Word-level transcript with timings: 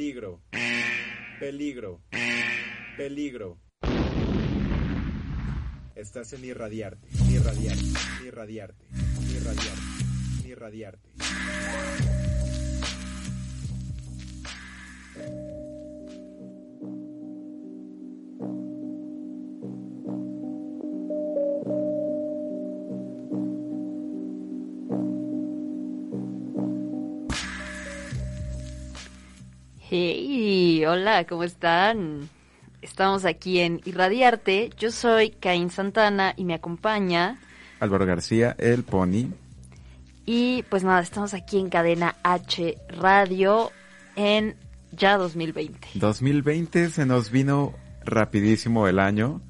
Peligro. 0.00 0.40
Peligro. 1.38 2.00
Peligro. 2.96 3.58
Estás 5.94 6.32
en 6.32 6.42
irradiarte, 6.42 7.06
irradiarte, 7.28 7.84
irradiarte, 8.24 8.86
irradiarte, 9.36 10.48
irradiarte. 10.48 11.10
Hey, 29.92 30.84
hola, 30.84 31.24
¿cómo 31.24 31.42
están? 31.42 32.28
Estamos 32.80 33.24
aquí 33.24 33.58
en 33.58 33.80
Irradiarte. 33.84 34.70
Yo 34.78 34.92
soy 34.92 35.30
Caín 35.30 35.68
Santana 35.68 36.32
y 36.36 36.44
me 36.44 36.54
acompaña. 36.54 37.40
Álvaro 37.80 38.06
García, 38.06 38.54
el 38.60 38.84
Pony. 38.84 39.32
Y 40.26 40.62
pues 40.70 40.84
nada, 40.84 41.00
estamos 41.00 41.34
aquí 41.34 41.58
en 41.58 41.70
Cadena 41.70 42.14
H 42.22 42.78
Radio 43.00 43.72
en 44.14 44.54
ya 44.92 45.16
2020. 45.16 45.88
2020 45.94 46.90
se 46.90 47.04
nos 47.04 47.32
vino 47.32 47.74
rapidísimo 48.04 48.86
el 48.86 49.00
año. 49.00 49.40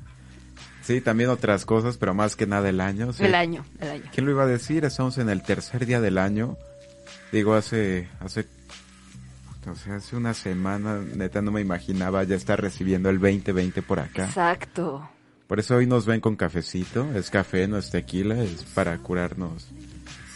Sí, 0.81 1.03
también 1.03 1.29
otras 1.29 1.67
cosas, 1.67 1.99
pero 1.99 2.15
más 2.15 2.35
que 2.35 2.47
nada 2.47 2.71
el 2.71 2.81
año. 2.81 3.13
sí. 3.13 3.25
El 3.25 3.35
año, 3.35 3.67
el 3.79 3.91
año. 3.91 4.05
¿Quién 4.11 4.25
lo 4.25 4.33
iba 4.33 4.45
a 4.45 4.47
decir? 4.47 4.87
Estamos 4.87 5.19
en 5.19 5.29
el 5.29 5.43
tercer 5.43 5.85
día 5.85 6.01
del 6.01 6.17
año. 6.17 6.57
Digo, 7.31 7.53
hace, 7.53 8.09
hace, 8.21 8.47
sea, 9.75 9.97
hace 9.97 10.17
una 10.17 10.35
semana, 10.35 11.01
neta, 11.15 11.43
no 11.43 11.53
me 11.53 11.61
imaginaba 11.61 12.23
ya 12.25 12.37
estar 12.37 12.61
recibiendo 12.61 13.11
el 13.11 13.19
2020 13.19 13.83
por 13.83 14.01
acá. 14.01 14.25
Exacto. 14.25 15.09
Por 15.47 15.59
eso 15.59 15.77
hoy 15.77 15.87
nos 15.87 16.07
ven 16.07 16.21
con 16.21 16.37
cafecito. 16.37 17.13
Es 17.15 17.31
café, 17.31 17.67
no 17.69 17.77
es 17.77 17.91
tequila, 17.91 18.43
es 18.43 18.63
para 18.75 18.97
curarnos 18.99 19.69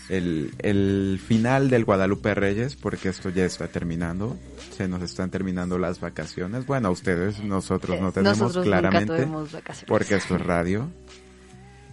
el, 0.08 0.53
el 0.58 1.20
final 1.27 1.70
del 1.70 1.84
Guadalupe 1.84 2.34
Reyes, 2.34 2.77
porque 2.77 3.08
esto 3.08 3.31
ya 3.31 3.44
está 3.44 3.69
terminando. 3.69 4.36
Se 4.77 4.89
nos 4.89 5.03
están 5.03 5.31
terminando 5.31 5.78
las 5.78 6.00
vacaciones. 6.00 6.66
Bueno, 6.66 6.91
ustedes, 6.91 7.42
nosotros 7.42 8.00
no 8.00 8.12
tenemos 8.12 8.38
Nosotros 8.38 8.64
claramente. 8.64 9.12
nunca 9.12 9.22
tuvimos 9.22 9.53
vacaciones. 9.53 9.88
Porque 9.88 10.16
esto 10.16 10.36
es 10.36 10.42
radio. 10.42 10.91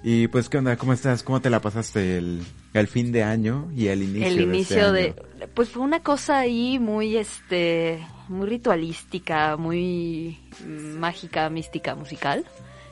Y 0.04 0.28
pues, 0.30 0.50
¿qué 0.50 0.58
onda? 0.58 0.78
¿Cómo 0.78 0.94
estás? 0.94 1.22
¿Cómo 1.24 1.42
te 1.42 1.50
la 1.52 1.60
pasaste 1.60 2.18
el, 2.18 2.42
el 2.74 2.88
fin 2.88 3.12
de 3.12 3.24
año 3.24 3.70
y 3.76 3.88
el 3.88 4.02
inicio 4.04 4.28
el 4.28 4.36
de 4.38 4.44
inicio 4.44 4.78
este 4.78 4.92
de 4.92 5.04
año? 5.04 5.48
pues 5.54 5.70
fue 5.70 5.82
una 5.84 6.02
cosa 6.02 6.40
ahí 6.40 6.80
muy 6.80 7.18
este 7.18 8.00
muy 8.28 8.48
ritualística 8.48 9.58
muy 9.58 10.40
mágica 10.68 11.50
mística 11.50 11.96
musical 11.96 12.46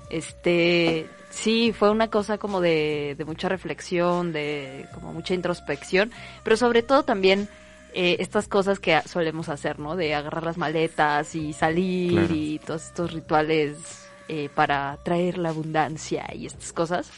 este 0.09 1.07
sí 1.29 1.73
fue 1.77 1.91
una 1.91 2.09
cosa 2.09 2.37
como 2.39 2.59
de, 2.59 3.15
de 3.17 3.25
mucha 3.25 3.49
reflexión 3.49 4.33
de 4.33 4.87
como 4.95 5.13
mucha 5.13 5.35
introspección 5.35 6.11
pero 6.43 6.57
sobre 6.57 6.81
todo 6.81 7.03
también 7.03 7.47
eh, 7.93 8.17
estas 8.19 8.47
cosas 8.47 8.79
que 8.79 8.99
solemos 9.05 9.47
hacer 9.49 9.77
no 9.79 9.95
de 9.95 10.15
agarrar 10.15 10.43
las 10.43 10.57
maletas 10.57 11.35
y 11.35 11.53
salir 11.53 12.11
Claro. 12.13 12.33
y 12.35 12.59
todos 12.65 12.85
estos 12.87 13.13
rituales 13.13 14.08
eh, 14.29 14.49
para 14.55 14.97
traer 15.03 15.37
la 15.37 15.49
abundancia 15.49 16.25
y 16.33 16.45
estas 16.45 16.71
cosas 16.71 17.11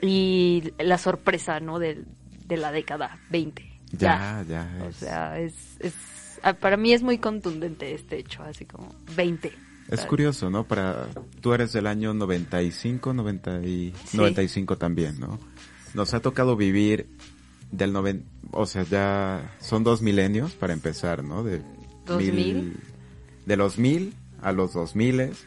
y 0.00 0.72
la 0.78 0.98
sorpresa 0.98 1.60
no 1.60 1.78
de, 1.78 2.04
de 2.46 2.56
la 2.56 2.72
década 2.72 3.18
20 3.30 3.80
Ya, 3.92 4.44
ya. 4.48 4.68
o 4.84 4.88
es- 4.88 4.96
sea, 4.96 5.38
es, 5.40 5.54
es 5.80 5.94
ah, 6.42 6.54
para 6.54 6.76
mí 6.76 6.92
es 6.92 7.02
muy 7.02 7.18
contundente 7.18 7.94
este 7.94 8.18
hecho, 8.18 8.42
así 8.42 8.64
como 8.64 8.94
20. 9.16 9.52
Es 9.88 10.06
curioso, 10.06 10.48
¿no? 10.48 10.64
Para 10.64 11.06
tú 11.40 11.52
eres 11.52 11.72
del 11.72 11.86
año 11.86 12.14
95, 12.14 13.12
90 13.12 13.60
y, 13.64 13.92
Sí. 14.06 14.16
95 14.16 14.78
también, 14.78 15.18
¿no? 15.20 15.38
Nos 15.94 16.14
ha 16.14 16.20
tocado 16.20 16.56
vivir 16.56 17.08
del 17.70 17.92
noven, 17.92 18.24
o 18.52 18.64
sea, 18.66 18.84
ya 18.84 19.54
son 19.60 19.84
dos 19.84 20.00
milenios 20.00 20.52
para 20.52 20.72
empezar, 20.72 21.22
¿no? 21.24 21.42
De 21.44 21.62
¿Dos 22.06 22.22
mil? 22.22 22.76
de 23.44 23.56
los 23.56 23.78
mil 23.78 24.14
a 24.40 24.52
los 24.52 24.72
dos 24.72 24.96
miles. 24.96 25.44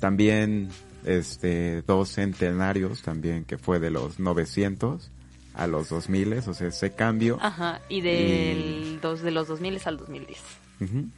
También, 0.00 0.68
este, 1.04 1.82
dos 1.82 2.10
centenarios 2.10 3.02
también, 3.02 3.44
que 3.44 3.58
fue 3.58 3.78
de 3.78 3.90
los 3.90 4.18
900 4.18 5.10
a 5.54 5.66
los 5.66 5.88
2000, 5.88 6.34
o 6.34 6.54
sea, 6.54 6.68
ese 6.68 6.92
cambio. 6.92 7.38
Ajá, 7.40 7.80
y 7.88 8.00
del 8.00 9.00
dos, 9.02 9.22
de 9.22 9.32
los 9.32 9.48
2000 9.48 9.80
al 9.84 9.96
2010. 9.98 10.38
Ujú. 10.80 11.08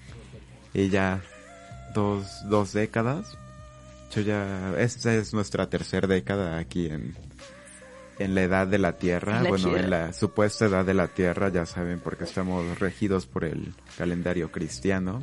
Y 0.73 0.89
ya 0.89 1.21
dos, 1.95 2.49
dos 2.49 2.73
décadas. 2.73 3.37
Yo 4.15 4.23
ya, 4.23 4.75
esta 4.79 5.15
es 5.15 5.35
nuestra 5.35 5.69
tercera 5.69 6.09
década 6.09 6.59
aquí 6.59 6.87
en, 6.87 7.15
en 8.19 8.35
la 8.35 8.43
edad 8.43 8.67
de 8.67 8.79
la 8.79 8.97
Tierra. 8.97 9.43
La 9.43 9.49
bueno, 9.51 9.77
en 9.77 9.91
la 9.91 10.13
supuesta 10.13 10.67
edad 10.67 10.85
de 10.85 10.95
la 10.95 11.09
Tierra, 11.09 11.51
ya 11.51 11.67
saben, 11.67 12.01
porque 12.01 12.25
estamos 12.25 12.79
regidos 12.79 13.27
por 13.27 13.45
el 13.45 13.75
calendario 13.99 14.51
cristiano. 14.51 15.23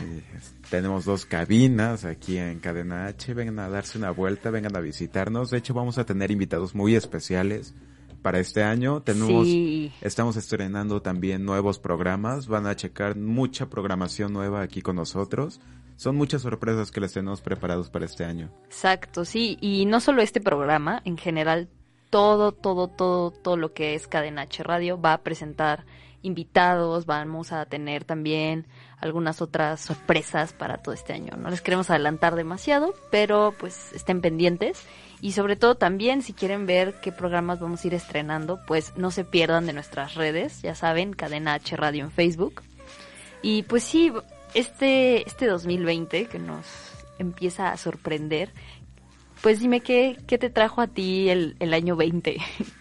Eh, 0.00 0.22
tenemos 0.70 1.04
dos 1.04 1.26
cabinas 1.26 2.04
aquí 2.04 2.38
en 2.38 2.60
Cadena 2.60 3.06
H. 3.06 3.34
Vengan 3.34 3.58
a 3.58 3.68
darse 3.68 3.98
una 3.98 4.10
vuelta, 4.12 4.50
vengan 4.50 4.76
a 4.76 4.80
visitarnos. 4.80 5.50
De 5.50 5.58
hecho, 5.58 5.74
vamos 5.74 5.98
a 5.98 6.06
tener 6.06 6.30
invitados 6.30 6.74
muy 6.74 6.94
especiales 6.94 7.74
para 8.22 8.38
este 8.38 8.62
año. 8.62 9.02
Tenemos 9.02 9.46
Sí. 9.46 9.92
Estamos 10.00 10.36
estrenando 10.36 11.02
también 11.02 11.44
nuevos 11.44 11.78
programas, 11.78 12.46
van 12.46 12.66
a 12.66 12.76
checar 12.76 13.16
mucha 13.16 13.68
programación 13.68 14.32
nueva 14.32 14.62
aquí 14.62 14.80
con 14.80 14.96
nosotros. 14.96 15.60
Son 15.96 16.16
muchas 16.16 16.42
sorpresas 16.42 16.90
que 16.90 17.00
les 17.00 17.12
tenemos 17.12 17.42
preparados 17.42 17.90
para 17.90 18.06
este 18.06 18.24
año. 18.24 18.50
Exacto, 18.66 19.26
sí, 19.26 19.58
y 19.60 19.84
no 19.84 20.00
solo 20.00 20.22
este 20.22 20.40
programa, 20.40 21.02
en 21.04 21.18
general 21.18 21.68
todo, 22.08 22.52
todo, 22.52 22.88
todo, 22.88 23.30
todo 23.30 23.56
lo 23.56 23.74
que 23.74 23.94
es 23.94 24.08
Cadena 24.08 24.42
H 24.42 24.62
Radio 24.62 25.00
va 25.00 25.12
a 25.12 25.22
presentar 25.22 25.84
invitados, 26.22 27.06
vamos 27.06 27.52
a 27.52 27.64
tener 27.66 28.04
también 28.04 28.66
algunas 28.98 29.40
otras 29.40 29.80
sorpresas 29.80 30.52
para 30.52 30.78
todo 30.78 30.94
este 30.94 31.12
año. 31.12 31.36
No 31.36 31.50
les 31.50 31.60
queremos 31.60 31.90
adelantar 31.90 32.34
demasiado, 32.34 32.94
pero 33.10 33.54
pues 33.58 33.92
estén 33.92 34.20
pendientes 34.20 34.84
y 35.20 35.32
sobre 35.32 35.56
todo 35.56 35.74
también 35.74 36.22
si 36.22 36.32
quieren 36.32 36.66
ver 36.66 36.94
qué 37.02 37.12
programas 37.12 37.60
vamos 37.60 37.84
a 37.84 37.86
ir 37.86 37.94
estrenando, 37.94 38.60
pues 38.66 38.96
no 38.96 39.10
se 39.10 39.24
pierdan 39.24 39.66
de 39.66 39.72
nuestras 39.72 40.14
redes, 40.14 40.62
ya 40.62 40.74
saben, 40.74 41.12
Cadena 41.12 41.54
H 41.54 41.76
Radio 41.76 42.04
en 42.04 42.10
Facebook. 42.10 42.62
Y 43.42 43.62
pues 43.64 43.84
sí, 43.84 44.12
este, 44.54 45.26
este 45.26 45.46
2020 45.46 46.26
que 46.26 46.38
nos 46.38 46.66
empieza 47.18 47.70
a 47.70 47.76
sorprender, 47.76 48.52
pues 49.42 49.60
dime 49.60 49.80
qué, 49.80 50.16
qué 50.26 50.38
te 50.38 50.50
trajo 50.50 50.80
a 50.80 50.88
ti 50.88 51.28
el, 51.28 51.56
el 51.60 51.74
año 51.74 51.96
20. 51.96 52.38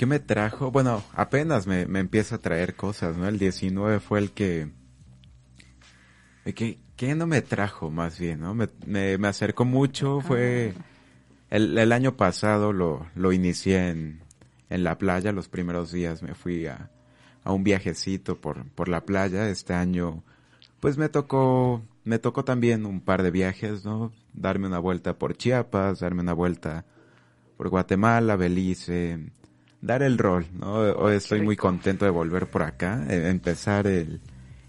¿Qué 0.00 0.06
me 0.06 0.18
trajo? 0.18 0.70
Bueno, 0.70 1.04
apenas 1.12 1.66
me, 1.66 1.84
me 1.84 2.00
empieza 2.00 2.36
a 2.36 2.38
traer 2.38 2.74
cosas, 2.74 3.18
¿no? 3.18 3.28
El 3.28 3.38
19 3.38 4.00
fue 4.00 4.18
el 4.18 4.30
que... 4.30 4.70
¿Qué, 6.54 6.78
qué 6.96 7.14
no 7.14 7.26
me 7.26 7.42
trajo 7.42 7.90
más 7.90 8.18
bien, 8.18 8.40
no? 8.40 8.54
Me, 8.54 8.70
me, 8.86 9.18
me 9.18 9.28
acercó 9.28 9.66
mucho, 9.66 10.22
fue... 10.22 10.72
El, 11.50 11.76
el 11.76 11.92
año 11.92 12.16
pasado 12.16 12.72
lo, 12.72 13.06
lo 13.14 13.30
inicié 13.30 13.90
en, 13.90 14.22
en 14.70 14.84
la 14.84 14.96
playa, 14.96 15.32
los 15.32 15.50
primeros 15.50 15.92
días 15.92 16.22
me 16.22 16.34
fui 16.34 16.64
a, 16.64 16.90
a 17.44 17.52
un 17.52 17.62
viajecito 17.62 18.40
por, 18.40 18.70
por 18.70 18.88
la 18.88 19.04
playa. 19.04 19.50
Este 19.50 19.74
año, 19.74 20.24
pues 20.80 20.96
me 20.96 21.10
tocó, 21.10 21.82
me 22.04 22.18
tocó 22.18 22.42
también 22.42 22.86
un 22.86 23.02
par 23.02 23.22
de 23.22 23.30
viajes, 23.30 23.84
¿no? 23.84 24.14
Darme 24.32 24.66
una 24.66 24.78
vuelta 24.78 25.18
por 25.18 25.36
Chiapas, 25.36 26.00
darme 26.00 26.22
una 26.22 26.32
vuelta 26.32 26.86
por 27.58 27.68
Guatemala, 27.68 28.36
Belice, 28.36 29.30
dar 29.80 30.02
el 30.02 30.18
rol, 30.18 30.46
¿no? 30.52 30.74
Hoy 30.74 31.14
estoy 31.14 31.40
muy 31.40 31.56
contento 31.56 32.04
de 32.04 32.10
volver 32.10 32.48
por 32.48 32.62
acá, 32.62 33.04
eh, 33.08 33.28
empezar 33.30 33.86
el, 33.86 34.20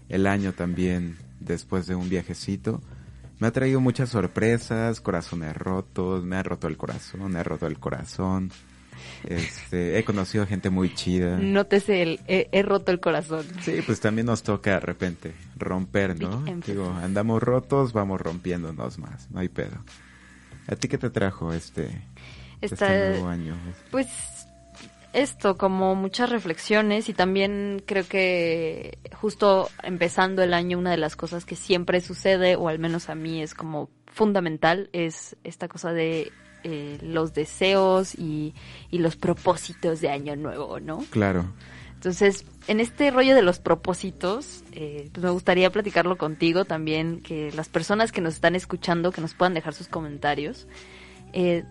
el 0.08 0.26
año 0.26 0.52
también 0.52 1.16
después 1.40 1.86
de 1.86 1.94
un 1.94 2.08
viajecito. 2.08 2.80
Me 3.38 3.48
ha 3.48 3.50
traído 3.50 3.80
muchas 3.80 4.10
sorpresas, 4.10 5.00
corazones 5.00 5.56
rotos, 5.56 6.24
me 6.24 6.36
ha 6.36 6.42
roto 6.42 6.68
el 6.68 6.76
corazón, 6.76 7.32
me 7.32 7.40
ha 7.40 7.42
roto 7.42 7.66
el 7.66 7.78
corazón. 7.78 8.50
Este, 9.24 9.98
he 9.98 10.04
conocido 10.04 10.46
gente 10.46 10.70
muy 10.70 10.94
chida. 10.94 11.36
Nótese 11.38 12.02
el, 12.02 12.20
he, 12.28 12.48
he 12.52 12.62
roto 12.62 12.92
el 12.92 13.00
corazón. 13.00 13.44
Sí, 13.60 13.80
pues 13.84 13.98
también 14.00 14.26
nos 14.26 14.44
toca 14.44 14.72
de 14.72 14.80
repente 14.80 15.32
romper, 15.56 16.20
¿no? 16.20 16.44
Digo, 16.66 16.88
andamos 17.02 17.42
rotos, 17.42 17.92
vamos 17.92 18.20
rompiéndonos 18.20 18.98
más, 18.98 19.28
no 19.30 19.40
hay 19.40 19.48
pedo. 19.48 19.82
¿A 20.68 20.76
ti 20.76 20.86
qué 20.86 20.98
te 20.98 21.10
trajo 21.10 21.52
este, 21.52 21.90
este 22.60 23.10
nuevo 23.10 23.28
año? 23.28 23.56
Pues 23.90 24.06
esto, 25.12 25.56
como 25.56 25.94
muchas 25.94 26.30
reflexiones 26.30 27.08
y 27.08 27.14
también 27.14 27.82
creo 27.86 28.06
que 28.06 28.98
justo 29.14 29.68
empezando 29.82 30.42
el 30.42 30.54
año, 30.54 30.78
una 30.78 30.90
de 30.90 30.96
las 30.96 31.16
cosas 31.16 31.44
que 31.44 31.56
siempre 31.56 32.00
sucede, 32.00 32.56
o 32.56 32.68
al 32.68 32.78
menos 32.78 33.08
a 33.10 33.14
mí 33.14 33.42
es 33.42 33.54
como 33.54 33.90
fundamental, 34.06 34.88
es 34.92 35.36
esta 35.44 35.68
cosa 35.68 35.92
de 35.92 36.32
eh, 36.64 36.98
los 37.02 37.34
deseos 37.34 38.14
y, 38.14 38.54
y 38.90 38.98
los 38.98 39.16
propósitos 39.16 40.00
de 40.00 40.10
año 40.10 40.36
nuevo, 40.36 40.80
¿no? 40.80 41.04
Claro. 41.10 41.44
Entonces, 42.02 42.44
en 42.66 42.80
este 42.80 43.12
rollo 43.12 43.36
de 43.36 43.42
los 43.42 43.60
propósitos, 43.60 44.64
eh, 44.72 45.08
pues 45.12 45.22
me 45.22 45.30
gustaría 45.30 45.70
platicarlo 45.70 46.18
contigo 46.18 46.64
también, 46.64 47.20
que 47.20 47.52
las 47.52 47.68
personas 47.68 48.10
que 48.10 48.20
nos 48.20 48.34
están 48.34 48.56
escuchando, 48.56 49.12
que 49.12 49.20
nos 49.20 49.34
puedan 49.34 49.54
dejar 49.54 49.72
sus 49.72 49.86
comentarios. 49.86 50.66
Eh, 51.32 51.64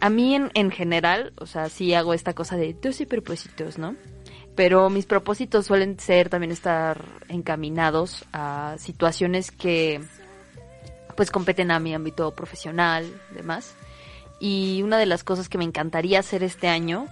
a 0.00 0.10
mí 0.10 0.34
en, 0.34 0.50
en 0.54 0.70
general, 0.70 1.32
o 1.38 1.46
sea, 1.46 1.68
sí 1.68 1.94
hago 1.94 2.14
esta 2.14 2.34
cosa 2.34 2.56
de 2.56 2.74
12 2.74 3.06
propósitos, 3.06 3.78
¿no? 3.78 3.96
Pero 4.54 4.88
mis 4.90 5.06
propósitos 5.06 5.66
suelen 5.66 5.98
ser 5.98 6.28
también 6.28 6.50
estar 6.50 7.04
encaminados 7.28 8.24
a 8.32 8.76
situaciones 8.78 9.50
que 9.50 10.00
pues 11.16 11.30
competen 11.30 11.70
a 11.70 11.78
mi 11.78 11.94
ámbito 11.94 12.34
profesional, 12.34 13.10
demás. 13.34 13.74
Y 14.38 14.82
una 14.82 14.98
de 14.98 15.06
las 15.06 15.24
cosas 15.24 15.48
que 15.48 15.58
me 15.58 15.64
encantaría 15.64 16.20
hacer 16.20 16.42
este 16.42 16.68
año 16.68 17.06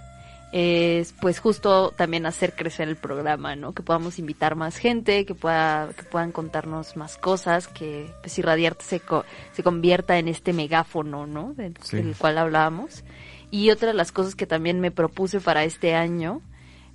es 0.56 1.12
pues 1.21 1.41
justo 1.41 1.91
también 1.97 2.27
hacer 2.27 2.55
crecer 2.55 2.89
el 2.89 2.95
programa, 2.95 3.56
¿no? 3.56 3.73
Que 3.73 3.83
podamos 3.83 4.21
invitar 4.21 4.55
más 4.55 4.77
gente, 4.77 5.27
que 5.27 5.35
pueda 5.35 5.89
que 5.97 6.05
puedan 6.05 6.31
contarnos 6.31 6.97
más 6.97 7.17
cosas, 7.19 7.67
que 7.67 8.09
pues 8.21 8.39
Irradiarte 8.39 8.85
se 8.85 9.01
co- 9.01 9.25
se 9.53 9.65
convierta 9.65 10.17
en 10.17 10.29
este 10.29 10.53
megáfono, 10.53 11.27
¿no? 11.27 11.55
Del, 11.55 11.75
Sí. 11.83 11.97
del 11.97 12.15
cual 12.15 12.39
hablábamos. 12.39 13.03
Y 13.51 13.71
otra 13.71 13.89
de 13.89 13.95
las 13.95 14.12
cosas 14.12 14.37
que 14.37 14.47
también 14.47 14.79
me 14.79 14.93
propuse 14.93 15.41
para 15.41 15.65
este 15.65 15.97
año, 15.97 16.41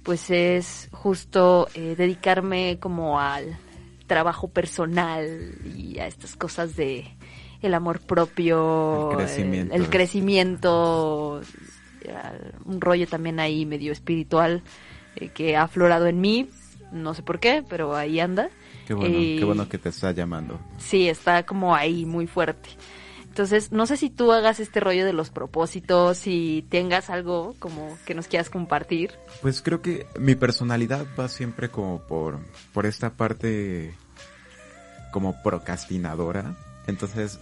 pues 0.03 0.29
es 0.29 0.87
justo 0.93 1.67
eh, 1.73 1.95
dedicarme 1.97 2.77
como 2.79 3.19
al 3.19 3.57
trabajo 4.07 4.47
personal 4.47 5.25
y 5.75 5.99
a 5.99 6.07
estas 6.07 6.37
cosas 6.37 6.77
de 6.77 7.05
el 7.61 7.73
amor 7.73 7.99
propio, 7.99 9.11
El 9.11 9.17
crecimiento. 9.17 9.75
el, 9.75 9.81
el 9.81 9.89
crecimiento, 9.89 11.41
un 12.65 12.81
rollo 12.81 13.07
también 13.07 13.39
ahí 13.39 13.65
medio 13.65 13.91
espiritual 13.91 14.63
eh, 15.15 15.29
que 15.29 15.55
ha 15.55 15.63
aflorado 15.63 16.07
en 16.07 16.21
mí, 16.21 16.49
no 16.91 17.13
sé 17.13 17.23
por 17.23 17.39
qué, 17.39 17.63
pero 17.67 17.95
ahí 17.95 18.19
anda. 18.19 18.49
Qué 18.87 18.93
bueno, 18.93 19.15
Eh, 19.17 19.35
qué 19.37 19.45
bueno 19.45 19.69
que 19.69 19.77
te 19.77 19.89
está 19.89 20.11
llamando. 20.11 20.59
Sí, 20.77 21.07
está 21.07 21.43
como 21.43 21.75
ahí 21.75 22.05
muy 22.05 22.27
fuerte. 22.27 22.69
Entonces, 23.25 23.71
no 23.71 23.85
sé 23.85 23.95
si 23.95 24.09
tú 24.09 24.31
hagas 24.33 24.59
este 24.59 24.79
rollo 24.79 25.05
de 25.05 25.13
los 25.13 25.29
propósitos, 25.29 26.17
si 26.17 26.65
tengas 26.69 27.09
algo 27.09 27.55
como 27.59 27.95
que 28.05 28.15
nos 28.15 28.27
quieras 28.27 28.49
compartir. 28.49 29.11
Pues 29.41 29.61
creo 29.61 29.81
que 29.81 30.07
mi 30.19 30.35
personalidad 30.35 31.05
va 31.17 31.29
siempre 31.29 31.69
como 31.69 32.01
por, 32.01 32.39
por 32.73 32.85
esta 32.87 33.11
parte 33.11 33.93
como 35.11 35.41
procrastinadora. 35.43 36.55
Entonces 36.87 37.39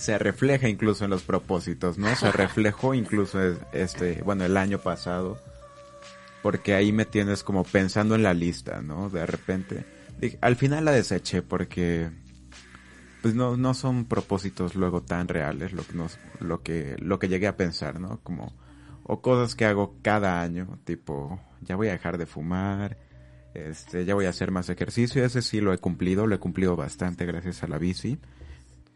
se 0.00 0.18
refleja 0.18 0.68
incluso 0.68 1.04
en 1.04 1.10
los 1.10 1.22
propósitos, 1.22 1.98
¿no? 1.98 2.14
Se 2.16 2.32
reflejó 2.32 2.94
incluso 2.94 3.40
es- 3.42 3.58
este, 3.72 4.22
bueno, 4.22 4.44
el 4.44 4.56
año 4.56 4.78
pasado. 4.78 5.38
Porque 6.42 6.74
ahí 6.74 6.90
me 6.90 7.04
tienes 7.04 7.42
como 7.44 7.64
pensando 7.64 8.14
en 8.14 8.22
la 8.22 8.32
lista, 8.32 8.80
¿no? 8.80 9.10
De 9.10 9.26
repente. 9.26 9.84
Al 10.40 10.56
final 10.56 10.84
la 10.86 10.92
deseché 10.92 11.42
porque 11.42 12.10
pues 13.22 13.34
no, 13.34 13.58
no 13.58 13.74
son 13.74 14.06
propósitos 14.06 14.74
luego 14.74 15.02
tan 15.02 15.28
reales 15.28 15.74
lo 15.74 15.86
que 15.86 15.92
nos, 15.92 16.18
lo 16.40 16.62
que, 16.62 16.96
lo 16.98 17.18
que 17.18 17.28
llegué 17.28 17.46
a 17.46 17.56
pensar, 17.58 18.00
¿no? 18.00 18.20
Como, 18.22 18.54
o 19.02 19.20
cosas 19.20 19.54
que 19.54 19.66
hago 19.66 19.96
cada 20.00 20.40
año, 20.40 20.78
tipo, 20.84 21.38
ya 21.60 21.76
voy 21.76 21.88
a 21.88 21.92
dejar 21.92 22.16
de 22.16 22.24
fumar, 22.24 22.96
este, 23.52 24.06
ya 24.06 24.14
voy 24.14 24.24
a 24.24 24.30
hacer 24.30 24.50
más 24.50 24.70
ejercicio, 24.70 25.22
ese 25.22 25.42
sí 25.42 25.60
lo 25.60 25.74
he 25.74 25.78
cumplido, 25.78 26.26
lo 26.26 26.34
he 26.34 26.38
cumplido 26.38 26.76
bastante 26.76 27.26
gracias 27.26 27.62
a 27.62 27.66
la 27.68 27.76
bici, 27.76 28.18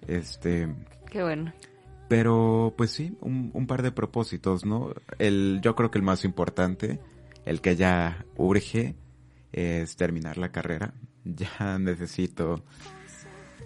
este, 0.09 0.69
Qué 1.11 1.23
bueno. 1.23 1.53
pero 2.09 2.75
pues 2.77 2.91
sí, 2.91 3.17
un, 3.21 3.51
un 3.55 3.67
par 3.67 3.83
de 3.83 3.93
propósitos, 3.93 4.65
¿no? 4.65 4.93
El, 5.19 5.61
yo 5.63 5.75
creo 5.75 5.91
que 5.91 5.99
el 5.99 6.05
más 6.05 6.25
importante, 6.25 7.01
el 7.45 7.61
que 7.61 7.77
ya 7.77 8.25
urge, 8.37 8.95
es 9.53 9.97
terminar 9.97 10.39
la 10.39 10.51
carrera. 10.51 10.95
Ya 11.27 11.79
necesito 11.79 12.63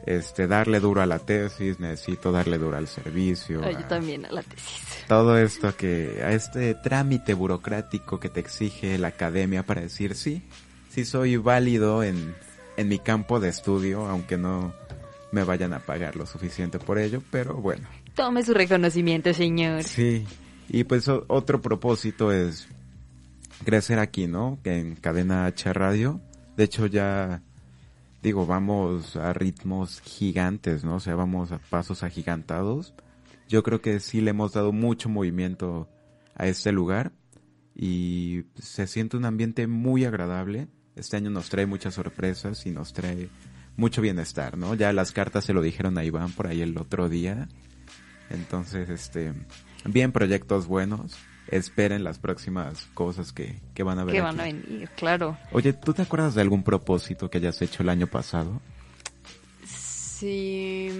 este 0.06 0.46
darle 0.46 0.79
duro 0.79 1.02
a 1.02 1.06
la 1.06 1.19
tesis, 1.19 1.81
necesito 1.81 2.31
darle 2.31 2.56
duro 2.56 2.76
al 2.76 2.87
servicio. 2.87 3.62
Ah, 3.64 3.73
yo 3.73 3.81
a 3.81 3.88
también 3.88 4.25
a 4.26 4.31
la 4.31 4.44
tesis. 4.44 5.05
Todo 5.08 5.37
esto 5.37 5.76
que, 5.76 6.23
a 6.25 6.31
este 6.31 6.75
trámite 6.76 7.34
burocrático 7.34 8.20
que 8.20 8.29
te 8.29 8.38
exige 8.38 8.96
la 8.96 9.08
academia 9.08 9.64
para 9.64 9.81
decir 9.81 10.14
sí, 10.14 10.43
sí 10.88 11.05
soy 11.05 11.37
válido 11.37 12.05
en, 12.05 12.32
en 12.76 12.88
mi 12.88 13.00
campo 13.00 13.41
de 13.41 13.49
estudio, 13.49 14.06
aunque 14.06 14.38
no 14.38 14.73
me 15.32 15.44
vayan 15.44 15.72
a 15.72 15.80
pagar 15.80 16.16
lo 16.16 16.26
suficiente 16.26 16.78
por 16.78 16.98
ello, 16.98 17.22
pero 17.30 17.54
bueno. 17.54 17.86
Tome 18.14 18.42
su 18.42 18.54
reconocimiento, 18.54 19.32
señor. 19.34 19.84
Sí, 19.84 20.26
y 20.69 20.84
pues 20.84 21.08
otro 21.08 21.60
propósito 21.60 22.32
es 22.32 22.69
crecer 23.64 23.98
aquí, 23.98 24.26
¿no? 24.26 24.58
Que 24.62 24.78
en 24.78 24.96
Cadena 24.96 25.46
H 25.46 25.72
Radio. 25.72 26.20
De 26.56 26.64
hecho 26.64 26.86
ya, 26.86 27.42
digo, 28.22 28.46
vamos 28.46 29.16
a 29.16 29.32
ritmos 29.32 30.00
gigantes, 30.00 30.84
¿no? 30.84 30.96
O 30.96 31.00
sea, 31.00 31.14
vamos 31.14 31.52
a 31.52 31.58
pasos 31.58 32.02
agigantados. 32.02 32.94
Yo 33.48 33.62
creo 33.62 33.81
que 33.81 34.00
sí 34.00 34.20
le 34.20 34.31
hemos 34.31 34.52
dado 34.52 34.72
mucho 34.72 35.08
movimiento 35.08 35.88
a 36.34 36.46
este 36.46 36.72
lugar 36.72 37.12
y 37.74 38.44
se 38.56 38.86
siente 38.86 39.16
un 39.16 39.24
ambiente 39.24 39.66
muy 39.66 40.04
agradable. 40.04 40.69
Este 40.96 41.16
año 41.16 41.31
nos 41.31 41.48
trae 41.48 41.64
muchas 41.64 41.94
sorpresas 41.94 42.66
y 42.66 42.70
nos 42.70 42.92
trae 42.92 43.28
mucho 43.78 44.02
bienestar, 44.02 44.58
¿no? 44.58 44.75
Ya 44.75 44.92
las 44.92 45.12
cartas 45.12 45.44
se 45.44 45.54
lo 45.54 45.62
dijeron 45.62 45.96
a 45.96 46.04
Iván 46.04 46.32
por 46.32 46.48
ahí 46.48 46.60
el 46.60 46.76
otro 46.76 47.08
día. 47.08 47.48
Entonces, 48.28 48.90
este, 48.90 49.32
bien 49.84 50.12
proyectos 50.12 50.66
buenos. 50.66 51.16
Esperen 51.46 52.04
las 52.04 52.19
próximas 52.19 52.88
cosas 52.92 53.32
que, 53.32 53.60
que 53.72 53.82
van 53.84 53.98
a 53.98 54.04
ver. 54.04 54.12
Que 54.12 54.20
aquí. 54.20 54.26
van 54.26 54.40
a 54.40 54.44
venir, 54.44 54.90
claro. 54.96 55.38
Oye, 55.52 55.72
¿tú 55.72 55.94
te 55.94 56.02
acuerdas 56.02 56.34
de 56.34 56.42
algún 56.42 56.62
propósito 56.62 57.30
que 57.30 57.38
hayas 57.38 57.62
hecho 57.62 57.82
el 57.82 57.88
año 57.88 58.08
pasado? 58.08 58.60
Sí. 59.64 60.91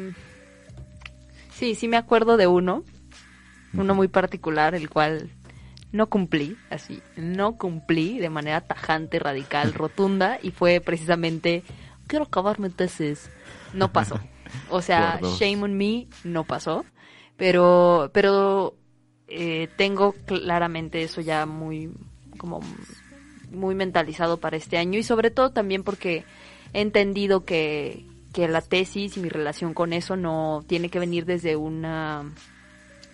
Sí, 1.53 1.75
sí 1.75 1.89
me 1.89 1.99
acuerdo 1.99 2.37
de 2.37 2.47
uno. 2.47 2.85
Uno 3.75 3.95
muy 3.95 4.09
particular, 4.09 4.75
el 4.75 4.89
cual 4.89 5.31
no 5.91 6.09
cumplí, 6.09 6.57
así, 6.71 7.03
no 7.17 7.57
cumplí 7.57 8.19
de 8.19 8.31
manera 8.31 8.61
tajante, 8.61 9.19
radical, 9.19 9.73
rotunda, 9.75 10.39
y 10.43 10.51
fue 10.51 10.81
precisamente, 10.81 11.63
quiero 12.09 12.25
acabar 12.25 12.59
mi 12.59 12.71
tesis. 12.71 13.31
No 13.73 13.93
pasó. 13.93 14.19
O 14.71 14.83
sea, 14.83 15.21
shame 15.39 15.63
on 15.63 15.77
me, 15.77 16.09
no 16.25 16.43
pasó. 16.43 16.85
Pero, 17.37 18.11
pero 18.13 18.75
eh, 19.29 19.69
tengo 19.77 20.13
claramente 20.27 21.03
eso 21.03 21.21
ya 21.21 21.47
muy, 21.47 21.93
como, 22.37 22.61
muy 23.53 23.77
mentalizado 23.77 24.39
para 24.39 24.57
este 24.57 24.77
año 24.77 24.99
y 24.99 25.05
sobre 25.05 25.31
todo 25.31 25.51
también 25.51 25.85
porque 25.85 26.25
he 26.73 26.81
entendido 26.81 27.45
que, 27.45 28.05
que 28.33 28.49
la 28.49 28.61
tesis 28.61 29.17
y 29.17 29.21
mi 29.21 29.29
relación 29.29 29.73
con 29.73 29.93
eso 29.93 30.17
no 30.17 30.65
tiene 30.67 30.89
que 30.89 30.99
venir 30.99 31.25
desde 31.27 31.55
una 31.55 32.25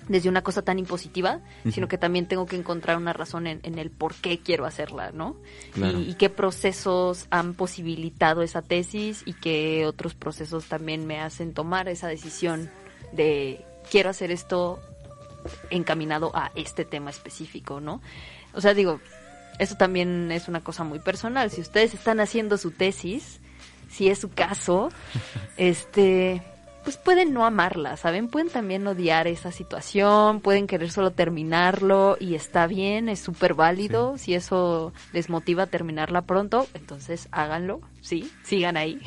desde 0.09 0.29
una 0.29 0.43
cosa 0.43 0.63
tan 0.63 0.79
impositiva, 0.79 1.41
sino 1.71 1.89
que 1.89 1.99
también 1.99 2.27
tengo 2.27 2.47
que 2.47 2.57
encontrar 2.57 2.97
una 2.97 3.13
razón 3.13 3.47
en, 3.47 3.61
en 3.63 3.79
el 3.79 3.91
por 3.91 4.15
qué 4.15 4.39
quiero 4.39 4.67
hacerla, 4.67 5.13
¿no? 5.13 5.37
Claro. 5.73 5.99
Y, 5.99 6.11
y 6.11 6.15
qué 6.15 6.31
procesos 6.31 7.27
han 7.31 7.55
posibilitado 7.55 8.43
esa 8.43 8.63
tesis 8.63 9.23
y 9.25 9.33
qué 9.35 9.87
otros 9.87 10.15
procesos 10.15 10.67
también 10.67 11.07
me 11.07 11.21
hacen 11.21 11.55
tomar 11.55 11.89
esa 11.89 12.09
decisión 12.09 12.71
de 13.13 13.65
quiero 13.91 14.11
hacer 14.11 14.31
esto 14.31 14.81
encaminado 15.71 16.31
a 16.35 16.51
este 16.55 16.85
tema 16.85 17.11
específico, 17.11 17.81
¿no? 17.81 18.01
O 18.55 18.61
sea, 18.61 18.75
digo, 18.75 19.01
eso 19.59 19.77
también 19.77 20.31
es 20.33 20.49
una 20.49 20.61
cosa 20.63 20.85
muy 20.85 20.99
personal. 20.99 21.51
Si 21.51 21.61
ustedes 21.61 21.95
están 21.95 22.21
haciendo 22.21 22.59
su 22.59 22.71
tesis, 22.71 23.41
si 23.91 24.09
es 24.09 24.19
su 24.19 24.31
caso, 24.31 24.91
este, 25.57 26.43
pues 26.85 26.97
pueden 26.99 27.33
no 27.33 27.45
amarla, 27.47 27.97
¿saben? 27.97 28.29
Pueden 28.29 28.51
también 28.51 28.87
odiar 28.87 29.27
esa 29.27 29.51
situación, 29.51 30.41
pueden 30.41 30.67
querer 30.67 30.91
solo 30.91 31.11
terminarlo 31.11 32.17
y 32.21 32.35
está 32.35 32.67
bien, 32.67 33.09
es 33.09 33.21
súper 33.21 33.55
válido. 33.55 34.19
Si 34.19 34.35
eso 34.35 34.93
les 35.13 35.29
motiva 35.31 35.65
a 35.65 35.67
terminarla 35.67 36.23
pronto, 36.23 36.67
entonces 36.75 37.29
háganlo, 37.33 37.81
sí, 38.03 38.31
sigan 38.45 38.77
ahí. 38.77 39.01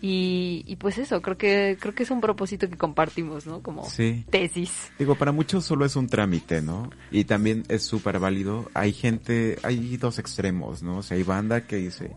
y, 0.00 0.64
y, 0.66 0.76
pues 0.76 0.98
eso, 0.98 1.20
creo 1.22 1.36
que 1.36 1.76
creo 1.80 1.94
que 1.94 2.02
es 2.02 2.10
un 2.10 2.20
propósito 2.20 2.68
que 2.68 2.76
compartimos, 2.76 3.46
¿no? 3.46 3.60
Como 3.62 3.84
Sí. 3.88 4.24
tesis. 4.30 4.92
Digo, 4.98 5.14
para 5.16 5.32
muchos 5.32 5.64
solo 5.64 5.84
es 5.84 5.96
un 5.96 6.08
trámite, 6.08 6.62
¿no? 6.62 6.90
Y 7.10 7.24
también 7.24 7.64
es 7.68 7.84
súper 7.84 8.18
válido. 8.18 8.70
Hay 8.74 8.92
gente, 8.92 9.58
hay 9.62 9.96
dos 9.96 10.18
extremos, 10.18 10.82
¿no? 10.82 10.98
O 10.98 11.02
sea, 11.02 11.16
hay 11.16 11.22
banda 11.22 11.62
que 11.66 11.76
dice, 11.76 12.10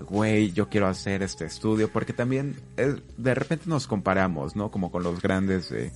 güey, 0.00 0.52
yo 0.52 0.68
quiero 0.68 0.86
hacer 0.86 1.22
este 1.22 1.44
estudio, 1.44 1.90
porque 1.90 2.12
también 2.12 2.56
eh, 2.76 2.96
de 3.16 3.34
repente 3.34 3.64
nos 3.66 3.86
comparamos, 3.86 4.56
¿no? 4.56 4.70
Como 4.70 4.90
con 4.90 5.02
los 5.02 5.20
grandes 5.20 5.70
de, 5.70 5.90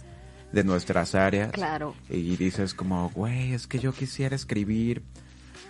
de 0.52 0.64
nuestras 0.64 1.14
áreas. 1.14 1.52
Claro. 1.52 1.94
Y 2.08 2.36
dices 2.36 2.74
como, 2.74 3.10
güey, 3.10 3.52
es 3.52 3.66
que 3.66 3.78
yo 3.78 3.92
quisiera 3.92 4.34
escribir, 4.34 5.02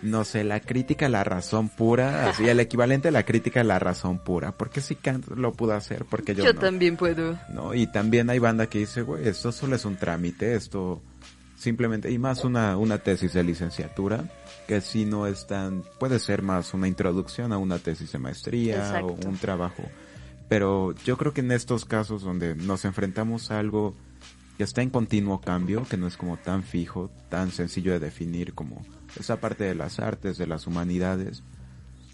no 0.03 0.25
sé, 0.25 0.45
la 0.45 0.61
crítica 0.61 1.07
a 1.07 1.09
la 1.09 1.25
razón 1.25 1.69
pura, 1.69 2.29
así 2.29 2.49
el 2.49 2.61
equivalente 2.61 3.09
a 3.09 3.11
la 3.11 3.25
crítica 3.25 3.63
a 3.63 3.65
la 3.65 3.79
razón 3.79 4.19
pura. 4.19 4.53
Porque 4.53 4.81
si 4.81 4.95
Kant 4.95 5.27
lo 5.29 5.53
pudo 5.53 5.75
hacer, 5.75 6.05
porque 6.05 6.35
yo, 6.35 6.45
Yo 6.45 6.53
no? 6.53 6.61
también 6.61 6.97
puedo. 6.97 7.39
¿no? 7.53 7.75
Y 7.75 7.87
también 7.89 8.31
hay 8.31 8.39
banda 8.39 8.69
que 8.69 8.79
dice, 8.79 9.03
güey, 9.03 9.27
esto 9.27 9.51
solo 9.53 9.77
es 9.77 9.85
un 9.85 9.97
trámite, 9.97 10.55
esto 10.55 11.03
simplemente, 11.57 12.11
y 12.11 12.19
más 12.19 12.45
una, 12.45 12.77
una 12.77 12.99
tesis 12.99 13.33
de 13.33 13.43
licenciatura, 13.43 14.25
que 14.69 14.83
si 14.83 15.07
no 15.07 15.27
es 15.27 15.47
tan, 15.47 15.83
puede 15.99 16.19
ser 16.19 16.43
más 16.43 16.75
una 16.75 16.87
introducción 16.87 17.55
a 17.55 17.59
una 17.59 17.79
tesis 17.79 18.13
de 18.13 18.19
maestría 18.19 18.77
Exacto. 18.77 19.17
o 19.25 19.29
un 19.29 19.39
trabajo. 19.39 19.83
Pero 20.47 20.95
yo 21.07 21.17
creo 21.17 21.33
que 21.33 21.41
en 21.41 21.53
estos 21.53 21.87
casos 21.87 22.23
donde 22.23 22.55
nos 22.55 22.85
enfrentamos 22.85 23.51
a 23.51 23.61
algo 23.61 23.95
que 24.59 24.65
está 24.65 24.83
en 24.83 24.91
continuo 24.91 25.41
cambio, 25.41 25.87
que 25.89 25.97
no 25.97 26.07
es 26.07 26.19
como 26.19 26.37
tan 26.37 26.63
fijo, 26.63 27.11
tan 27.31 27.51
sencillo 27.51 27.93
de 27.93 27.99
definir 27.99 28.53
como 28.53 28.85
esa 29.19 29.41
parte 29.41 29.65
de 29.65 29.75
las 29.75 30.01
artes, 30.01 30.37
de 30.37 30.47
las 30.47 30.67
humanidades, 30.67 31.43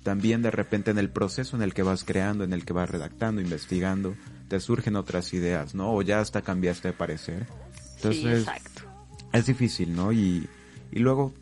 también 0.04 0.40
de 0.40 0.52
repente 0.52 0.92
en 0.92 0.98
el 0.98 1.10
proceso 1.10 1.56
en 1.56 1.62
el 1.62 1.74
que 1.74 1.82
vas 1.82 2.04
creando, 2.04 2.44
en 2.44 2.52
el 2.52 2.64
que 2.64 2.72
vas 2.72 2.88
redactando, 2.88 3.40
investigando, 3.40 4.14
te 4.46 4.60
surgen 4.60 4.94
otras 4.94 5.34
ideas, 5.34 5.74
¿no? 5.74 5.92
O 5.92 6.02
ya 6.02 6.20
hasta 6.20 6.42
cambiaste 6.42 6.88
de 6.88 6.94
parecer. 6.94 7.46
sí, 7.46 7.80
Entonces, 7.96 8.38
exacto. 8.46 8.82
es 9.32 9.46
difícil, 9.46 9.96
¿no? 9.96 10.12
Y, 10.12 10.48
y 10.92 11.00
luego 11.00 11.34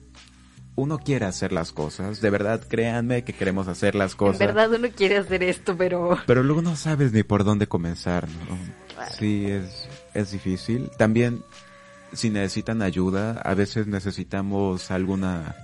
uno 0.75 0.99
quiere 0.99 1.26
hacer 1.26 1.52
las 1.52 1.73
cosas, 1.73 2.21
de 2.21 2.31
verdad, 2.31 2.62
créanme 2.67 3.25
que 3.25 3.35
queremos 3.35 3.69
hacer 3.69 3.95
las 3.95 4.14
cosas. 4.14 4.41
En 4.41 4.47
verdad 4.47 4.73
uno 4.73 4.88
quiere 4.95 5.19
hacer 5.19 5.43
esto, 5.43 5.76
pero 5.76 6.19
Pero 6.26 6.43
luego 6.43 6.62
no 6.62 6.76
sabes 6.76 7.12
ni 7.12 7.23
por 7.23 7.45
dónde 7.45 7.67
comenzar, 7.67 8.26
¿no? 8.29 8.57
Sí, 9.19 9.47
es, 9.47 9.88
es 10.14 10.33
difícil. 10.33 10.91
También, 10.97 11.43
si 12.12 12.31
necesitan 12.31 12.83
ayuda, 12.83 13.41
a 13.43 13.55
veces 13.55 13.87
necesitamos 13.87 14.91
alguna, 14.91 15.57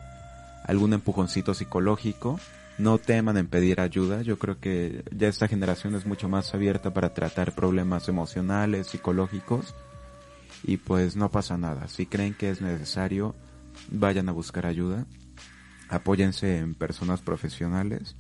algún 0.65 0.93
empujoncito 0.93 1.55
psicológico. 1.55 2.39
No 2.77 2.99
teman 2.99 3.37
en 3.39 3.49
pedir 3.49 3.81
ayuda. 3.81 4.23
Yo 4.23 4.39
creo 4.39 4.61
que 4.61 5.03
ya 5.11 5.29
esta 5.29 5.49
generación 5.49 5.95
es 5.95 6.07
mucho 6.07 6.29
más 6.29 6.55
abierta 6.55 6.93
para 6.93 7.13
tratar 7.13 7.53
problemas 7.55 8.09
emocionales, 8.09 8.89
psicológicos. 8.89 9.75
Y 10.63 10.77
pues 10.77 11.17
no 11.17 11.31
pasa 11.31 11.57
nada. 11.57 11.89
Si 11.89 12.07
creen 12.07 12.35
que 12.35 12.51
es 12.51 12.61
necesario, 12.61 13.35
vayan 13.89 14.29
a 14.29 14.33
buscar 14.33 14.67
ayuda. 14.67 15.07
Apóyense 15.89 16.59
en 16.59 16.75
personas 16.75 17.21
profesionales. 17.23 18.17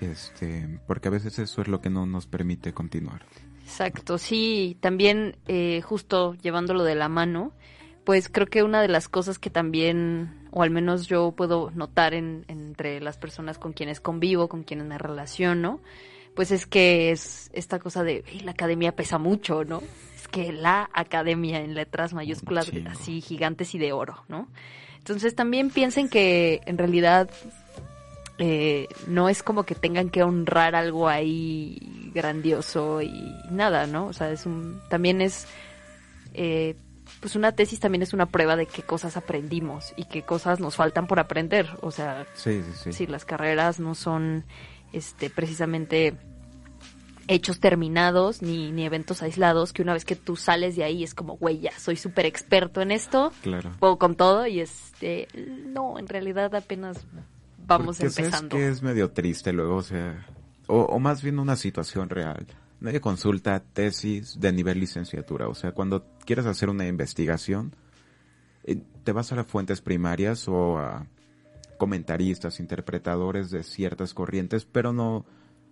Este, 0.00 0.78
porque 0.86 1.08
a 1.08 1.10
veces 1.10 1.38
eso 1.38 1.62
es 1.62 1.68
lo 1.68 1.80
que 1.80 1.90
no 1.90 2.06
nos 2.06 2.26
permite 2.26 2.72
continuar. 2.72 3.22
Exacto, 3.64 4.18
sí, 4.18 4.76
también 4.80 5.36
eh, 5.48 5.80
justo 5.82 6.34
llevándolo 6.34 6.84
de 6.84 6.94
la 6.94 7.08
mano, 7.08 7.52
pues 8.04 8.28
creo 8.28 8.46
que 8.46 8.62
una 8.62 8.80
de 8.80 8.88
las 8.88 9.08
cosas 9.08 9.40
que 9.40 9.50
también, 9.50 10.46
o 10.52 10.62
al 10.62 10.70
menos 10.70 11.08
yo 11.08 11.32
puedo 11.32 11.72
notar 11.72 12.14
en, 12.14 12.44
entre 12.46 13.00
las 13.00 13.18
personas 13.18 13.58
con 13.58 13.72
quienes 13.72 14.00
convivo, 14.00 14.48
con 14.48 14.62
quienes 14.62 14.86
me 14.86 14.98
relaciono, 14.98 15.80
pues 16.36 16.52
es 16.52 16.66
que 16.66 17.10
es 17.10 17.50
esta 17.54 17.80
cosa 17.80 18.04
de 18.04 18.22
"Ey, 18.28 18.40
la 18.40 18.52
academia 18.52 18.94
pesa 18.94 19.18
mucho, 19.18 19.64
¿no? 19.64 19.82
Es 20.14 20.28
que 20.28 20.52
la 20.52 20.88
academia 20.92 21.60
en 21.60 21.74
letras 21.74 22.14
mayúsculas 22.14 22.70
así 22.88 23.20
gigantes 23.20 23.74
y 23.74 23.78
de 23.78 23.92
oro, 23.92 24.22
¿no? 24.28 24.48
Entonces 25.06 25.36
también 25.36 25.70
piensen 25.70 26.08
que 26.08 26.62
en 26.66 26.78
realidad 26.78 27.30
eh, 28.38 28.88
no 29.06 29.28
es 29.28 29.44
como 29.44 29.62
que 29.62 29.76
tengan 29.76 30.10
que 30.10 30.24
honrar 30.24 30.74
algo 30.74 31.08
ahí 31.08 32.10
grandioso 32.12 33.00
y 33.02 33.32
nada, 33.48 33.86
¿no? 33.86 34.06
O 34.06 34.12
sea, 34.12 34.32
es 34.32 34.46
un, 34.46 34.82
también 34.90 35.20
es, 35.20 35.46
eh, 36.34 36.74
pues 37.20 37.36
una 37.36 37.52
tesis 37.52 37.78
también 37.78 38.02
es 38.02 38.14
una 38.14 38.26
prueba 38.26 38.56
de 38.56 38.66
qué 38.66 38.82
cosas 38.82 39.16
aprendimos 39.16 39.94
y 39.96 40.06
qué 40.06 40.22
cosas 40.22 40.58
nos 40.58 40.74
faltan 40.74 41.06
por 41.06 41.20
aprender. 41.20 41.68
O 41.82 41.92
sea, 41.92 42.26
Sí, 42.34 42.64
sí, 42.64 42.72
sí. 42.82 42.92
si 42.92 43.06
las 43.06 43.24
carreras 43.24 43.78
no 43.78 43.94
son, 43.94 44.44
este, 44.92 45.30
precisamente 45.30 46.14
hechos 47.28 47.58
terminados 47.60 48.42
ni, 48.42 48.70
ni 48.72 48.84
eventos 48.84 49.22
aislados 49.22 49.72
que 49.72 49.82
una 49.82 49.92
vez 49.92 50.04
que 50.04 50.16
tú 50.16 50.36
sales 50.36 50.76
de 50.76 50.84
ahí 50.84 51.02
es 51.04 51.14
como, 51.14 51.36
güey, 51.36 51.60
ya 51.60 51.72
soy 51.78 51.96
súper 51.96 52.26
experto 52.26 52.80
en 52.80 52.90
esto, 52.92 53.32
Claro. 53.42 53.72
puedo 53.80 53.98
con 53.98 54.14
todo 54.14 54.46
y 54.46 54.60
este, 54.60 55.28
no, 55.66 55.98
en 55.98 56.06
realidad 56.06 56.54
apenas 56.54 57.06
vamos 57.66 57.98
Porque 57.98 58.10
sabes 58.10 58.18
empezando. 58.26 58.56
que 58.56 58.68
es 58.68 58.82
medio 58.82 59.10
triste 59.10 59.52
luego, 59.52 59.76
o 59.76 59.82
sea, 59.82 60.26
o, 60.68 60.82
o 60.82 60.98
más 60.98 61.22
bien 61.22 61.38
una 61.38 61.56
situación 61.56 62.08
real. 62.08 62.46
Nadie 62.78 63.00
consulta 63.00 63.58
tesis 63.60 64.38
de 64.38 64.52
nivel 64.52 64.78
licenciatura, 64.80 65.48
o 65.48 65.54
sea, 65.54 65.72
cuando 65.72 66.04
quieres 66.26 66.46
hacer 66.46 66.68
una 66.68 66.86
investigación, 66.86 67.74
eh, 68.64 68.82
te 69.02 69.12
vas 69.12 69.32
a 69.32 69.36
las 69.36 69.46
fuentes 69.46 69.80
primarias 69.80 70.46
o 70.48 70.78
a 70.78 71.06
comentaristas, 71.78 72.60
interpretadores 72.60 73.50
de 73.50 73.62
ciertas 73.62 74.14
corrientes, 74.14 74.64
pero 74.66 74.92
no, 74.92 75.24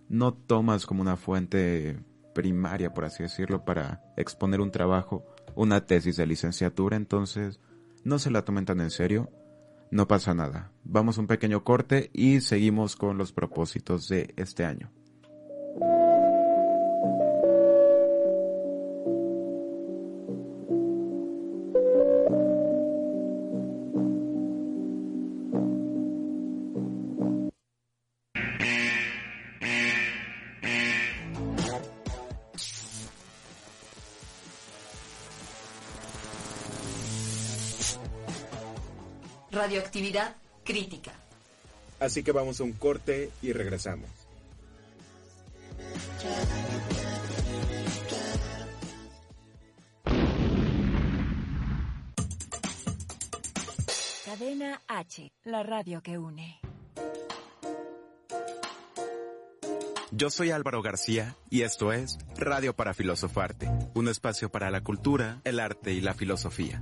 no 0.09 0.33
tomas 0.33 0.85
como 0.85 1.01
una 1.01 1.17
fuente 1.17 1.99
primaria, 2.33 2.93
por 2.93 3.05
así 3.05 3.23
decirlo, 3.23 3.65
para 3.65 4.03
exponer 4.17 4.61
un 4.61 4.71
trabajo, 4.71 5.25
una 5.55 5.85
tesis 5.85 6.17
de 6.17 6.27
licenciatura, 6.27 6.97
entonces 6.97 7.59
no 8.03 8.19
se 8.19 8.29
la 8.29 8.43
tomen 8.43 8.65
tan 8.65 8.81
en 8.81 8.91
serio. 8.91 9.29
No 9.91 10.07
pasa 10.07 10.33
nada. 10.33 10.71
Vamos 10.83 11.17
a 11.17 11.21
un 11.21 11.27
pequeño 11.27 11.63
corte 11.63 12.09
y 12.13 12.41
seguimos 12.41 12.95
con 12.95 13.17
los 13.17 13.31
propósitos 13.31 14.09
de 14.09 14.33
este 14.35 14.65
año. 14.65 14.91
Radioactividad 39.95 40.35
crítica. 40.65 41.13
Así 42.01 42.21
que 42.21 42.33
vamos 42.33 42.59
a 42.59 42.65
un 42.65 42.73
corte 42.73 43.31
y 43.41 43.53
regresamos. 43.53 44.09
Cadena 54.25 54.81
H, 54.85 55.31
la 55.45 55.63
radio 55.63 56.01
que 56.01 56.17
une. 56.17 56.59
Yo 60.11 60.29
soy 60.29 60.51
Álvaro 60.51 60.81
García 60.81 61.37
y 61.49 61.61
esto 61.61 61.93
es 61.93 62.17
Radio 62.37 62.75
para 62.75 62.93
Filosofarte, 62.93 63.69
un 63.93 64.09
espacio 64.09 64.49
para 64.49 64.69
la 64.71 64.81
cultura, 64.81 65.39
el 65.45 65.59
arte 65.61 65.93
y 65.93 66.01
la 66.01 66.13
filosofía. 66.13 66.81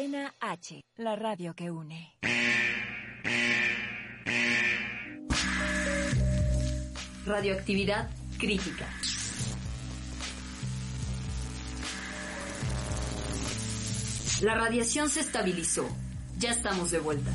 Cadena 0.00 0.34
H, 0.40 0.82
la 0.96 1.14
radio 1.14 1.52
que 1.54 1.70
une. 1.70 2.16
Radioactividad 7.26 8.08
crítica. 8.38 8.88
La 14.40 14.54
radiación 14.54 15.10
se 15.10 15.20
estabilizó. 15.20 15.86
Ya 16.38 16.52
estamos 16.52 16.90
de 16.92 16.98
vuelta. 17.00 17.30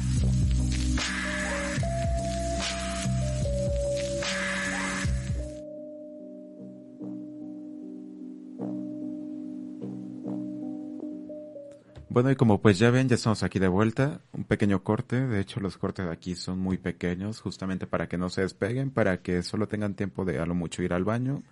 Bueno, 12.15 12.31
y 12.31 12.37
como 12.37 12.61
pues 12.61 12.79
ya 12.79 12.91
ven, 12.91 13.09
ya 13.09 13.15
estamos 13.15 13.43
aquí 13.43 13.59
de 13.59 13.67
vuelta. 13.67 14.21
Un 14.31 14.45
pequeño 14.45 14.85
corte. 14.85 15.27
De 15.27 15.41
hecho, 15.41 15.59
los 15.59 15.77
cortes 15.77 16.05
de 16.05 16.13
aquí 16.13 16.35
son 16.35 16.59
muy 16.59 16.77
pequeños, 16.77 17.41
justamente 17.41 17.87
para 17.87 18.07
que 18.07 18.17
no 18.17 18.29
se 18.29 18.39
despeguen, 18.39 18.89
para 18.89 19.17
que 19.17 19.43
solo 19.43 19.67
tengan 19.67 19.95
tiempo 19.95 20.23
de 20.23 20.39
a 20.39 20.45
lo 20.45 20.55
mucho 20.55 20.81
ir 20.81 20.93
al 20.93 21.03
baño, 21.03 21.43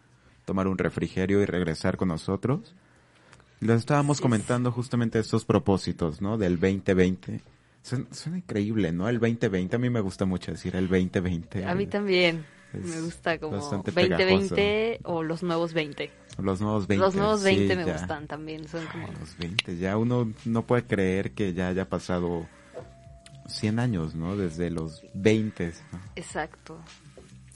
tomar 0.45 0.69
un 0.69 0.77
refrigerio 0.77 1.41
y 1.41 1.45
regresar 1.45 1.97
con 1.97 2.07
nosotros. 2.07 2.75
Les 3.59 3.79
estábamos 3.79 4.21
comentando 4.21 4.71
justamente 4.71 5.19
estos 5.19 5.43
propósitos, 5.43 6.21
¿no? 6.21 6.37
Del 6.37 6.57
2020. 6.57 7.41
Suena, 7.81 8.05
suena 8.11 8.37
increíble, 8.37 8.93
¿no? 8.93 9.09
El 9.09 9.19
2020, 9.19 9.75
a 9.75 9.79
mí 9.79 9.89
me 9.89 9.99
gusta 9.99 10.23
mucho 10.23 10.53
decir 10.53 10.77
el 10.77 10.87
2020. 10.87 11.65
A 11.65 11.75
mí 11.75 11.87
también. 11.87 12.45
Me 12.71 13.01
gusta 13.01 13.37
como 13.37 13.57
bastante 13.57 13.91
2020 13.91 15.01
o 15.03 15.23
los 15.23 15.43
nuevos 15.43 15.73
20. 15.73 16.09
Los 16.41 16.61
nuevos 16.61 16.87
20. 16.87 17.05
Los 17.05 17.15
nuevos 17.15 17.39
sí, 17.41 17.45
20 17.45 17.75
me 17.75 17.85
ya. 17.85 17.93
gustan 17.93 18.27
también. 18.27 18.67
Son 18.67 18.85
como... 18.87 19.07
Los 19.19 19.37
20, 19.37 19.77
ya 19.77 19.97
uno 19.97 20.31
no 20.45 20.65
puede 20.65 20.83
creer 20.85 21.31
que 21.31 21.53
ya 21.53 21.67
haya 21.67 21.87
pasado 21.89 22.47
100 23.47 23.79
años, 23.79 24.15
¿no? 24.15 24.35
Desde 24.35 24.69
los 24.71 25.03
20. 25.13 25.73
¿no? 25.91 25.99
Exacto. 26.15 26.79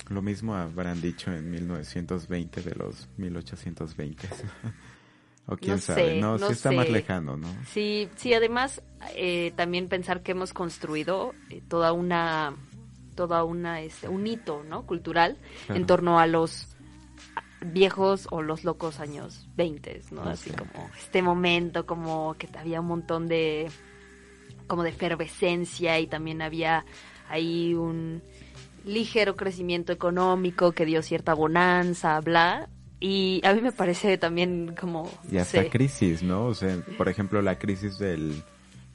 Lo 0.10 0.22
mismo 0.22 0.56
habrán 0.56 1.02
dicho 1.02 1.32
en 1.34 1.50
1920 1.52 2.62
de 2.62 2.76
los 2.76 3.10
1820. 3.18 4.28
o 5.48 5.58
quién 5.58 5.76
No 5.76 5.82
sabe, 5.82 6.06
sé, 6.16 6.22
no, 6.22 6.38
no 6.38 6.48
sí 6.48 6.54
está 6.54 6.72
más 6.72 6.86
sé. 6.86 6.92
lejano, 6.92 7.36
¿no? 7.38 7.48
Sí, 7.74 8.10
sí, 8.16 8.34
además 8.34 8.82
eh, 9.16 9.54
también 9.56 9.88
pensar 9.90 10.22
que 10.22 10.32
hemos 10.34 10.54
construido 10.54 11.34
eh, 11.50 11.62
toda 11.68 11.94
una 11.94 12.54
toda 13.16 13.44
una 13.44 13.82
este, 13.82 14.08
un 14.08 14.28
hito, 14.28 14.64
¿no? 14.64 14.86
cultural 14.86 15.38
Claro. 15.66 15.82
en 15.82 15.88
torno 15.88 16.20
a 16.20 16.28
los 16.28 16.77
viejos 17.62 18.28
o 18.32 18.42
los 18.42 18.64
locos 18.64 19.00
años 19.00 19.48
20, 19.56 20.02
¿no? 20.12 20.24
Así 20.24 20.50
sí. 20.50 20.56
como 20.56 20.90
este 20.98 21.22
momento 21.22 21.86
como 21.86 22.36
que 22.38 22.48
había 22.58 22.82
un 22.82 22.88
montón 22.88 23.28
de 23.28 23.70
como 24.68 24.84
de 24.84 24.90
efervescencia 24.90 26.00
y 26.00 26.08
también 26.08 26.42
había 26.42 26.86
ahí 27.30 27.74
un 27.74 28.22
ligero 28.86 29.36
crecimiento 29.36 29.92
económico 29.92 30.72
que 30.72 30.86
dio 30.86 31.02
cierta 31.02 31.34
bonanza, 31.34 32.20
bla. 32.22 32.70
Y 33.00 33.42
a 33.44 33.54
mí 33.54 33.62
me 33.62 33.72
parece 33.72 34.18
también 34.18 34.76
como... 34.80 35.10
Y 35.32 35.38
hasta 35.38 35.64
sé, 35.64 35.70
crisis, 35.70 36.24
¿no? 36.24 36.46
O 36.46 36.56
sea, 36.56 36.84
por 36.98 37.10
ejemplo, 37.10 37.42
la 37.42 37.60
crisis 37.60 38.00
del... 38.00 38.44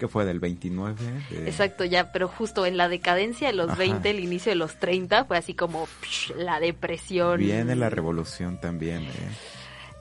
¿Qué 0.03 0.09
fue? 0.09 0.25
¿Del 0.25 0.41
29? 0.41 0.97
De- 1.31 1.49
Exacto, 1.49 1.85
ya, 1.85 2.11
pero 2.11 2.27
justo 2.27 2.67
en 2.67 2.77
la 2.77 2.89
decadencia 2.89 3.47
de 3.47 3.53
los 3.55 3.69
Ajá. 3.69 3.79
20, 3.79 4.11
el 4.11 4.19
inicio 4.19 4.51
de 4.51 4.57
los 4.57 4.75
30, 4.81 5.27
fue 5.27 5.39
así 5.39 5.55
como 5.55 5.87
psh, 5.87 6.33
la 6.39 6.59
depresión. 6.59 7.39
Viene 7.39 7.77
la 7.77 7.89
revolución 7.89 8.61
también, 8.61 9.03
¿eh? 9.03 9.11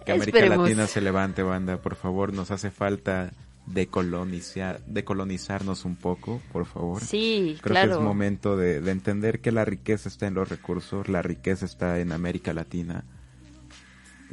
Que 0.04 0.14
América 0.14 0.40
Esperemos. 0.40 0.68
Latina 0.68 0.88
se 0.88 1.02
levante, 1.02 1.44
banda, 1.44 1.78
por 1.78 1.96
favor, 1.96 2.34
nos 2.34 2.50
hace 2.50 2.72
falta 2.72 3.32
decolonizar, 3.68 4.82
decolonizarnos 4.88 5.86
un 5.86 5.96
poco, 5.98 6.42
por 6.52 6.66
favor. 6.66 7.00
Sí, 7.04 7.60
Creo 7.62 7.74
claro. 7.76 7.90
que 7.92 7.98
es 7.98 8.02
momento 8.04 8.58
de, 8.58 8.82
de 8.82 8.90
entender 8.92 9.40
que 9.40 9.52
la 9.52 9.66
riqueza 9.66 10.10
está 10.10 10.26
en 10.26 10.34
los 10.34 10.50
recursos, 10.50 11.10
la 11.10 11.22
riqueza 11.22 11.64
está 11.66 12.00
en 12.00 12.12
América 12.12 12.54
Latina. 12.56 13.04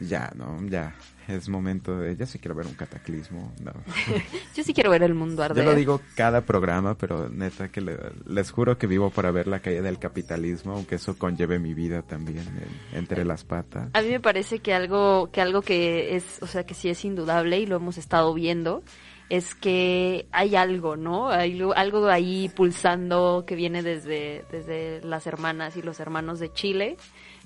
Ya, 0.00 0.32
¿no? 0.34 0.64
Ya. 0.66 0.94
Es 1.28 1.48
momento 1.48 1.96
de... 1.98 2.16
Ya 2.16 2.26
sí 2.26 2.38
quiero 2.38 2.54
ver 2.54 2.66
un 2.66 2.74
cataclismo. 2.74 3.52
No. 3.62 3.72
Yo 4.56 4.64
sí 4.64 4.72
quiero 4.74 4.90
ver 4.90 5.02
el 5.02 5.14
mundo 5.14 5.36
Yo 5.36 5.44
arder. 5.44 5.64
lo 5.64 5.74
digo 5.74 6.00
cada 6.16 6.40
programa, 6.40 6.96
pero 6.96 7.28
neta 7.28 7.68
que 7.70 7.80
le- 7.80 7.98
les 8.26 8.50
juro 8.50 8.78
que 8.78 8.86
vivo 8.86 9.10
para 9.10 9.30
ver 9.30 9.46
la 9.46 9.60
caída 9.60 9.82
del 9.82 9.98
capitalismo, 9.98 10.72
aunque 10.72 10.94
eso 10.96 11.18
conlleve 11.18 11.58
mi 11.58 11.74
vida 11.74 12.02
también 12.02 12.38
en- 12.92 12.98
entre 12.98 13.24
las 13.24 13.44
patas. 13.44 13.90
A 13.92 14.00
mí 14.02 14.08
me 14.08 14.20
parece 14.20 14.60
que 14.60 14.72
algo 14.74 15.30
que 15.30 15.40
algo 15.40 15.62
que 15.62 16.16
es, 16.16 16.42
o 16.42 16.46
sea, 16.46 16.64
que 16.64 16.74
sí 16.74 16.88
es 16.88 17.04
indudable 17.04 17.58
y 17.60 17.66
lo 17.66 17.76
hemos 17.76 17.98
estado 17.98 18.32
viendo 18.34 18.82
es 19.28 19.54
que 19.54 20.26
hay 20.32 20.56
algo, 20.56 20.96
¿no? 20.96 21.28
Hay 21.28 21.60
algo 21.76 22.08
ahí 22.08 22.48
pulsando 22.56 23.44
que 23.46 23.54
viene 23.56 23.82
desde 23.82 24.46
desde 24.50 25.02
las 25.04 25.26
hermanas 25.26 25.76
y 25.76 25.82
los 25.82 26.00
hermanos 26.00 26.40
de 26.40 26.50
Chile, 26.54 26.96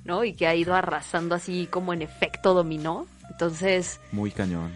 ¿no? 0.04 0.22
Y 0.22 0.32
que 0.34 0.46
ha 0.46 0.54
ido 0.54 0.74
arrasando 0.76 1.34
así 1.34 1.66
como 1.68 1.92
en 1.92 2.02
efecto 2.02 2.54
dominó. 2.54 3.06
Entonces, 3.30 4.00
Muy 4.12 4.30
cañón. 4.30 4.70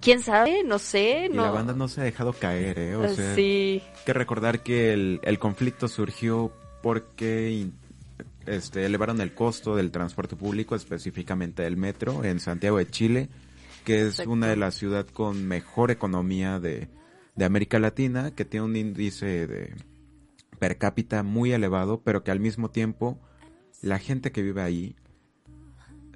quién 0.00 0.20
sabe, 0.20 0.62
no 0.64 0.78
sé, 0.78 1.28
Y 1.30 1.34
no. 1.34 1.42
la 1.44 1.50
banda 1.50 1.72
no 1.74 1.88
se 1.88 2.00
ha 2.00 2.04
dejado 2.04 2.32
caer, 2.32 2.78
¿eh? 2.78 2.96
O 2.96 3.08
sea, 3.08 3.34
sí. 3.34 3.82
hay 3.84 4.04
que 4.04 4.12
recordar 4.12 4.62
que 4.62 4.92
el, 4.92 5.20
el 5.22 5.38
conflicto 5.38 5.88
surgió 5.88 6.52
porque 6.82 7.68
este, 8.46 8.84
elevaron 8.86 9.20
el 9.20 9.34
costo 9.34 9.74
del 9.74 9.90
transporte 9.90 10.36
público, 10.36 10.74
específicamente 10.76 11.62
del 11.64 11.76
metro, 11.76 12.24
en 12.24 12.38
Santiago 12.40 12.78
de 12.78 12.88
Chile, 12.88 13.28
que 13.84 14.02
es 14.02 14.06
Exacto. 14.14 14.30
una 14.30 14.46
de 14.48 14.56
las 14.56 14.74
ciudades 14.74 15.10
con 15.12 15.46
mejor 15.46 15.90
economía 15.90 16.60
de, 16.60 16.88
de 17.34 17.44
América 17.44 17.78
Latina, 17.78 18.30
que 18.32 18.44
tiene 18.44 18.66
un 18.66 18.76
índice 18.76 19.46
de 19.46 19.74
per 20.58 20.78
cápita 20.78 21.22
muy 21.22 21.52
elevado, 21.52 22.00
pero 22.02 22.22
que 22.24 22.30
al 22.30 22.40
mismo 22.40 22.70
tiempo 22.70 23.18
la 23.82 23.98
gente 23.98 24.32
que 24.32 24.42
vive 24.42 24.62
ahí 24.62 24.96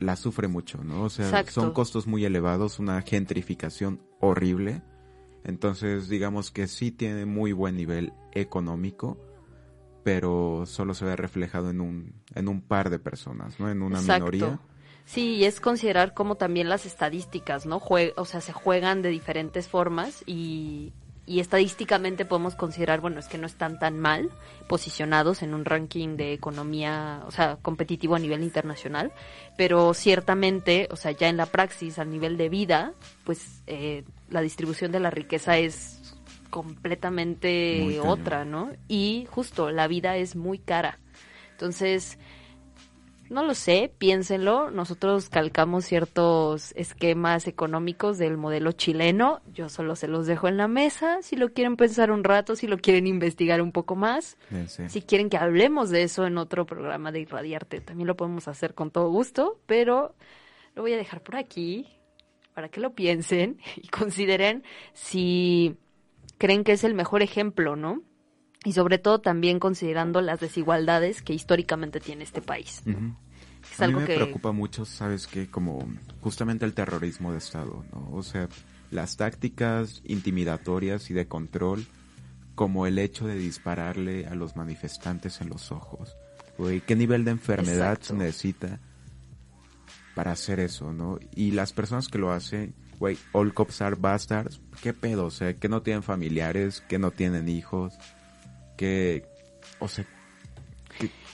la 0.00 0.16
sufre 0.16 0.48
mucho, 0.48 0.82
¿no? 0.82 1.04
O 1.04 1.10
sea, 1.10 1.26
Exacto. 1.26 1.52
son 1.52 1.72
costos 1.72 2.06
muy 2.06 2.24
elevados, 2.24 2.78
una 2.78 3.00
gentrificación 3.02 4.00
horrible. 4.20 4.82
Entonces, 5.44 6.08
digamos 6.08 6.50
que 6.50 6.66
sí 6.66 6.90
tiene 6.90 7.24
muy 7.26 7.52
buen 7.52 7.76
nivel 7.76 8.12
económico, 8.32 9.18
pero 10.02 10.64
solo 10.66 10.94
se 10.94 11.04
ve 11.04 11.16
reflejado 11.16 11.70
en 11.70 11.80
un, 11.80 12.14
en 12.34 12.48
un 12.48 12.62
par 12.62 12.90
de 12.90 12.98
personas, 12.98 13.60
¿no? 13.60 13.70
En 13.70 13.82
una 13.82 13.98
Exacto. 13.98 14.24
minoría. 14.24 14.60
Sí, 15.04 15.34
y 15.36 15.44
es 15.44 15.60
considerar 15.60 16.14
como 16.14 16.36
también 16.36 16.68
las 16.68 16.86
estadísticas, 16.86 17.66
¿no? 17.66 17.80
Jue- 17.80 18.12
o 18.16 18.24
sea, 18.24 18.40
se 18.40 18.52
juegan 18.52 19.02
de 19.02 19.08
diferentes 19.10 19.68
formas 19.68 20.22
y, 20.26 20.92
y 21.30 21.38
estadísticamente 21.38 22.24
podemos 22.24 22.56
considerar, 22.56 23.00
bueno, 23.00 23.20
es 23.20 23.28
que 23.28 23.38
no 23.38 23.46
están 23.46 23.78
tan 23.78 24.00
mal 24.00 24.30
posicionados 24.66 25.44
en 25.44 25.54
un 25.54 25.64
ranking 25.64 26.16
de 26.16 26.32
economía, 26.32 27.22
o 27.24 27.30
sea, 27.30 27.56
competitivo 27.62 28.16
a 28.16 28.18
nivel 28.18 28.42
internacional, 28.42 29.12
pero 29.56 29.94
ciertamente, 29.94 30.88
o 30.90 30.96
sea, 30.96 31.12
ya 31.12 31.28
en 31.28 31.36
la 31.36 31.46
praxis, 31.46 32.00
a 32.00 32.04
nivel 32.04 32.36
de 32.36 32.48
vida, 32.48 32.94
pues 33.22 33.62
eh, 33.68 34.02
la 34.28 34.40
distribución 34.40 34.90
de 34.90 34.98
la 34.98 35.10
riqueza 35.10 35.56
es 35.56 36.16
completamente 36.50 38.00
otra, 38.00 38.44
¿no? 38.44 38.72
Y 38.88 39.28
justo, 39.30 39.70
la 39.70 39.86
vida 39.86 40.16
es 40.16 40.34
muy 40.34 40.58
cara. 40.58 40.98
Entonces, 41.52 42.18
no 43.30 43.44
lo 43.44 43.54
sé, 43.54 43.92
piénsenlo. 43.96 44.72
Nosotros 44.72 45.28
calcamos 45.28 45.84
ciertos 45.84 46.72
esquemas 46.76 47.46
económicos 47.46 48.18
del 48.18 48.36
modelo 48.36 48.72
chileno. 48.72 49.40
Yo 49.54 49.68
solo 49.68 49.94
se 49.94 50.08
los 50.08 50.26
dejo 50.26 50.48
en 50.48 50.56
la 50.56 50.66
mesa. 50.66 51.22
Si 51.22 51.36
lo 51.36 51.52
quieren 51.52 51.76
pensar 51.76 52.10
un 52.10 52.24
rato, 52.24 52.56
si 52.56 52.66
lo 52.66 52.78
quieren 52.78 53.06
investigar 53.06 53.62
un 53.62 53.70
poco 53.70 53.94
más, 53.94 54.36
si 54.88 55.02
quieren 55.02 55.30
que 55.30 55.36
hablemos 55.36 55.90
de 55.90 56.02
eso 56.02 56.26
en 56.26 56.38
otro 56.38 56.66
programa 56.66 57.12
de 57.12 57.20
Irradiarte, 57.20 57.80
también 57.80 58.08
lo 58.08 58.16
podemos 58.16 58.48
hacer 58.48 58.74
con 58.74 58.90
todo 58.90 59.08
gusto, 59.10 59.60
pero 59.66 60.14
lo 60.74 60.82
voy 60.82 60.92
a 60.94 60.96
dejar 60.96 61.22
por 61.22 61.36
aquí 61.36 61.86
para 62.52 62.68
que 62.68 62.80
lo 62.80 62.94
piensen 62.94 63.60
y 63.76 63.86
consideren 63.88 64.64
si 64.92 65.76
creen 66.36 66.64
que 66.64 66.72
es 66.72 66.82
el 66.82 66.94
mejor 66.94 67.22
ejemplo, 67.22 67.76
¿no? 67.76 68.02
Y 68.64 68.72
sobre 68.72 68.98
todo 68.98 69.20
también 69.20 69.58
considerando 69.58 70.20
las 70.20 70.40
desigualdades 70.40 71.22
que 71.22 71.32
históricamente 71.32 71.98
tiene 72.00 72.24
este 72.24 72.42
país. 72.42 72.82
Ujú. 72.86 73.14
Es 73.72 73.80
a 73.80 73.86
mí 73.86 73.94
me 73.94 74.04
que 74.04 74.14
preocupa 74.16 74.52
mucho, 74.52 74.84
¿sabes 74.84 75.26
qué? 75.26 75.48
Como 75.48 75.88
justamente 76.20 76.64
el 76.64 76.74
terrorismo 76.74 77.32
de 77.32 77.38
Estado, 77.38 77.84
¿no? 77.92 78.10
O 78.12 78.22
sea, 78.22 78.48
las 78.90 79.16
tácticas 79.16 80.02
intimidatorias 80.04 81.10
y 81.10 81.14
de 81.14 81.26
control, 81.26 81.86
como 82.54 82.86
el 82.86 82.98
hecho 82.98 83.26
de 83.26 83.36
dispararle 83.36 84.26
a 84.26 84.34
los 84.34 84.56
manifestantes 84.56 85.40
en 85.40 85.48
los 85.48 85.72
ojos. 85.72 86.16
Güey, 86.58 86.80
¿qué 86.80 86.96
nivel 86.96 87.24
de 87.24 87.30
enfermedad 87.30 87.92
Exacto. 87.92 88.06
se 88.08 88.14
necesita 88.14 88.80
para 90.14 90.32
hacer 90.32 90.60
eso, 90.60 90.92
no? 90.92 91.18
Y 91.34 91.52
las 91.52 91.72
personas 91.72 92.08
que 92.08 92.18
lo 92.18 92.32
hacen, 92.32 92.74
güey, 92.98 93.16
all 93.32 93.54
cops 93.54 93.80
are 93.80 93.96
bastards, 93.98 94.60
¿qué 94.82 94.92
pedo? 94.92 95.26
O 95.26 95.30
sea, 95.30 95.54
que 95.54 95.68
no 95.68 95.82
tienen 95.82 96.02
familiares, 96.02 96.82
que 96.82 96.98
no 96.98 97.12
tienen 97.12 97.48
hijos, 97.48 97.98
que, 98.80 99.26
o 99.78 99.88
sea, 99.88 100.06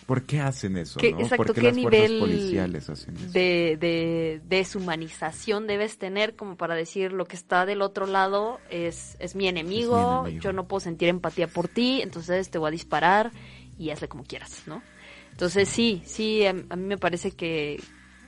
¿Por 0.04 0.24
qué 0.24 0.40
hacen 0.40 0.76
eso? 0.76 0.98
¿Qué, 0.98 1.12
¿no? 1.12 1.20
exacto, 1.20 1.46
¿Por 1.46 1.54
qué 1.54 1.61
¿qué 1.61 1.66
las 1.68 1.80
fuerzas 1.80 2.11
nivel 2.11 2.20
policiales 2.20 2.90
hacen 2.90 3.16
eso? 3.16 3.30
de, 3.30 3.76
de 3.80 4.40
deshumanización 4.48 5.66
debes 5.68 5.98
tener 5.98 6.35
como 6.35 6.56
para 6.56 6.74
decir 6.74 7.12
lo 7.12 7.24
que 7.24 7.35
está 7.37 7.66
del 7.66 7.82
otro 7.82 8.06
lado 8.06 8.61
es, 8.70 9.16
es 9.20 9.35
mi 9.37 9.46
enemigo, 9.46 10.22
enemigo. 10.22 10.42
yo 10.42 10.52
no 10.52 10.66
puedo 10.66 10.80
sentir 10.80 11.09
empatía 11.09 11.46
por 11.46 11.68
ti, 11.68 12.02
entonces 12.02 12.50
te 12.50 12.59
voy 12.59 12.68
a 12.68 12.70
disparar 12.70 13.30
y 13.78 13.90
hazle 13.90 14.09
como 14.09 14.24
quieras, 14.24 14.62
¿no? 14.66 14.82
Entonces 15.30 15.68
sí, 15.68 16.02
sí, 16.04 16.46
a, 16.46 16.50
a 16.50 16.76
mí 16.76 16.85
me 16.85 16.98
parece 16.98 17.30
que, 17.30 17.80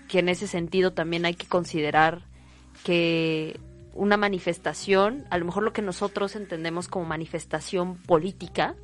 que 0.09 0.18
en 0.20 0.28
ese 0.28 0.46
sentido 0.46 0.92
también 0.92 1.24
hay 1.26 1.35
que 1.35 1.46
considerar 1.46 2.22
que 2.85 3.59
una 3.94 4.16
manifestación, 4.16 5.26
a 5.31 5.38
lo 5.38 5.44
mejor 5.44 5.64
lo 5.64 5.72
que 5.72 5.83
nosotros 5.83 6.37
entendemos 6.37 6.87
como 6.88 7.04
manifestación 7.04 7.96
política, 7.96 8.74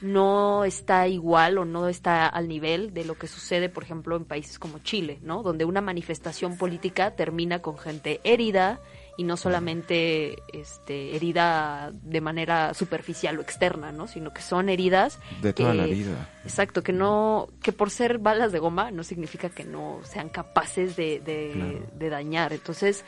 no 0.00 0.64
está 0.64 1.08
igual 1.08 1.58
o 1.58 1.64
no 1.64 1.88
está 1.88 2.26
al 2.26 2.48
nivel 2.48 2.94
de 2.94 3.04
lo 3.04 3.16
que 3.16 3.26
sucede, 3.26 3.68
por 3.68 3.82
ejemplo, 3.82 4.16
en 4.16 4.24
países 4.24 4.58
como 4.58 4.78
Chile, 4.78 5.18
¿no? 5.22 5.42
Donde 5.42 5.64
una 5.64 5.80
manifestación 5.80 6.56
política 6.56 7.16
termina 7.16 7.60
con 7.60 7.76
gente 7.78 8.20
herida 8.24 8.80
y 9.16 9.24
no 9.24 9.36
solamente 9.36 10.36
este, 10.52 11.16
herida 11.16 11.90
de 11.92 12.20
manera 12.20 12.72
superficial 12.74 13.36
o 13.38 13.42
externa, 13.42 13.90
¿no? 13.90 14.06
Sino 14.06 14.32
que 14.32 14.42
son 14.42 14.68
heridas 14.68 15.18
De 15.42 15.52
toda 15.52 15.72
que- 15.72 15.76
la 15.78 15.86
vida. 15.86 16.28
Exacto, 16.44 16.82
que 16.84 16.92
no, 16.92 17.48
que 17.62 17.72
por 17.72 17.90
ser 17.90 18.18
balas 18.18 18.52
de 18.52 18.60
goma 18.60 18.90
no 18.92 19.02
significa 19.02 19.48
que 19.50 19.64
no 19.64 19.98
sean 20.04 20.28
capaces 20.28 20.94
de, 20.96 21.18
de, 21.20 21.50
Claro. 21.52 21.80
de 21.94 22.08
dañar. 22.08 22.52
Entonces, 22.52 23.04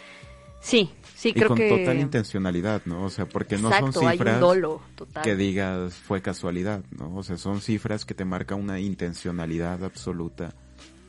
sí, 0.61 0.91
sí, 1.17 1.31
Y 1.31 1.33
creo 1.35 1.49
con 1.49 1.57
que 1.57 1.69
total 1.69 1.99
intencionalidad, 1.99 2.83
¿no? 2.85 3.05
O 3.05 3.11
sea, 3.11 3.27
porque 3.27 3.59
no 3.59 3.71
son 3.71 3.93
cifras 3.93 4.41
dolo 4.41 4.81
que 5.23 5.37
digas 5.37 5.95
fue 5.95 6.23
casualidad, 6.23 6.83
¿no? 6.91 7.17
O 7.17 7.23
sea, 7.23 7.37
son 7.37 7.61
cifras 7.61 8.05
que 8.05 8.15
te 8.15 8.25
marcan 8.25 8.61
una 8.61 8.81
intencionalidad 8.81 9.85
absoluta 9.85 10.55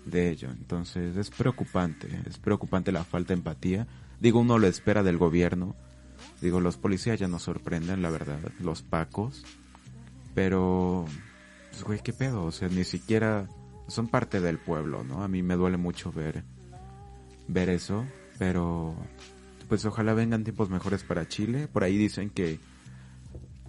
de 0.06 0.30
ello. 0.30 0.50
Entonces, 0.50 1.16
es 1.18 1.30
preocupante, 1.30 2.08
es 2.28 2.38
preocupante 2.38 2.92
la 2.92 3.04
falta 3.04 3.30
de 3.30 3.40
empatía. 3.40 3.88
Digo, 4.20 4.40
uno 4.40 4.58
lo 4.58 4.68
espera 4.68 5.04
del 5.04 5.18
gobierno. 5.18 5.76
Digo, 6.42 6.60
los 6.60 6.78
policías 6.78 7.20
ya 7.20 7.28
nos 7.28 7.44
sorprenden, 7.44 8.02
la 8.02 8.10
verdad, 8.10 8.40
los 8.60 8.82
pacos. 8.82 9.44
Pero, 10.34 11.06
pues, 11.72 11.84
güey, 11.84 12.00
¿qué 12.04 12.14
pedo? 12.14 12.44
O 12.44 12.52
sea, 12.52 12.68
ni 12.70 12.84
siquiera 12.84 13.48
son 13.88 14.08
parte 14.08 14.40
del 14.40 14.58
pueblo, 14.58 15.04
¿no? 15.04 15.24
A 15.24 15.28
mí 15.28 15.44
me 15.44 15.56
duele 15.56 15.78
mucho 15.78 16.12
ver, 16.12 16.44
ver 17.48 17.70
eso, 17.70 18.06
pero 18.40 18.96
pues 19.72 19.86
ojalá 19.86 20.14
vengan 20.14 20.44
tiempos 20.44 20.70
mejores 20.70 21.02
para 21.04 21.30
Chile. 21.30 21.70
Por 21.72 21.86
ahí 21.86 21.98
dicen 21.98 22.30
que, 22.30 22.60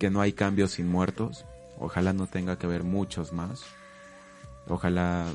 que 0.00 0.10
no 0.10 0.20
hay 0.20 0.32
cambios 0.32 0.72
sin 0.72 0.88
muertos. 0.90 1.44
Ojalá 1.78 2.12
no 2.12 2.26
tenga 2.26 2.58
que 2.58 2.66
haber 2.66 2.82
muchos 2.82 3.32
más. 3.32 3.62
Ojalá, 4.66 5.26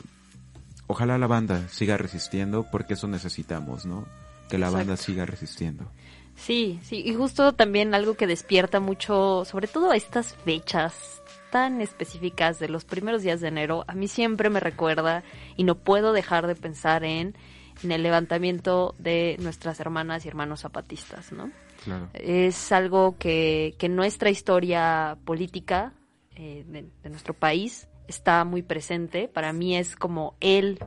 ojalá 0.88 1.18
la 1.18 1.28
banda 1.28 1.70
siga 1.70 1.96
resistiendo 1.96 2.68
porque 2.70 2.96
eso 2.96 3.08
necesitamos, 3.08 3.86
¿no? 3.86 4.06
Que 4.50 4.58
la 4.58 4.70
banda 4.70 4.98
siga 4.98 5.26
resistiendo. 5.26 5.90
Sí, 6.36 6.82
sí, 6.84 7.02
y 7.06 7.14
justo 7.16 7.54
también 7.54 7.96
algo 7.96 8.16
que 8.16 8.28
despierta 8.28 8.82
mucho, 8.82 9.46
sobre 9.46 9.70
todo 9.70 9.92
a 9.92 9.96
estas 9.96 10.36
fechas 10.36 11.22
tan 11.50 11.80
específicas 11.80 12.60
de 12.60 12.68
los 12.68 12.84
primeros 12.84 13.22
días 13.24 13.40
de 13.40 13.48
enero, 13.48 13.86
a 13.88 13.94
mí 13.94 14.10
siempre 14.10 14.50
me 14.50 14.60
recuerda 14.60 15.24
y 15.56 15.64
no 15.64 15.76
puedo 15.76 16.12
dejar 16.12 16.46
de 16.46 16.56
pensar 16.56 17.06
en, 17.06 17.38
en 17.84 17.92
el 17.92 18.04
levantamiento 18.04 18.96
de 18.98 19.38
nuestras 19.40 19.80
hermanas 19.80 20.26
y 20.26 20.28
hermanos 20.28 20.62
zapatistas, 20.62 21.32
¿no? 21.32 21.52
Claro. 21.84 22.10
Es 22.14 22.72
algo 22.72 23.18
que, 23.18 23.76
que 23.78 23.86
en 23.86 23.96
nuestra 23.96 24.30
historia 24.30 25.18
política 25.26 25.94
eh, 26.36 26.66
de, 26.68 26.86
de 27.04 27.10
nuestro 27.10 27.34
país 27.34 27.88
está 28.08 28.44
muy 28.46 28.64
presente. 28.64 29.28
Para 29.28 29.54
mí 29.54 29.78
es 29.78 29.96
como 29.96 30.36
el 30.40 30.80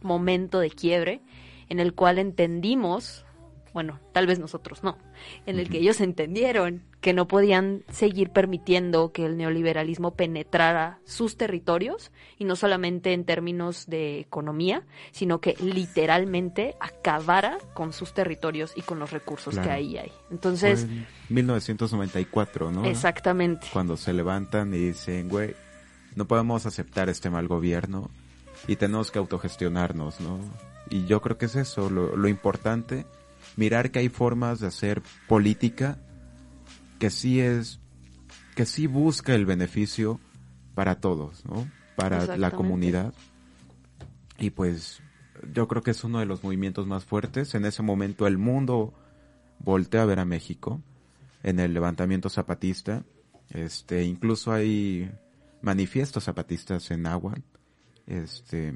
momento 0.00 0.58
de 0.58 0.70
quiebre 0.70 1.20
en 1.68 1.80
el 1.80 1.94
cual 1.94 2.18
entendimos, 2.18 3.24
bueno, 3.74 3.98
tal 4.12 4.26
vez 4.26 4.38
nosotros 4.38 4.82
no, 4.82 4.98
en 5.46 5.58
el 5.58 5.68
que 5.68 5.78
ellos 5.78 6.00
entendieron 6.00 6.82
que 7.00 7.12
no 7.12 7.26
podían 7.26 7.82
seguir 7.90 8.30
permitiendo 8.30 9.12
que 9.12 9.26
el 9.26 9.36
neoliberalismo 9.36 10.14
penetrara 10.14 11.00
sus 11.04 11.36
territorios 11.36 12.12
y 12.38 12.44
no 12.44 12.54
solamente 12.54 13.12
en 13.12 13.24
términos 13.24 13.86
de 13.86 14.20
economía, 14.20 14.84
sino 15.10 15.40
que 15.40 15.56
literalmente 15.60 16.76
acabara 16.80 17.58
con 17.74 17.92
sus 17.92 18.14
territorios 18.14 18.72
y 18.76 18.82
con 18.82 18.98
los 18.98 19.10
recursos 19.10 19.58
que 19.58 19.70
ahí 19.70 19.96
hay. 19.96 20.12
Entonces, 20.30 20.84
en 20.84 21.06
1994, 21.30 22.70
¿no? 22.70 22.84
exactamente. 22.84 23.66
Cuando 23.72 23.96
se 23.96 24.12
levantan 24.12 24.72
y 24.74 24.78
dicen, 24.78 25.28
güey, 25.28 25.54
no 26.14 26.26
podemos 26.26 26.66
aceptar 26.66 27.08
este 27.08 27.30
mal 27.30 27.48
gobierno 27.48 28.10
y 28.68 28.76
tenemos 28.76 29.10
que 29.10 29.18
autogestionarnos, 29.18 30.20
¿no? 30.20 30.38
Y 30.90 31.06
yo 31.06 31.20
creo 31.20 31.38
que 31.38 31.46
es 31.46 31.56
eso, 31.56 31.90
lo, 31.90 32.16
lo 32.16 32.28
importante, 32.28 33.06
mirar 33.56 33.90
que 33.90 33.98
hay 34.00 34.08
formas 34.08 34.60
de 34.60 34.66
hacer 34.68 35.02
política 35.28 35.98
que 36.98 37.10
sí 37.10 37.40
es, 37.40 37.80
que 38.54 38.64
sí 38.66 38.86
busca 38.86 39.34
el 39.34 39.44
beneficio 39.46 40.20
para 40.74 40.96
todos, 41.00 41.44
¿no? 41.44 41.66
Para 41.96 42.18
la 42.36 42.50
comunidad. 42.56 43.14
Y 44.38 44.50
pues 44.50 45.00
yo 45.52 45.68
creo 45.68 45.82
que 45.82 45.90
es 45.90 46.04
uno 46.04 46.20
de 46.20 46.26
los 46.26 46.42
movimientos 46.44 46.86
más 46.86 47.04
fuertes. 47.04 47.54
En 47.54 47.64
ese 47.64 47.82
momento 47.82 48.26
el 48.26 48.38
mundo 48.38 48.94
voltea 49.58 50.02
a 50.02 50.06
ver 50.06 50.18
a 50.20 50.24
México 50.24 50.80
en 51.42 51.58
el 51.60 51.74
levantamiento 51.74 52.28
zapatista. 52.28 53.02
Este, 53.50 54.04
incluso 54.04 54.52
hay 54.52 55.10
manifiestos 55.60 56.24
zapatistas 56.24 56.90
en 56.90 57.06
agua. 57.06 57.34
Este, 58.06 58.72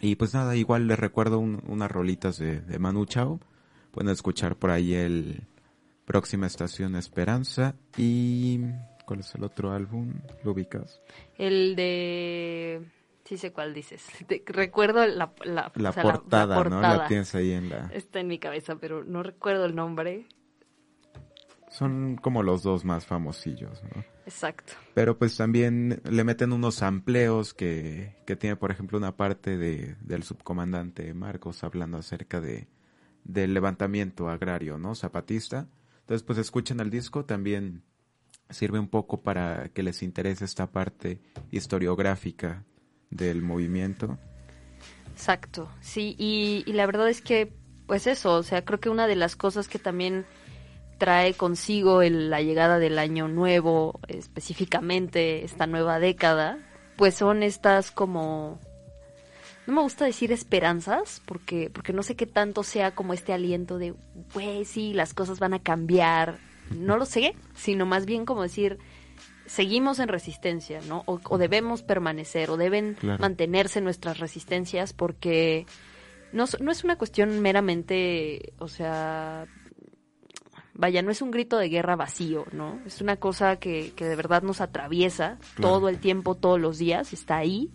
y 0.00 0.14
pues 0.16 0.32
nada, 0.34 0.56
igual 0.56 0.86
les 0.88 0.98
recuerdo 0.98 1.38
un- 1.38 1.62
unas 1.66 1.90
rolitas 1.90 2.38
de, 2.38 2.60
de 2.60 2.78
Manu 2.78 3.04
Chao. 3.04 3.40
Pueden 3.96 4.12
escuchar 4.12 4.56
por 4.56 4.70
ahí 4.70 4.92
el 4.92 5.44
próxima 6.04 6.46
estación 6.46 6.96
Esperanza 6.96 7.76
y 7.96 8.60
¿cuál 9.06 9.20
es 9.20 9.34
el 9.34 9.42
otro 9.42 9.72
álbum? 9.72 10.12
¿Lo 10.44 10.50
ubicas? 10.52 11.00
El 11.38 11.74
de... 11.76 12.82
Sí 13.24 13.38
sé 13.38 13.54
cuál 13.54 13.72
dices. 13.72 14.04
Te- 14.28 14.44
recuerdo 14.44 15.06
la, 15.06 15.32
la, 15.44 15.72
La 15.76 15.88
o 15.88 15.92
sea, 15.94 16.02
portada, 16.02 16.56
¿no? 16.56 16.62
portada. 16.62 16.96
La 16.98 17.06
tienes 17.06 17.34
ahí 17.34 17.52
en 17.52 17.70
la... 17.70 17.86
Está 17.94 18.20
en 18.20 18.26
mi 18.26 18.38
cabeza, 18.38 18.76
pero 18.76 19.02
no 19.02 19.22
recuerdo 19.22 19.64
el 19.64 19.74
nombre. 19.74 20.26
Son 21.70 22.16
como 22.16 22.42
los 22.42 22.62
dos 22.62 22.84
más 22.84 23.06
famosillos, 23.06 23.82
¿no? 23.82 24.04
Exacto. 24.26 24.74
Pero 24.92 25.16
pues 25.16 25.38
también 25.38 26.02
le 26.04 26.22
meten 26.22 26.52
unos 26.52 26.82
amplios 26.82 27.54
que, 27.54 28.14
que 28.26 28.36
tiene, 28.36 28.56
por 28.56 28.70
ejemplo, 28.70 28.98
una 28.98 29.16
parte 29.16 29.56
de, 29.56 29.96
del 30.02 30.22
subcomandante 30.22 31.14
Marcos 31.14 31.64
hablando 31.64 31.96
acerca 31.96 32.42
de 32.42 32.68
del 33.26 33.54
levantamiento 33.54 34.28
agrario, 34.28 34.78
¿no? 34.78 34.94
Zapatista. 34.94 35.66
Entonces, 36.00 36.22
pues 36.22 36.38
escuchen 36.38 36.80
el 36.80 36.90
disco, 36.90 37.24
también 37.24 37.82
sirve 38.50 38.78
un 38.78 38.88
poco 38.88 39.22
para 39.22 39.68
que 39.70 39.82
les 39.82 40.02
interese 40.02 40.44
esta 40.44 40.70
parte 40.70 41.20
historiográfica 41.50 42.64
del 43.10 43.42
movimiento. 43.42 44.18
Exacto, 45.12 45.68
sí, 45.80 46.14
y, 46.18 46.64
la 46.72 46.86
verdad 46.86 47.08
es 47.08 47.22
que, 47.22 47.52
pues 47.86 48.06
eso, 48.06 48.34
o 48.34 48.42
sea, 48.42 48.64
creo 48.64 48.78
que 48.80 48.90
una 48.90 49.06
de 49.06 49.16
las 49.16 49.34
cosas 49.34 49.66
que 49.66 49.78
también 49.78 50.26
trae 50.98 51.34
consigo 51.34 52.02
el- 52.02 52.30
la 52.30 52.40
llegada 52.42 52.78
del 52.78 52.98
año 52.98 53.26
nuevo, 53.26 53.98
específicamente 54.08 55.44
esta 55.44 55.66
nueva 55.66 55.98
década, 55.98 56.58
pues 56.96 57.14
son 57.14 57.42
estas 57.42 57.90
como, 57.90 58.60
no 59.66 59.74
me 59.74 59.80
gusta 59.82 60.04
decir 60.04 60.30
esperanzas, 60.32 61.20
porque, 61.26 61.70
porque 61.70 61.92
no 61.92 62.02
sé 62.02 62.14
qué 62.16 62.26
tanto 62.26 62.62
sea 62.62 62.94
como 62.94 63.12
este 63.12 63.32
aliento 63.32 63.78
de, 63.78 63.94
güey, 64.34 64.64
sí, 64.64 64.92
las 64.94 65.12
cosas 65.14 65.38
van 65.40 65.54
a 65.54 65.58
cambiar, 65.58 66.38
no 66.70 66.96
lo 66.96 67.04
sé, 67.04 67.34
sino 67.54 67.84
más 67.86 68.06
bien 68.06 68.24
como 68.26 68.42
decir, 68.42 68.78
seguimos 69.46 69.98
en 69.98 70.08
resistencia, 70.08 70.80
¿no? 70.88 71.02
O, 71.06 71.20
o 71.28 71.38
debemos 71.38 71.82
permanecer, 71.82 72.50
o 72.50 72.56
deben 72.56 72.94
Claro. 72.94 73.20
mantenerse 73.20 73.80
nuestras 73.80 74.18
resistencias, 74.18 74.92
porque 74.92 75.66
no, 76.32 76.44
no 76.60 76.70
es 76.70 76.84
una 76.84 76.96
cuestión 76.96 77.40
meramente, 77.40 78.52
o 78.58 78.68
sea, 78.68 79.46
vaya, 80.74 81.02
no 81.02 81.10
es 81.10 81.22
un 81.22 81.30
grito 81.30 81.56
de 81.58 81.68
guerra 81.68 81.96
vacío, 81.96 82.46
¿no? 82.52 82.80
Es 82.86 83.00
una 83.00 83.16
cosa 83.16 83.56
que, 83.56 83.92
que 83.96 84.04
de 84.04 84.16
verdad 84.16 84.42
nos 84.42 84.60
atraviesa 84.60 85.38
Claro. 85.54 85.70
todo 85.74 85.88
el 85.88 85.98
tiempo, 85.98 86.34
todos 86.34 86.60
los 86.60 86.78
días, 86.78 87.12
está 87.12 87.36
ahí. 87.38 87.70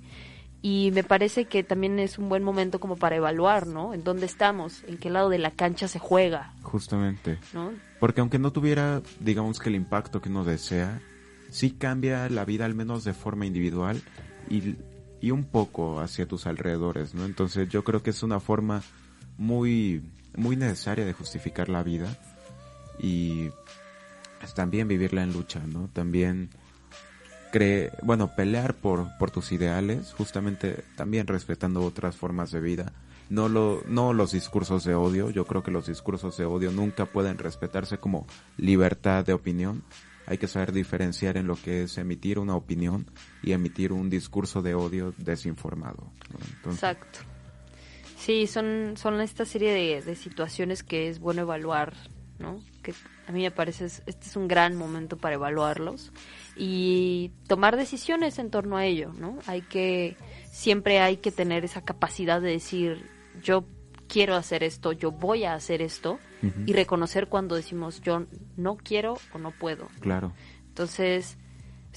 Y 0.62 0.91
me 0.93 1.04
parece 1.04 1.45
que 1.45 1.63
también 1.63 1.97
es 2.00 2.19
un 2.19 2.30
buen 2.30 2.43
momento 2.43 2.80
como 2.80 2.95
para 2.95 3.15
evaluar, 3.15 3.65
¿no? 3.65 3.93
En 3.93 4.04
dónde 4.04 4.28
estamos, 4.28 4.84
en 4.88 4.97
qué 4.97 5.10
lado 5.10 5.30
de 5.30 5.39
la 5.39 5.52
cancha 5.52 5.88
se 5.88 5.97
juega, 5.97 6.54
Justamente. 6.62 7.39
¿no? 7.54 7.71
Porque 8.00 8.21
aunque 8.21 8.38
no 8.38 8.52
tuviera, 8.52 9.02
digamos 9.19 9.60
que 9.60 9.69
el 9.69 9.76
impacto 9.76 10.21
que 10.21 10.30
uno 10.30 10.43
desea, 10.43 11.02
sí 11.50 11.71
cambia 11.71 12.30
la 12.30 12.45
vida 12.45 12.65
al 12.65 12.76
menos 12.76 13.04
de 13.04 13.13
forma 13.13 13.47
individual 13.47 14.02
y, 14.50 14.76
y 15.19 15.32
un 15.32 15.45
poco 15.45 16.00
hacia 16.00 16.28
tus 16.28 16.45
alrededores, 16.45 17.15
¿no? 17.15 17.26
Entonces 17.26 17.67
yo 17.69 17.84
creo 17.84 18.04
que 18.04 18.12
es 18.12 18.21
una 18.21 18.39
forma 18.39 18.84
muy, 19.38 20.04
muy 20.36 20.56
necesaria 20.56 21.06
de 21.06 21.13
justificar 21.13 21.69
la 21.69 21.82
vida 21.82 22.17
y 23.00 23.50
pues, 24.39 24.54
también 24.54 24.88
vivirla 24.88 25.24
en 25.24 25.34
lucha, 25.34 25.60
¿no? 25.65 25.89
También 25.91 26.50
cre 27.52 27.92
bueno, 28.02 28.34
pelear 28.36 28.74
por, 28.74 29.16
por 29.18 29.30
tus 29.30 29.52
ideales, 29.52 30.14
justamente 30.14 30.84
también 30.96 31.28
respetando 31.28 31.84
otras 31.84 32.16
formas 32.16 32.52
de 32.52 32.62
vida. 32.62 32.94
No, 33.30 33.48
lo, 33.48 33.82
no 33.86 34.14
los 34.14 34.32
discursos 34.32 34.84
de 34.84 34.96
odio, 34.96 35.30
yo 35.30 35.46
creo 35.46 35.64
que 35.64 35.72
los 35.72 35.88
discursos 35.88 36.36
de 36.38 36.46
odio 36.46 36.72
nunca 36.72 37.06
pueden 37.06 37.38
respetarse 37.38 37.98
como 37.98 38.26
libertad 38.58 39.26
de 39.26 39.34
opinión. 39.34 39.84
Hay 40.28 40.38
que 40.38 40.48
saber 40.48 40.72
diferenciar 40.72 41.38
en 41.38 41.48
lo 41.48 41.56
que 41.56 41.84
es 41.84 41.98
emitir 41.98 42.40
una 42.40 42.56
opinión 42.56 43.06
y 43.42 43.54
emitir 43.54 43.92
un 43.94 44.10
discurso 44.10 44.62
de 44.62 44.76
odio 44.76 45.14
desinformado. 45.18 46.12
Exacto. 46.66 47.20
Sí, 48.18 48.48
son, 48.48 48.96
son 48.98 49.20
esta 49.20 49.46
serie 49.46 49.74
de, 49.74 50.02
de 50.02 50.16
situaciones 50.16 50.84
que 50.84 51.10
es 51.10 51.20
bueno 51.20 51.42
evaluar, 51.42 51.94
¿no? 52.38 52.62
Que 52.84 52.94
a 53.28 53.32
mí 53.32 53.42
me 53.44 53.52
parece 53.52 53.86
este 53.86 54.12
es 54.12 54.36
un 54.36 54.48
gran 54.48 54.76
momento 54.76 55.18
para 55.18 55.36
evaluarlos 55.36 56.12
y 56.56 57.32
tomar 57.48 57.78
decisiones 57.78 58.40
en 58.40 58.50
torno 58.50 58.78
a 58.78 58.86
ello, 58.86 59.14
¿no? 59.14 59.38
Hay 59.48 59.62
que 59.62 60.18
siempre 60.52 61.00
hay 61.00 61.18
que 61.18 61.32
tener 61.32 61.64
esa 61.66 61.82
capacidad 61.82 62.42
de 62.42 62.52
decir 62.52 63.06
yo 63.42 63.66
quiero 64.08 64.36
hacer 64.36 64.64
esto, 64.64 64.92
yo 64.92 65.12
voy 65.12 65.46
a 65.46 65.54
hacer 65.54 65.82
esto 65.82 66.20
y 66.66 66.74
reconocer 66.74 67.28
cuando 67.28 67.56
decimos 67.56 68.02
yo 68.02 68.26
no 68.58 68.76
quiero 68.76 69.18
o 69.34 69.38
no 69.38 69.52
puedo. 69.52 69.88
Claro. 70.02 70.34
Entonces, 70.68 71.38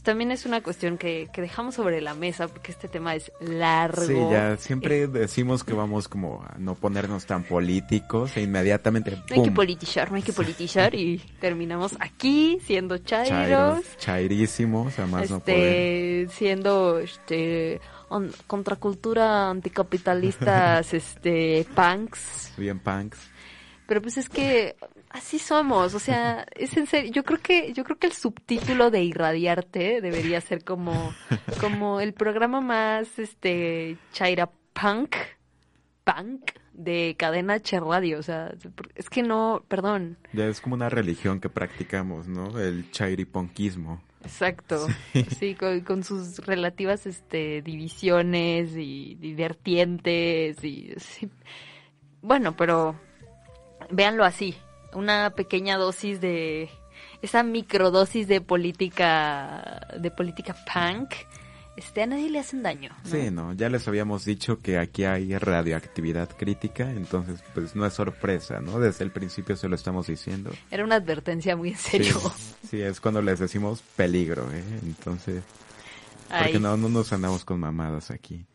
también 0.03 0.31
es 0.31 0.45
una 0.45 0.63
cuestión 0.63 0.99
que, 0.99 1.29
que, 1.33 1.41
dejamos 1.41 1.75
sobre 1.75 2.01
la 2.01 2.15
mesa 2.15 2.49
porque 2.49 2.73
este 2.73 2.89
tema 2.89 3.15
es 3.15 3.33
largo. 3.41 4.07
Sí, 4.07 4.15
ya 4.31 4.57
siempre 4.57 5.07
decimos 5.07 5.65
que 5.65 5.73
vamos 5.73 6.09
como 6.09 6.43
a 6.43 6.57
no 6.59 6.75
ponernos 6.75 7.27
tan 7.27 7.45
políticos 7.45 8.37
e 8.37 8.43
inmediatamente... 8.43 9.13
No 9.13 9.37
hay 9.37 9.43
que 9.43 9.51
politizar, 9.51 10.11
no 10.11 10.17
hay 10.17 10.23
que 10.23 10.33
politizar 10.33 10.95
y 10.95 11.19
terminamos 11.41 11.97
aquí 12.01 12.59
siendo 12.65 12.99
chairos. 12.99 13.85
chairísimos, 13.99 14.99
además 14.99 15.23
este, 15.23 15.33
no 15.35 15.41
poder. 15.41 16.29
Siendo 16.31 16.99
este, 16.99 17.81
contracultura 18.47 19.51
anticapitalistas, 19.51 20.93
este, 20.95 21.67
punks. 21.75 22.53
Bien 22.57 22.79
punks. 22.79 23.19
Pero 23.87 24.01
pues 24.01 24.17
es 24.17 24.29
que 24.29 24.77
así 25.15 25.39
somos, 25.39 25.95
o 25.95 26.01
sea, 26.01 26.45
es 26.57 26.77
en 26.77 26.87
serio, 26.87 27.13
yo 27.13 27.25
creo 27.25 27.39
que 27.41 27.73
yo 27.73 27.85
creo 27.85 27.99
que 27.99 28.09
el 28.09 28.13
subtítulo 28.13 28.91
de 28.91 29.05
Irradiarte 29.05 30.01
debería 30.01 30.41
ser 30.41 30.65
como 30.65 31.15
como 31.61 32.01
el 32.01 32.13
programa 32.13 32.61
más 32.61 33.19
este 33.19 33.97
chaira 34.13 34.51
punk 34.73 35.15
punk 36.03 36.51
de 36.73 37.15
cadena 37.17 37.55
H 37.55 37.79
radio, 37.79 38.19
o 38.19 38.23
sea, 38.23 38.53
es 38.97 39.09
que 39.09 39.23
no, 39.23 39.65
perdón. 39.69 40.19
Ya 40.33 40.47
es 40.47 40.61
como 40.61 40.75
una 40.75 40.89
religión 40.89 41.39
que 41.39 41.49
practicamos, 41.49 42.27
¿no? 42.27 42.59
El 42.59 42.91
chairiponquismo. 42.91 44.03
Exacto, 44.25 44.89
sí, 45.39 45.55
con, 45.87 46.03
sus 46.03 46.39
relativas 46.39 47.07
este 47.07 47.63
divisiones 47.63 48.73
y 48.75 49.15
divertientes 49.21 50.65
y 50.65 50.93
sí. 50.97 51.31
bueno, 52.21 52.57
pero 52.57 52.99
véanlo 53.91 54.25
así, 54.25 54.57
una 54.95 55.31
pequeña 55.31 55.77
dosis 55.77 56.21
de 56.21 56.71
esa 57.23 57.43
microdosis 57.43 58.29
de 58.29 58.41
política 58.41 59.89
de 59.99 60.11
política 60.11 60.57
punk 60.73 61.15
este 61.77 62.03
a 62.03 62.07
nadie 62.07 62.31
le 62.31 62.39
hacen 62.39 62.63
daño 62.63 62.91
sí 63.03 63.31
no 63.31 63.53
ya 63.53 63.69
les 63.69 63.89
habíamos 63.89 64.25
dicho 64.25 64.59
que 64.59 64.79
aquí 64.79 65.05
hay 65.05 65.37
radioactividad 65.37 66.29
crítica 66.37 66.91
entonces 66.91 67.43
pues 67.53 67.75
no 67.75 67.85
es 67.85 67.95
sorpresa 67.95 68.61
no 68.61 68.79
desde 68.79 69.05
el 69.05 69.11
principio 69.11 69.57
se 69.57 69.69
lo 69.69 69.75
estamos 69.75 70.07
diciendo. 70.07 70.51
Era 70.71 70.85
una 70.85 70.97
advertencia 70.97 71.57
muy 71.57 71.71
en 71.71 71.77
serio. 71.77 72.21
sí, 72.69 72.81
es 72.81 73.01
cuando 73.01 73.23
les 73.23 73.39
decimos 73.39 73.83
peligro 73.97 74.49
¿eh? 74.53 74.63
entonces 74.83 75.43
porque 76.29 76.61
no 76.61 76.77
no 76.77 76.89
nos 76.89 77.13
andamos 77.13 77.45
con 77.45 77.61
mamadas 77.61 78.11
aquí. 78.11 78.47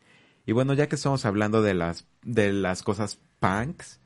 Y 0.46 0.52
bueno 0.52 0.74
ya 0.74 0.88
que 0.88 0.96
estamos 0.96 1.26
hablando 1.26 1.62
de 1.62 1.74
las 1.74 2.06
de 2.24 2.54
las 2.54 2.84
cosas 2.84 3.20
punks 3.40 4.00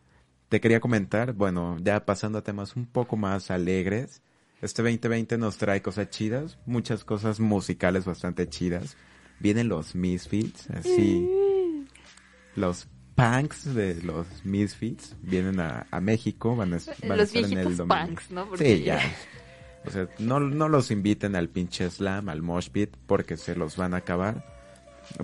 te 0.54 0.62
quería 0.62 0.80
comentar, 0.80 1.34
bueno, 1.34 1.78
ya 1.82 2.06
pasando 2.06 2.38
a 2.38 2.44
temas 2.44 2.76
un 2.76 2.86
poco 2.86 3.18
más 3.18 3.50
alegres, 3.50 4.22
este 4.62 4.84
2020 4.84 5.40
nos 5.40 5.58
trae 5.58 5.82
cosas 5.82 6.12
chidas, 6.12 6.60
muchas 6.68 7.04
cosas 7.04 7.40
musicales 7.40 8.06
bastante 8.06 8.48
chidas. 8.48 8.96
Vienen 9.40 9.68
los 9.68 9.96
Misfits, 9.96 10.70
así. 10.70 11.28
Los 12.56 12.88
punks 13.16 13.74
de 13.74 13.96
los 14.04 14.28
Misfits 14.46 15.16
vienen 15.24 15.60
a, 15.60 15.88
México, 16.02 16.56
van 16.56 16.76
a, 16.76 16.78
van 17.08 17.20
a 17.20 17.24
estar 17.24 17.46
en 17.46 17.58
el 17.58 17.76
domingo. 17.76 18.06
punks, 18.06 18.30
¿no? 18.30 18.56
sí, 18.56 18.84
ya. 18.84 19.02
O 19.88 19.90
sea, 19.90 20.08
no, 20.20 20.40
no 20.40 20.70
los 20.70 20.92
inviten 20.92 21.36
al 21.36 21.50
pinche 21.50 21.90
slam, 21.90 22.30
al 22.30 22.44
mosh 22.44 22.70
pit, 22.70 22.96
porque 23.08 23.38
se 23.38 23.56
los 23.56 23.76
van 23.76 23.96
a 23.96 23.98
acabar. 23.98 24.53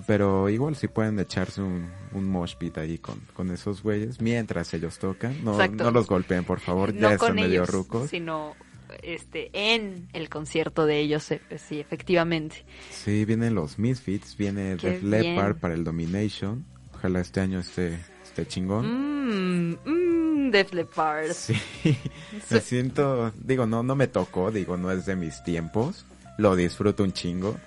Pero 0.05 0.49
igual 0.49 0.75
si 0.75 0.87
pueden 0.87 1.19
echarse 1.19 1.61
un, 1.61 1.89
un 2.13 2.29
mosh 2.29 2.55
pit 2.55 2.77
ahí 2.77 2.97
con, 2.97 3.19
con 3.33 3.51
esos 3.51 3.81
güeyes 3.81 4.21
mientras 4.21 4.73
ellos 4.73 4.99
tocan. 4.99 5.43
No, 5.43 5.57
no 5.67 5.91
los 5.91 6.07
golpeen, 6.07 6.43
por 6.43 6.59
favor, 6.59 6.93
ya 6.93 7.13
están 7.13 7.35
medio 7.35 7.65
rucos. 7.65 8.09
Sino 8.09 8.55
este, 9.03 9.49
en 9.53 10.07
el 10.13 10.29
concierto 10.29 10.85
de 10.85 10.99
ellos, 10.99 11.31
eh, 11.31 11.41
sí, 11.57 11.79
efectivamente. 11.79 12.65
Sí, 12.91 13.25
vienen 13.25 13.55
los 13.55 13.79
Misfits, 13.79 14.37
viene 14.37 14.75
Def 14.75 15.03
Leppard 15.03 15.57
para 15.57 15.73
el 15.73 15.83
Domination. 15.83 16.65
Ojalá 16.95 17.21
este 17.21 17.39
año 17.39 17.59
esté, 17.59 17.99
esté 18.23 18.45
chingón. 18.47 18.85
Mmm, 18.85 19.77
mmm, 19.85 20.51
Def 20.51 20.73
Leppard. 20.73 21.31
Sí, 21.33 21.55
me 22.49 22.59
siento, 22.61 23.31
digo, 23.35 23.65
no, 23.65 23.83
no 23.83 23.95
me 23.95 24.07
tocó, 24.07 24.51
digo, 24.51 24.77
no 24.77 24.91
es 24.91 25.05
de 25.05 25.15
mis 25.15 25.43
tiempos. 25.43 26.05
Lo 26.37 26.55
disfruto 26.55 27.03
un 27.03 27.11
chingo 27.11 27.57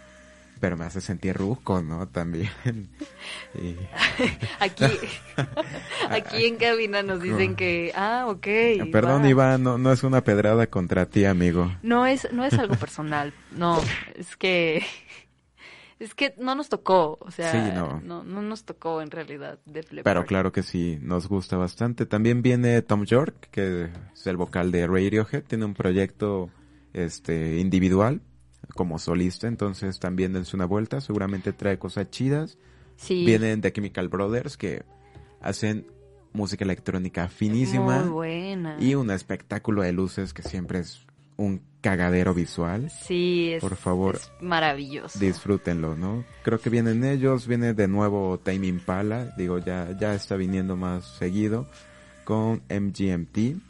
pero 0.62 0.76
me 0.76 0.84
hace 0.84 1.00
sentir 1.00 1.36
rusco, 1.36 1.82
¿no? 1.82 2.06
También. 2.06 2.48
aquí, 4.60 4.84
aquí 6.08 6.46
en 6.46 6.54
cabina 6.54 7.02
nos 7.02 7.20
dicen 7.20 7.56
que, 7.56 7.90
ah, 7.96 8.26
ok. 8.28 8.46
Perdón, 8.92 9.26
Iván, 9.26 9.64
no, 9.64 9.76
no 9.76 9.90
es 9.90 10.04
una 10.04 10.22
pedrada 10.22 10.68
contra 10.68 11.06
ti, 11.06 11.24
amigo. 11.24 11.68
No 11.82 12.06
es, 12.06 12.32
no 12.32 12.44
es 12.44 12.54
algo 12.54 12.76
personal, 12.76 13.34
no, 13.50 13.80
es 14.14 14.36
que, 14.36 14.84
es 15.98 16.14
que 16.14 16.32
no 16.38 16.54
nos 16.54 16.68
tocó, 16.68 17.18
o 17.20 17.32
sea, 17.32 17.72
no. 17.74 18.00
no. 18.00 18.22
nos 18.22 18.62
tocó 18.62 19.02
en 19.02 19.10
realidad. 19.10 19.58
De 19.64 19.82
pero 20.04 20.24
claro 20.26 20.52
que 20.52 20.62
sí, 20.62 20.96
nos 21.02 21.26
gusta 21.26 21.56
bastante. 21.56 22.06
También 22.06 22.40
viene 22.40 22.82
Tom 22.82 23.04
York, 23.04 23.48
que 23.50 23.88
es 24.14 24.26
el 24.28 24.36
vocal 24.36 24.70
de 24.70 24.86
Radiohead, 24.86 25.42
tiene 25.42 25.64
un 25.64 25.74
proyecto 25.74 26.50
este 26.92 27.58
individual 27.58 28.20
como 28.74 28.98
solista, 28.98 29.46
entonces 29.48 29.98
también 29.98 30.32
dense 30.32 30.56
una 30.56 30.64
vuelta, 30.66 31.00
seguramente 31.00 31.52
trae 31.52 31.78
cosas 31.78 32.10
chidas. 32.10 32.58
Sí. 32.96 33.24
Vienen 33.24 33.60
The 33.60 33.72
Chemical 33.72 34.08
Brothers 34.08 34.56
que 34.56 34.84
hacen 35.40 35.86
música 36.32 36.64
electrónica 36.64 37.28
finísima 37.28 38.00
Muy 38.00 38.10
buena. 38.10 38.76
y 38.80 38.94
un 38.94 39.10
espectáculo 39.10 39.82
de 39.82 39.92
luces 39.92 40.32
que 40.32 40.42
siempre 40.42 40.78
es 40.80 41.04
un 41.36 41.62
cagadero 41.80 42.32
visual. 42.32 42.90
Sí, 42.90 43.52
es, 43.54 43.60
por 43.60 43.76
favor, 43.76 44.18
maravilloso. 44.40 45.18
Disfrútenlo, 45.18 45.96
¿no? 45.96 46.24
Creo 46.44 46.60
que 46.60 46.70
vienen 46.70 47.04
ellos, 47.04 47.46
viene 47.46 47.74
de 47.74 47.88
nuevo 47.88 48.38
Time 48.38 48.66
Impala, 48.66 49.34
digo, 49.36 49.58
ya 49.58 49.96
ya 49.98 50.14
está 50.14 50.36
viniendo 50.36 50.76
más 50.76 51.04
seguido 51.04 51.66
con 52.24 52.62
MGMT. 52.70 53.60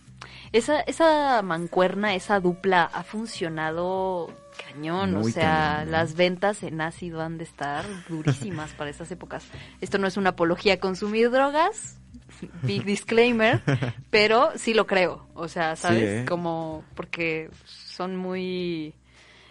Esa 0.53 0.81
esa 0.81 1.41
mancuerna, 1.43 2.15
esa 2.15 2.39
dupla 2.39 2.85
ha 2.85 3.03
funcionado 3.03 4.29
cañón, 4.53 5.17
o 5.17 5.25
sea, 5.25 5.85
las 5.85 6.15
ventas 6.15 6.63
en 6.63 6.81
ácido 6.81 7.21
han 7.21 7.39
de 7.39 7.45
estar 7.45 7.85
durísimas 8.09 8.73
para 8.73 8.91
estas 8.91 9.11
épocas. 9.11 9.45
Esto 9.81 9.99
no 9.99 10.07
es 10.07 10.17
una 10.17 10.31
apología 10.31 10.75
a 10.75 10.77
consumir 10.79 11.31
drogas, 11.31 11.99
big 12.63 12.85
disclaimer, 12.85 13.63
pero 14.11 14.51
sí 14.57 14.75
lo 14.75 14.87
creo, 14.87 15.27
o 15.35 15.49
sea, 15.49 15.77
¿sabes? 15.77 16.23
¿eh? 16.23 16.25
Como 16.29 16.85
porque 16.95 17.51
son 17.65 18.17
muy 18.17 18.95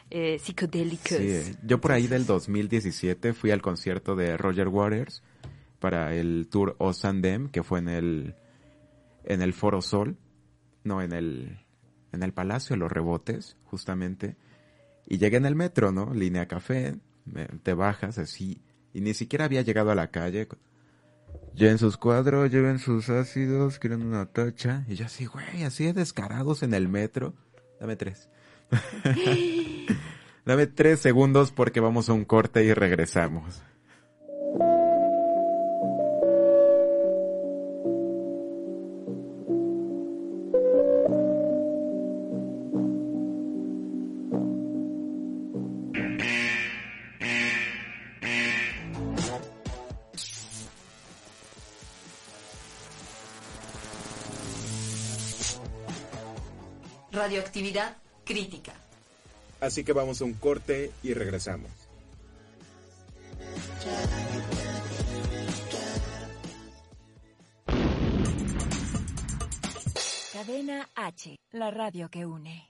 eh, 0.09 0.39
psicodélicos. 0.39 1.17
Sí, 1.17 1.55
yo 1.63 1.79
por 1.79 1.93
ahí 1.93 2.07
del 2.07 2.25
2017 2.25 3.33
fui 3.33 3.51
al 3.51 3.61
concierto 3.61 4.15
de 4.15 4.37
Roger 4.37 4.67
Waters 4.67 5.23
para 5.79 6.13
el 6.13 6.47
tour 6.49 6.75
Osandem, 6.79 7.49
que 7.49 7.63
fue 7.63 7.79
en 7.79 7.89
el 7.89 8.35
en 9.23 9.41
el 9.41 9.53
Foro 9.53 9.81
Sol, 9.81 10.17
no 10.83 11.01
en 11.01 11.13
el 11.13 11.59
en 12.11 12.23
el 12.23 12.33
Palacio 12.33 12.75
de 12.75 12.79
los 12.79 12.91
Rebotes, 12.91 13.57
justamente. 13.65 14.35
Y 15.07 15.17
llegué 15.17 15.37
en 15.37 15.45
el 15.45 15.55
metro, 15.55 15.91
¿no? 15.91 16.13
Línea 16.13 16.47
café, 16.47 16.95
te 17.63 17.73
bajas 17.73 18.17
así. 18.17 18.61
Y 18.93 19.01
ni 19.01 19.13
siquiera 19.13 19.45
había 19.45 19.61
llegado 19.61 19.91
a 19.91 19.95
la 19.95 20.11
calle. 20.11 20.47
Lleven 21.55 21.77
sus 21.77 21.97
cuadros, 21.97 22.51
lleven 22.51 22.79
sus 22.79 23.09
ácidos, 23.09 23.79
quieren 23.79 24.03
una 24.03 24.25
tacha. 24.25 24.85
Y 24.87 24.95
yo 24.95 25.05
así, 25.05 25.25
güey, 25.25 25.63
así 25.63 25.85
de 25.85 25.93
descarados 25.93 26.63
en 26.63 26.73
el 26.73 26.87
metro. 26.87 27.33
Dame 27.79 27.95
tres. 27.95 28.29
Dame 30.45 30.67
tres 30.67 30.99
segundos 30.99 31.51
porque 31.51 31.79
vamos 31.79 32.09
a 32.09 32.13
un 32.13 32.25
corte 32.25 32.63
y 32.63 32.73
regresamos. 32.73 33.61
Radioactividad 57.51 57.97
crítica. 58.23 58.71
Así 59.59 59.83
que 59.83 59.91
vamos 59.91 60.21
a 60.21 60.23
un 60.23 60.35
corte 60.35 60.89
y 61.03 61.13
regresamos. 61.13 61.69
Cadena 70.31 70.87
H, 70.95 71.35
la 71.51 71.71
radio 71.71 72.09
que 72.09 72.25
une. 72.25 72.69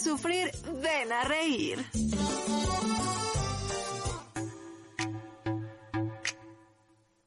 Sufrir, 0.00 0.50
ven 0.80 1.12
a 1.12 1.24
reír. 1.24 1.84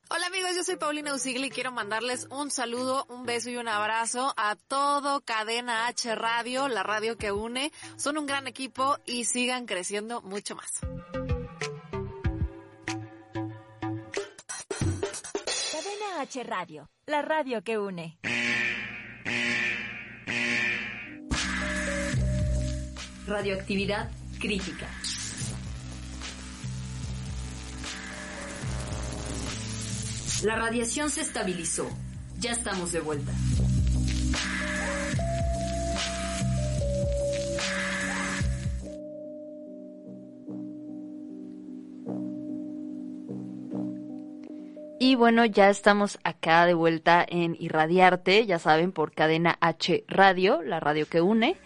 Hola 0.09 0.27
amigos, 0.27 0.51
yo 0.55 0.63
soy 0.63 0.77
Paulina 0.77 1.13
Usigli 1.13 1.47
y 1.47 1.49
quiero 1.49 1.71
mandarles 1.71 2.27
un 2.29 2.49
saludo, 2.51 3.05
un 3.09 3.25
beso 3.25 3.49
y 3.49 3.57
un 3.57 3.67
abrazo 3.67 4.33
a 4.37 4.55
todo 4.55 5.21
Cadena 5.21 5.87
H 5.87 6.15
Radio, 6.15 6.67
la 6.67 6.83
radio 6.83 7.17
que 7.17 7.31
une. 7.31 7.71
Son 7.97 8.17
un 8.17 8.25
gran 8.25 8.47
equipo 8.47 8.97
y 9.05 9.25
sigan 9.25 9.65
creciendo 9.65 10.21
mucho 10.21 10.55
más. 10.55 10.79
Cadena 15.71 16.21
H 16.21 16.43
Radio, 16.43 16.89
la 17.05 17.21
radio 17.21 17.63
que 17.63 17.77
une. 17.77 18.17
Radioactividad 23.27 24.09
crítica. 24.39 24.87
La 30.43 30.55
radiación 30.55 31.09
se 31.11 31.21
estabilizó. 31.21 31.87
Ya 32.39 32.51
estamos 32.51 32.91
de 32.91 32.99
vuelta. 32.99 33.31
Y 45.03 45.15
bueno, 45.15 45.45
ya 45.45 45.69
estamos 45.69 46.19
acá 46.23 46.65
de 46.65 46.73
vuelta 46.73 47.25
en 47.27 47.55
Irradiarte, 47.59 48.45
ya 48.45 48.59
saben, 48.59 48.91
por 48.91 49.13
cadena 49.13 49.57
H 49.59 50.05
Radio, 50.07 50.61
la 50.63 50.79
radio 50.79 51.07
que 51.07 51.21
une. 51.21 51.57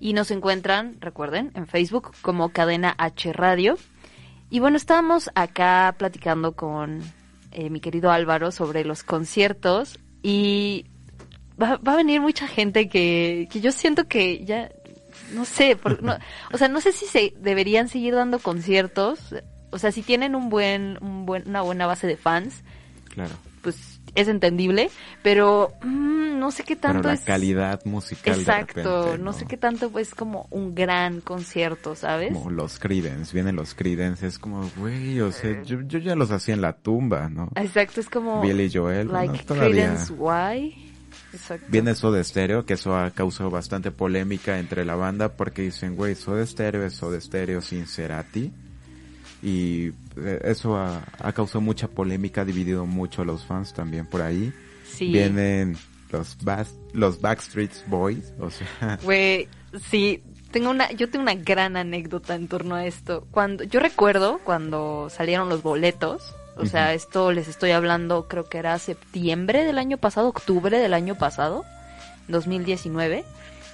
Y 0.00 0.14
nos 0.14 0.30
encuentran, 0.30 0.96
recuerden, 1.00 1.50
en 1.54 1.66
Facebook 1.66 2.12
como 2.22 2.48
cadena 2.50 2.94
H 2.98 3.32
Radio. 3.32 3.76
Y 4.48 4.58
bueno, 4.58 4.76
estábamos 4.78 5.30
acá 5.34 5.94
platicando 5.98 6.52
con 6.52 7.00
eh, 7.52 7.68
mi 7.70 7.80
querido 7.80 8.10
Álvaro 8.10 8.50
sobre 8.50 8.84
los 8.84 9.02
conciertos 9.04 9.98
y 10.22 10.86
va, 11.60 11.76
va 11.76 11.92
a 11.92 11.96
venir 11.96 12.20
mucha 12.20 12.48
gente 12.48 12.88
que, 12.88 13.46
que 13.52 13.60
yo 13.60 13.70
siento 13.72 14.08
que 14.08 14.44
ya, 14.44 14.70
no 15.34 15.44
sé, 15.44 15.76
por- 15.76 16.02
no- 16.02 16.16
o 16.52 16.58
sea, 16.58 16.68
no 16.68 16.80
sé 16.80 16.92
si 16.92 17.06
se 17.06 17.34
deberían 17.38 17.88
seguir 17.88 18.14
dando 18.14 18.38
conciertos, 18.38 19.20
o 19.70 19.78
sea, 19.78 19.92
si 19.92 20.02
tienen 20.02 20.34
un 20.34 20.48
buen, 20.48 20.98
un 21.02 21.26
buen, 21.26 21.46
una 21.48 21.62
buena 21.62 21.86
base 21.86 22.06
de 22.06 22.16
fans, 22.16 22.64
Claro. 23.10 23.34
pues 23.62 23.99
es 24.14 24.28
entendible, 24.28 24.90
pero 25.22 25.72
mm, 25.82 26.38
no 26.38 26.50
sé 26.50 26.64
qué 26.64 26.76
tanto 26.76 26.98
Pero 26.98 27.08
la 27.08 27.14
es... 27.14 27.20
calidad 27.20 27.84
musical 27.84 28.34
de 28.34 28.40
Exacto, 28.40 29.02
repente, 29.02 29.22
no 29.22 29.32
sé 29.32 29.46
qué 29.46 29.56
tanto 29.56 29.98
es 29.98 30.14
como 30.14 30.46
un 30.50 30.74
gran 30.74 31.20
concierto, 31.20 31.94
¿sabes? 31.94 32.32
Como 32.32 32.50
los 32.50 32.78
Creedence, 32.78 33.32
vienen 33.32 33.56
los 33.56 33.74
Creedence, 33.74 34.26
es 34.26 34.38
como, 34.38 34.68
güey, 34.76 35.20
o 35.20 35.32
sea, 35.32 35.62
yo, 35.62 35.80
yo 35.82 35.98
ya 35.98 36.14
los 36.14 36.30
hacía 36.30 36.54
en 36.54 36.60
la 36.60 36.72
tumba, 36.72 37.28
¿no? 37.28 37.50
Exacto, 37.56 38.00
es 38.00 38.08
como... 38.08 38.40
Billy 38.40 38.70
Joel, 38.72 39.08
like 39.08 39.44
todavía. 39.44 39.70
Creedence 39.70 40.12
Why. 40.12 40.90
Exacto. 41.32 41.66
Viene 41.68 41.94
Soda 41.94 42.22
Stereo, 42.22 42.64
que 42.64 42.74
eso 42.74 42.96
ha 42.96 43.10
causado 43.10 43.50
bastante 43.50 43.90
polémica 43.90 44.58
entre 44.58 44.84
la 44.84 44.96
banda 44.96 45.28
porque 45.36 45.62
dicen, 45.62 45.94
güey, 45.94 46.14
Soda 46.14 46.44
Stereo 46.44 46.84
es 46.84 46.94
Soda 46.94 47.20
Stereo 47.20 47.60
sin 47.60 47.86
Cerati. 47.86 48.52
Y 49.42 49.88
eh, 50.16 50.40
eso 50.44 50.76
ha, 50.76 51.02
ha 51.18 51.32
causado 51.32 51.60
mucha 51.60 51.88
polémica, 51.88 52.42
ha 52.42 52.44
dividido 52.44 52.84
mucho 52.86 53.22
a 53.22 53.24
los 53.24 53.44
fans 53.44 53.72
también 53.72 54.06
por 54.06 54.20
ahí. 54.22 54.52
Sí. 54.90 55.10
Vienen 55.12 55.76
los, 56.10 56.38
Bas- 56.40 56.74
los 56.92 57.20
Backstreet 57.20 57.70
Boys, 57.86 58.32
o 58.38 58.50
sea, 58.50 58.98
Güey, 59.02 59.48
sí, 59.90 60.22
tengo 60.50 60.70
una, 60.70 60.90
yo 60.92 61.08
tengo 61.08 61.22
una 61.22 61.34
gran 61.34 61.76
anécdota 61.76 62.34
en 62.34 62.48
torno 62.48 62.74
a 62.74 62.84
esto. 62.84 63.26
Cuando, 63.30 63.64
yo 63.64 63.80
recuerdo 63.80 64.40
cuando 64.44 65.08
salieron 65.08 65.48
los 65.48 65.62
boletos, 65.62 66.34
o 66.56 66.66
sea, 66.66 66.92
esto 66.92 67.32
les 67.32 67.48
estoy 67.48 67.70
hablando, 67.70 68.28
creo 68.28 68.44
que 68.50 68.58
era 68.58 68.78
septiembre 68.78 69.64
del 69.64 69.78
año 69.78 69.96
pasado, 69.96 70.28
octubre 70.28 70.78
del 70.78 70.92
año 70.92 71.14
pasado, 71.16 71.64
2019, 72.28 73.24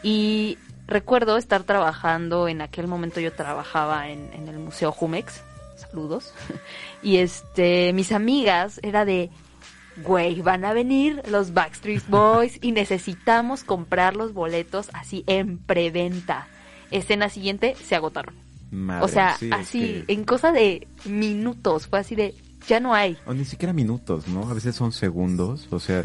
y 0.05 0.59
recuerdo 0.87 1.37
estar 1.37 1.65
trabajando, 1.65 2.47
en 2.49 2.61
aquel 2.61 2.87
momento 2.87 3.19
yo 3.21 3.33
trabajaba 3.33 4.09
en, 4.11 4.31
en 4.35 4.47
el 4.49 4.59
Museo 4.59 4.93
Jumex, 4.93 5.43
saludos, 5.91 6.33
y 7.03 7.17
este, 7.19 7.93
mis 7.93 8.13
amigas 8.13 8.81
era 8.83 9.05
de, 9.05 9.31
güey, 10.05 10.41
van 10.43 10.65
a 10.65 10.73
venir 10.73 11.23
los 11.31 11.55
Backstreet 11.55 12.07
Boys 12.09 12.59
y 12.63 12.73
necesitamos 12.73 13.65
comprar 13.65 14.17
los 14.17 14.33
boletos 14.33 14.91
así 14.93 15.25
en 15.27 15.59
preventa. 15.59 16.49
Escena 16.91 17.29
siguiente, 17.29 17.75
se 17.83 17.95
agotaron. 17.97 18.35
madre, 18.71 19.05
o 19.05 19.09
sea, 19.09 19.37
sí, 19.39 19.47
es 19.47 19.53
así, 19.53 19.81
que- 20.07 20.13
en 20.13 20.25
cosa 20.25 20.53
de 20.53 20.87
minutos, 21.05 21.87
fue 21.89 21.99
así 21.99 22.15
de, 22.15 22.35
ya 22.69 22.79
no 22.81 22.95
hay. 22.95 23.17
O 23.27 23.35
ni 23.35 23.45
siquiera 23.45 23.73
minutos, 23.73 24.29
¿no? 24.29 24.49
A 24.49 24.55
veces 24.55 24.75
son 24.77 24.93
segundos, 24.93 25.67
o 25.71 25.81
sea, 25.81 26.05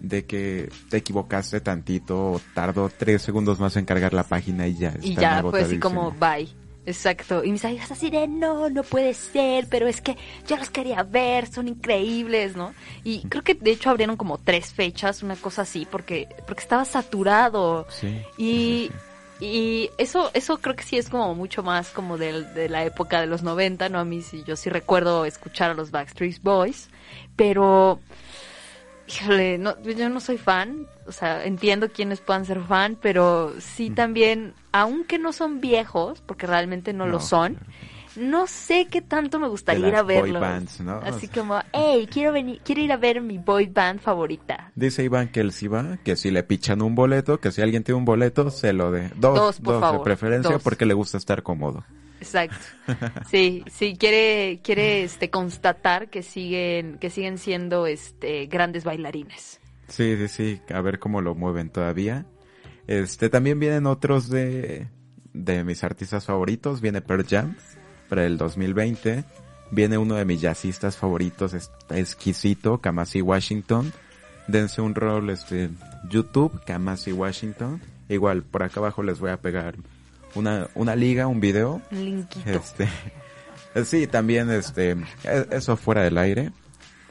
de 0.00 0.24
que 0.26 0.70
te 0.90 0.98
equivocaste 0.98 1.60
tantito 1.60 2.32
o 2.32 2.40
tardó 2.54 2.88
tres 2.88 3.20
segundos 3.22 3.58
más 3.58 3.76
en 3.76 3.84
cargar 3.84 4.14
la 4.14 4.22
página 4.22 4.66
y 4.68 4.76
ya. 4.78 4.94
Y 5.02 5.14
ya 5.16 5.42
fue 5.42 5.62
así 5.62 5.78
como, 5.78 6.12
bye. 6.12 6.48
Exacto. 6.88 7.44
Y 7.44 7.52
mis 7.52 7.62
amigas 7.66 7.90
así 7.90 8.08
de, 8.08 8.26
no, 8.26 8.70
no 8.70 8.82
puede 8.82 9.12
ser, 9.12 9.66
pero 9.68 9.86
es 9.86 10.00
que 10.00 10.16
yo 10.46 10.56
los 10.56 10.70
quería 10.70 11.02
ver, 11.02 11.46
son 11.46 11.68
increíbles, 11.68 12.56
¿no? 12.56 12.72
Y 13.04 13.20
creo 13.28 13.44
que 13.44 13.52
de 13.52 13.72
hecho 13.72 13.90
abrieron 13.90 14.16
como 14.16 14.38
tres 14.38 14.72
fechas, 14.72 15.22
una 15.22 15.36
cosa 15.36 15.62
así, 15.62 15.86
porque, 15.90 16.28
porque 16.46 16.62
estaba 16.62 16.86
saturado. 16.86 17.86
Sí. 17.90 18.22
Y, 18.38 18.90
sí, 18.90 18.90
sí. 19.38 19.44
y 19.44 19.90
eso, 19.98 20.30
eso 20.32 20.56
creo 20.58 20.76
que 20.76 20.82
sí 20.82 20.96
es 20.96 21.10
como 21.10 21.34
mucho 21.34 21.62
más 21.62 21.90
como 21.90 22.16
del- 22.16 22.54
de, 22.54 22.70
la 22.70 22.84
época 22.86 23.20
de 23.20 23.26
los 23.26 23.42
90, 23.42 23.90
¿no? 23.90 23.98
A 23.98 24.04
mí 24.06 24.22
sí, 24.22 24.42
yo 24.46 24.56
sí 24.56 24.70
recuerdo 24.70 25.26
escuchar 25.26 25.70
a 25.72 25.74
los 25.74 25.90
Backstreet 25.90 26.40
Boys, 26.42 26.88
pero, 27.36 28.00
híjole, 29.08 29.58
no, 29.58 29.80
yo 29.82 30.08
no 30.08 30.20
soy 30.20 30.38
fan, 30.38 30.86
o 31.06 31.12
sea, 31.12 31.44
entiendo 31.44 31.88
quienes 31.90 32.20
puedan 32.20 32.44
ser 32.44 32.60
fan, 32.60 32.96
pero 33.00 33.54
sí 33.58 33.90
también, 33.90 34.54
aunque 34.72 35.18
no 35.18 35.32
son 35.32 35.60
viejos, 35.60 36.20
porque 36.26 36.46
realmente 36.46 36.92
no, 36.92 37.06
lo 37.06 37.18
son, 37.20 37.54
claro. 37.54 37.72
no 38.16 38.46
sé 38.46 38.86
qué 38.90 39.00
tanto 39.00 39.38
me 39.38 39.48
gustaría 39.48 39.88
ir 39.88 39.96
a 39.96 40.02
verlos. 40.02 40.40
bands, 40.40 40.80
¿no? 40.80 41.00
Así 41.04 41.28
como, 41.28 41.58
hey, 41.72 42.08
quiero 42.10 42.32
venir, 42.32 42.60
quiero 42.64 42.82
ir 42.82 42.92
a 42.92 42.96
ver 42.96 43.20
mi 43.20 43.38
boy 43.38 43.66
band 43.66 44.00
favorita. 44.00 44.70
Dice 44.74 45.02
Iván 45.02 45.28
que 45.28 45.40
él 45.40 45.52
sí 45.52 45.68
va, 45.68 45.96
que 46.04 46.14
si 46.16 46.30
le 46.30 46.42
pichan 46.42 46.82
un 46.82 46.94
boleto, 46.94 47.40
que 47.40 47.50
si 47.50 47.62
alguien 47.62 47.84
tiene 47.84 47.98
un 47.98 48.04
boleto, 48.04 48.50
se 48.50 48.72
lo 48.72 48.90
dé. 48.90 49.10
Dos, 49.16 49.34
Dos, 49.36 49.60
por 49.60 49.74
dos 49.74 49.80
favor, 49.80 49.98
de 50.00 50.04
preferencia 50.04 50.52
dos. 50.52 50.62
porque 50.62 50.84
le 50.86 50.94
gusta 50.94 51.16
estar 51.16 51.42
cómodo. 51.42 51.84
Exacto. 52.20 52.56
Sí, 53.30 53.64
sí, 53.70 53.96
quiere, 53.98 54.60
quiere 54.62 55.04
este 55.04 55.30
constatar 55.30 56.08
que 56.08 56.22
siguen, 56.22 56.98
que 56.98 57.10
siguen 57.10 57.38
siendo 57.38 57.86
este 57.86 58.46
grandes 58.46 58.84
bailarines. 58.84 59.60
Sí, 59.88 60.16
sí, 60.16 60.28
sí, 60.28 60.60
a 60.72 60.80
ver 60.80 60.98
cómo 60.98 61.20
lo 61.20 61.34
mueven 61.34 61.70
todavía. 61.70 62.26
Este, 62.86 63.28
también 63.28 63.60
vienen 63.60 63.86
otros 63.86 64.28
de, 64.28 64.88
de 65.32 65.64
mis 65.64 65.84
artistas 65.84 66.24
favoritos, 66.24 66.80
viene 66.80 67.00
Pearl 67.00 67.26
Jam 67.26 67.56
para 68.08 68.24
el 68.24 68.38
2020, 68.38 69.24
viene 69.70 69.98
uno 69.98 70.14
de 70.14 70.24
mis 70.24 70.40
jazzistas 70.40 70.96
favoritos, 70.96 71.70
exquisito, 71.90 72.78
Kamasi 72.78 73.20
Washington, 73.20 73.92
dense 74.46 74.80
un 74.80 74.94
rol, 74.94 75.30
este, 75.30 75.70
YouTube, 76.08 76.62
Kamasi 76.64 77.12
Washington, 77.12 77.80
igual 78.08 78.42
por 78.42 78.62
acá 78.62 78.80
abajo 78.80 79.02
les 79.02 79.20
voy 79.20 79.30
a 79.30 79.40
pegar 79.40 79.76
una, 80.38 80.68
una 80.74 80.94
liga, 80.96 81.26
un 81.26 81.40
video, 81.40 81.82
linkito. 81.90 82.48
este, 82.50 82.88
sí, 83.84 84.06
también 84.06 84.50
este, 84.50 84.92
e- 85.24 85.46
eso 85.50 85.76
fuera 85.76 86.02
del 86.02 86.16
aire. 86.18 86.52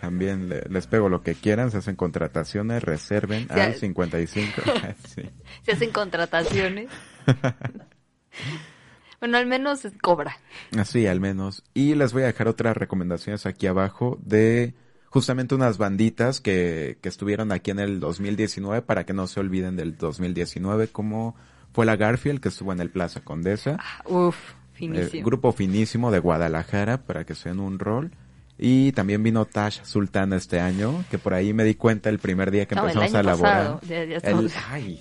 también 0.02 0.50
le- 0.50 0.64
les 0.70 0.88
pego 0.88 1.10
lo 1.10 1.22
que 1.24 1.36
quieran, 1.36 1.72
se 1.72 1.78
hacen 1.78 1.96
contrataciones, 1.96 2.84
reserven 2.84 3.48
sea, 3.48 3.66
al 3.66 3.76
55. 3.76 4.62
sí. 5.16 5.24
Se 5.64 5.72
hacen 5.74 5.92
contrataciones. 5.92 6.90
bueno, 9.20 9.38
al 9.38 9.48
menos 9.48 9.82
cobra. 10.02 10.38
Así, 10.78 11.08
al 11.08 11.20
menos. 11.20 11.64
Y 11.74 11.96
les 11.96 12.14
voy 12.14 12.24
a 12.24 12.28
dejar 12.28 12.48
otras 12.48 12.78
recomendaciones 12.78 13.46
aquí 13.46 13.66
abajo 13.68 14.20
de 14.24 14.76
justamente 15.10 15.56
unas 15.56 15.78
banditas 15.80 16.40
que, 16.42 17.00
que 17.02 17.10
estuvieron 17.10 17.52
aquí 17.52 17.72
en 17.72 17.80
el 17.80 18.00
2019 18.00 18.84
para 18.84 19.06
que 19.06 19.14
no 19.14 19.26
se 19.26 19.40
olviden 19.40 19.76
del 19.76 19.98
2019, 19.98 20.90
como 20.90 21.36
fue 21.74 21.86
la 21.86 21.96
Garfield 21.96 22.40
que 22.40 22.50
estuvo 22.50 22.72
en 22.74 22.80
el 22.80 22.90
Plaza 22.90 23.22
Condesa. 23.22 23.78
Uf, 24.06 24.36
El 24.74 24.78
finísimo. 24.78 25.26
grupo 25.26 25.52
finísimo 25.52 26.12
de 26.12 26.20
Guadalajara 26.20 26.98
para 26.98 27.24
que 27.24 27.36
se 27.36 27.50
den 27.50 27.60
un 27.60 27.80
rol. 27.80 28.12
Y 28.60 28.92
también 28.94 29.22
vino 29.22 29.46
Tash 29.46 29.82
Sultana 29.84 30.36
este 30.36 30.60
año, 30.60 31.04
que 31.12 31.20
por 31.20 31.36
ahí 31.36 31.54
me 31.54 31.64
di 31.64 31.76
cuenta 31.76 32.10
el 32.10 32.18
primer 32.18 32.50
día 32.50 32.66
que 32.66 32.74
No, 32.74 32.82
el 32.84 32.90
empezamos 32.90 33.14
a 33.16 33.20
elaborar. 33.20 33.58
pasado, 33.80 33.82
ya- 33.88 34.04
ya 34.06 34.18
El- 34.18 34.52
ay, 34.72 35.00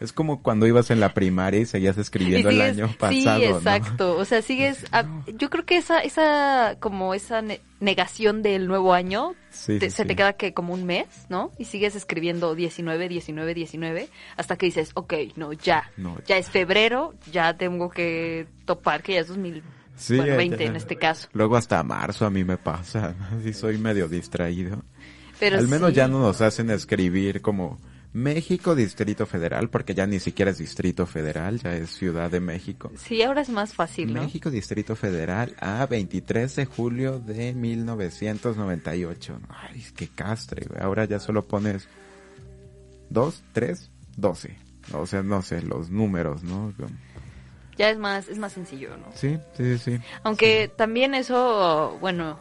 es 0.00 0.12
como 0.12 0.42
cuando 0.42 0.66
ibas 0.66 0.90
en 0.90 1.00
la 1.00 1.14
primaria 1.14 1.60
y 1.60 1.66
seguías 1.66 1.98
escribiendo 1.98 2.50
Y 2.50 2.54
el 2.54 2.60
año 2.62 2.88
pasado, 2.98 3.40
Sí, 3.40 3.48
¿no? 3.48 3.56
exacto. 3.58 4.16
O 4.16 4.24
sea, 4.24 4.42
sigues. 4.42 4.84
a- 4.92 5.04
yo 5.36 5.50
creo 5.50 5.64
que 5.64 5.76
esa, 5.76 6.00
esa, 6.00 6.76
como 6.80 7.14
esa 7.14 7.42
ne- 7.42 7.60
negación 7.80 8.42
del 8.42 8.66
nuevo 8.66 8.94
año, 8.94 9.34
Sí, 9.50 9.78
te- 9.78 9.90
sí, 9.90 9.96
se 9.96 10.02
sí. 10.02 10.08
te 10.08 10.16
queda 10.16 10.32
que 10.34 10.52
como 10.54 10.74
un 10.74 10.84
mes, 10.84 11.06
¿no? 11.28 11.52
Y 11.58 11.64
sigues 11.64 11.94
escribiendo 11.96 12.54
19, 12.54 13.08
19, 13.08 13.54
19, 13.54 14.08
hasta 14.36 14.56
que 14.56 14.66
dices, 14.66 14.90
ok, 14.94 15.14
no, 15.36 15.52
ya. 15.52 15.90
No. 15.96 16.16
Ya 16.26 16.36
es 16.38 16.48
febrero, 16.50 17.14
ya 17.32 17.56
tengo 17.56 17.90
que 17.90 18.46
topar 18.64 19.02
que 19.02 19.14
ya 19.14 19.20
es 19.20 19.28
2000, 19.28 19.62
Sí, 19.96 20.16
bueno, 20.16 20.32
ya- 20.32 20.36
20 20.36 20.58
ya- 20.64 20.70
en 20.70 20.76
este 20.76 20.96
caso. 20.96 21.28
Luego 21.32 21.56
hasta 21.56 21.82
marzo 21.82 22.24
a 22.26 22.30
mí 22.30 22.44
me 22.44 22.56
pasa, 22.56 23.14
si 23.42 23.52
soy 23.52 23.78
medio 23.78 24.08
distraído. 24.08 24.82
Pero 25.40 25.58
Al 25.58 25.68
menos 25.68 25.90
sí. 25.90 25.94
ya 25.96 26.08
no 26.08 26.18
nos 26.18 26.40
hacen 26.40 26.68
escribir 26.70 27.40
como 27.40 27.78
México 28.12 28.74
Distrito 28.74 29.26
Federal, 29.26 29.68
porque 29.68 29.94
ya 29.94 30.06
ni 30.06 30.18
siquiera 30.18 30.50
es 30.50 30.58
Distrito 30.58 31.06
Federal, 31.06 31.58
ya 31.60 31.74
es 31.74 31.90
Ciudad 31.90 32.30
de 32.30 32.40
México. 32.40 32.90
Sí, 32.96 33.22
ahora 33.22 33.42
es 33.42 33.50
más 33.50 33.74
fácil, 33.74 34.14
¿no? 34.14 34.22
México 34.22 34.50
Distrito 34.50 34.96
Federal 34.96 35.54
a 35.60 35.86
23 35.86 36.56
de 36.56 36.64
julio 36.64 37.18
de 37.20 37.52
1998. 37.54 39.40
Ay, 39.48 39.84
qué 39.94 40.08
castre, 40.08 40.66
güey. 40.66 40.80
Ahora 40.82 41.04
ya 41.04 41.20
solo 41.20 41.46
pones 41.46 41.88
2, 43.10 43.44
3, 43.52 43.90
12. 44.16 44.56
O 44.94 45.06
sea, 45.06 45.22
no 45.22 45.42
sé, 45.42 45.62
los 45.62 45.90
números, 45.90 46.42
¿no? 46.42 46.72
Ya 47.76 47.90
es 47.90 47.98
más, 47.98 48.28
es 48.28 48.38
más 48.38 48.52
sencillo, 48.52 48.96
¿no? 48.96 49.06
Sí, 49.14 49.38
sí, 49.56 49.78
sí. 49.78 49.98
Aunque 50.22 50.68
también 50.74 51.14
eso, 51.14 51.96
bueno, 52.00 52.40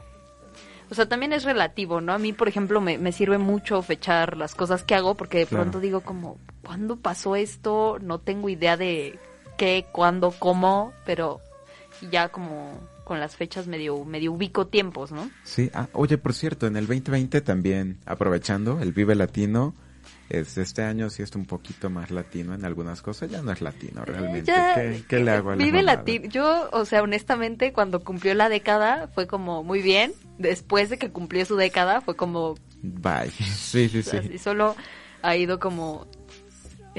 o 0.90 0.96
sea, 0.96 1.08
también 1.08 1.34
es 1.34 1.44
relativo, 1.44 2.02
¿no? 2.02 2.14
A 2.14 2.18
mí, 2.18 2.34
por 2.34 2.48
ejemplo, 2.48 2.82
me, 2.82 2.98
me 2.98 3.12
sirve 3.12 3.38
mucho 3.38 3.82
fechar 3.82 4.38
las 4.38 4.56
cosas 4.56 4.84
que 4.84 4.96
hago 4.96 5.16
porque 5.16 5.40
de 5.40 5.46
Claro. 5.46 5.64
pronto 5.64 5.80
digo 5.80 6.02
como, 6.02 6.38
¿cuándo 6.64 6.96
pasó 6.98 7.36
esto? 7.36 7.98
No 8.02 8.20
tengo 8.20 8.50
idea 8.50 8.78
de 8.78 9.20
qué, 9.58 9.86
cuándo, 9.92 10.32
cómo, 10.38 10.94
pero 11.06 11.40
ya 12.12 12.30
como 12.30 12.80
con 13.04 13.20
las 13.20 13.36
fechas 13.38 13.68
medio, 13.68 14.04
medio 14.04 14.34
ubico 14.34 14.68
tiempos, 14.68 15.12
¿no? 15.12 15.30
Sí, 15.44 15.72
ah, 15.74 15.88
oye, 15.94 16.18
por 16.18 16.34
cierto, 16.34 16.68
en 16.68 16.76
el 16.76 16.88
2020 16.88 17.40
también, 17.42 17.98
aprovechando 18.06 18.80
el 18.82 18.92
Vive 18.92 19.16
Latino, 19.16 19.74
es, 20.30 20.58
este 20.58 20.84
año 20.84 21.10
sí 21.10 21.24
está 21.24 21.38
un 21.38 21.46
poquito 21.46 21.90
más 21.90 22.12
latino 22.12 22.54
en 22.54 22.66
algunas 22.66 23.02
cosas, 23.02 23.30
ya 23.30 23.42
no 23.42 23.52
es 23.52 23.62
latino 23.62 24.04
realmente. 24.04 24.52
Ya, 24.52 24.76
¿Qué, 24.76 25.04
qué 25.08 25.20
le 25.20 25.32
hago 25.32 25.52
a 25.52 25.56
la 25.56 25.64
Vive? 25.64 25.84
Latino. 25.84 26.28
Yo, 26.30 26.70
o 26.72 26.86
sea, 26.86 27.02
honestamente, 27.02 27.72
cuando 27.74 28.04
cumplió 28.04 28.34
la 28.34 28.50
década 28.50 29.10
fue 29.14 29.28
como 29.28 29.64
muy 29.64 29.82
bien. 29.82 30.14
Después 30.38 30.90
de 30.90 30.98
que 30.98 31.10
cumplió 31.10 31.46
su 31.46 31.56
década 31.56 32.02
fue 32.02 32.16
como 32.16 32.56
Bye. 32.82 33.32
Sí, 33.40 33.90
sí, 33.90 34.04
sí. 34.04 34.18
Así 34.18 34.38
solo 34.38 34.76
ha 35.22 35.36
ido 35.36 35.60
como 35.60 36.08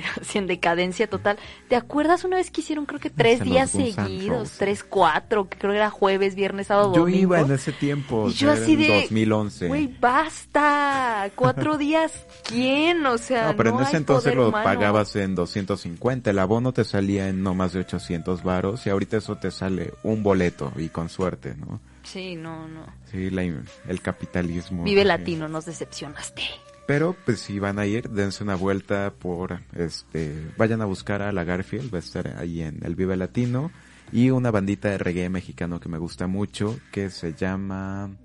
así 0.20 0.38
en 0.38 0.46
decadencia 0.46 1.08
total. 1.08 1.38
¿Te 1.68 1.76
acuerdas 1.76 2.24
una 2.24 2.36
vez 2.36 2.50
que 2.50 2.60
hicieron 2.60 2.86
creo 2.86 3.00
que 3.00 3.10
tres 3.10 3.40
los 3.40 3.48
días 3.48 3.70
seguidos? 3.70 4.52
Tres, 4.58 4.84
cuatro, 4.84 5.48
que 5.48 5.58
creo 5.58 5.72
que 5.72 5.78
era 5.78 5.90
jueves, 5.90 6.34
viernes, 6.34 6.68
sábado, 6.68 6.92
Yo 6.94 7.00
domingo. 7.02 7.18
iba 7.36 7.40
en 7.40 7.52
ese 7.52 7.72
tiempo, 7.72 8.28
Y 8.28 8.32
yo 8.32 8.50
así 8.52 8.72
en 8.74 8.78
de, 8.80 9.00
2011. 9.02 9.68
Güey, 9.68 9.86
basta. 10.00 11.30
Cuatro 11.34 11.76
días, 11.78 12.12
¿quién? 12.46 13.04
O 13.06 13.18
sea, 13.18 13.48
No, 13.48 13.56
pero 13.56 13.70
en 13.70 13.76
ese 13.80 13.90
hay 13.90 13.96
entonces 13.96 14.34
lo 14.34 14.48
humano. 14.48 14.64
pagabas 14.64 15.14
en 15.16 15.34
250, 15.34 16.30
el 16.30 16.38
abono 16.38 16.72
te 16.72 16.84
salía 16.84 17.28
en 17.28 17.42
no 17.42 17.54
más 17.54 17.72
de 17.72 17.80
800 17.80 18.42
varos 18.42 18.86
y 18.86 18.90
ahorita 18.90 19.16
eso 19.18 19.36
te 19.36 19.50
sale 19.50 19.92
un 20.02 20.22
boleto 20.22 20.72
y 20.76 20.88
con 20.88 21.08
suerte, 21.08 21.54
¿no? 21.56 21.80
Sí, 22.04 22.36
no, 22.36 22.66
no. 22.68 22.86
Sí, 23.10 23.28
la- 23.30 23.42
el 23.42 24.00
capitalismo. 24.02 24.84
Vive. 24.84 25.04
Latino, 25.04 25.46
nos 25.48 25.66
decepcionaste. 25.66 26.42
Pero 26.88 27.14
pues 27.26 27.40
si 27.40 27.58
van 27.58 27.78
a 27.78 27.84
ir, 27.84 28.08
dense 28.08 28.42
una 28.42 28.54
vuelta 28.54 29.12
por 29.12 29.60
este, 29.76 30.50
vayan 30.56 30.80
a 30.80 30.86
buscar 30.86 31.20
a 31.20 31.32
la 31.32 31.44
Garfield, 31.44 31.92
va 31.92 31.98
a 31.98 32.00
estar 32.00 32.38
ahí 32.38 32.62
en 32.62 32.82
el 32.82 32.94
Vive 32.94 33.14
Latino 33.14 33.70
y 34.10 34.30
una 34.30 34.50
bandita 34.50 34.88
de 34.88 34.96
reggae 34.96 35.28
mexicano 35.28 35.80
que 35.80 35.90
me 35.90 35.98
gusta 35.98 36.28
mucho 36.28 36.80
que 36.90 37.10
se 37.10 37.34
llama 37.34 38.16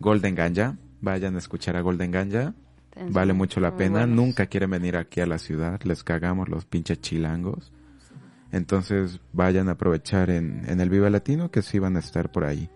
Golden 0.00 0.34
Ganja. 0.34 0.76
Vayan 1.00 1.34
a 1.36 1.38
escuchar 1.38 1.78
a 1.78 1.80
Golden 1.80 2.10
Ganja. 2.10 2.52
Vale 3.08 3.32
mucho 3.32 3.58
la 3.58 3.74
pena. 3.74 4.06
Nunca 4.06 4.44
quieren 4.48 4.72
venir 4.72 4.98
aquí 4.98 5.22
a 5.22 5.26
la 5.26 5.38
ciudad. 5.38 5.80
Les 5.84 6.04
cagamos 6.04 6.50
los 6.50 6.66
pinches 6.66 7.00
chilangos. 7.00 7.72
Entonces 8.50 9.18
vayan 9.32 9.70
a 9.70 9.72
aprovechar 9.72 10.28
en, 10.28 10.68
en 10.68 10.78
el 10.82 10.90
Viva 10.90 11.08
Latino 11.08 11.50
que 11.50 11.62
sí 11.62 11.78
van 11.78 11.96
a 11.96 12.00
estar 12.00 12.30
por 12.30 12.44
ahí. 12.44 12.68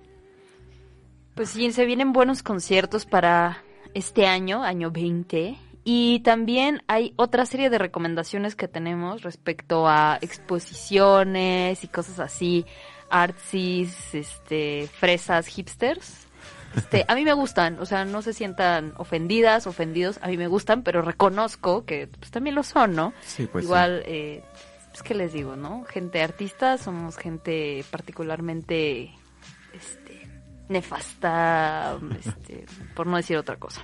Pues 1.34 1.50
sí, 1.50 1.70
se 1.70 1.84
vienen 1.84 2.14
buenos 2.14 2.42
conciertos 2.42 3.04
para 3.04 3.65
este 3.96 4.26
año, 4.26 4.62
año 4.62 4.90
20. 4.90 5.56
Y 5.82 6.20
también 6.20 6.82
hay 6.86 7.14
otra 7.16 7.46
serie 7.46 7.70
de 7.70 7.78
recomendaciones 7.78 8.54
que 8.54 8.68
tenemos 8.68 9.22
respecto 9.22 9.88
a 9.88 10.18
exposiciones 10.20 11.82
y 11.82 11.88
cosas 11.88 12.18
así, 12.18 12.66
artsis, 13.08 14.14
este, 14.14 14.88
fresas, 14.98 15.46
hipsters. 15.46 16.26
Este, 16.76 17.06
a 17.08 17.14
mí 17.14 17.24
me 17.24 17.32
gustan, 17.32 17.78
o 17.78 17.86
sea, 17.86 18.04
no 18.04 18.20
se 18.20 18.34
sientan 18.34 18.92
ofendidas, 18.98 19.66
ofendidos, 19.66 20.18
a 20.20 20.28
mí 20.28 20.36
me 20.36 20.46
gustan, 20.46 20.82
pero 20.82 21.00
reconozco 21.00 21.86
que 21.86 22.06
pues, 22.08 22.30
también 22.30 22.54
lo 22.54 22.64
son, 22.64 22.94
¿no? 22.94 23.14
Sí, 23.22 23.46
pues 23.46 23.64
sí. 23.64 23.68
Igual, 23.68 24.02
eh, 24.04 24.42
pues, 24.90 25.02
¿qué 25.02 25.14
les 25.14 25.32
digo, 25.32 25.56
no? 25.56 25.84
Gente 25.84 26.22
artista, 26.22 26.76
somos 26.76 27.16
gente 27.16 27.82
particularmente, 27.90 29.14
nefasta, 30.68 31.98
este, 32.18 32.66
por 32.94 33.06
no 33.06 33.16
decir 33.16 33.36
otra 33.36 33.56
cosa. 33.56 33.80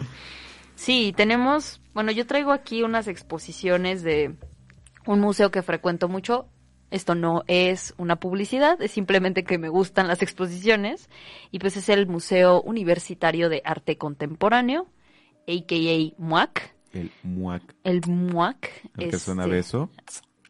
Sí, 0.74 1.12
tenemos, 1.16 1.80
bueno, 1.95 2.12
yo 2.12 2.26
traigo 2.26 2.53
aquí 2.53 2.83
unas 2.83 3.07
exposiciones 3.09 4.03
de 4.03 4.37
un 5.07 5.20
museo 5.20 5.51
que 5.51 5.62
frecuento 5.62 6.09
mucho. 6.09 6.49
Esto 6.91 7.14
no 7.14 7.43
es 7.47 7.95
una 7.97 8.16
publicidad, 8.16 8.80
es 8.83 8.91
simplemente 8.91 9.45
que 9.45 9.57
me 9.59 9.68
gustan 9.70 10.09
las 10.09 10.20
exposiciones. 10.22 11.09
Y 11.51 11.59
pues 11.59 11.76
es 11.76 11.89
el 11.89 12.07
Museo 12.07 12.61
Universitario 12.62 13.49
de 13.49 13.62
Arte 13.64 13.97
Contemporáneo, 13.97 14.89
a.k.a. 15.49 16.20
MUAC. 16.22 16.74
El 16.93 17.11
muac, 17.22 17.62
El 17.85 18.03
MUAC 18.07 18.70
el 18.99 19.09
que 19.09 19.16
es 19.16 19.22
suena 19.22 19.47
beso. 19.47 19.89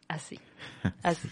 así, 0.09 0.37
así. 1.03 1.29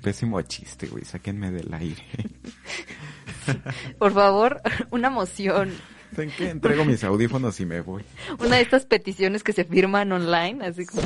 Pésimo 0.00 0.40
chiste, 0.42 0.86
güey. 0.86 1.04
Sáquenme 1.04 1.50
del 1.50 1.72
aire. 1.74 2.04
Por 3.98 4.12
favor, 4.12 4.60
una 4.90 5.10
moción, 5.10 5.72
¿En 6.16 6.30
qué? 6.30 6.50
Entrego 6.50 6.84
mis 6.84 7.02
audífonos 7.04 7.58
y 7.60 7.66
me 7.66 7.80
voy. 7.80 8.04
una 8.38 8.56
de 8.56 8.62
estas 8.62 8.86
peticiones 8.86 9.42
que 9.42 9.52
se 9.52 9.64
firman 9.64 10.12
online, 10.12 10.64
así 10.64 10.86
como 10.86 11.02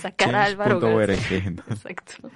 sacar 0.00 0.34
a 0.34 0.44
Álvaro 0.44 0.80
García. 0.80 1.50
¿no? 1.50 1.62
Exacto. 1.70 2.30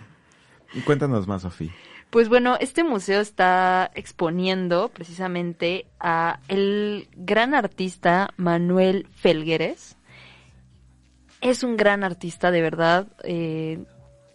Y 0.72 0.80
cuéntanos 0.80 1.26
más, 1.26 1.42
Sofía. 1.42 1.70
Pues 2.10 2.28
bueno, 2.28 2.56
este 2.60 2.84
museo 2.84 3.20
está 3.20 3.90
exponiendo 3.94 4.88
precisamente 4.88 5.86
a 5.98 6.38
el 6.48 7.08
gran 7.16 7.54
artista 7.54 8.30
Manuel 8.36 9.08
Felgueres. 9.16 9.96
Es 11.40 11.62
un 11.62 11.76
gran 11.76 12.04
artista, 12.04 12.50
de 12.50 12.62
verdad. 12.62 13.08
eh, 13.24 13.84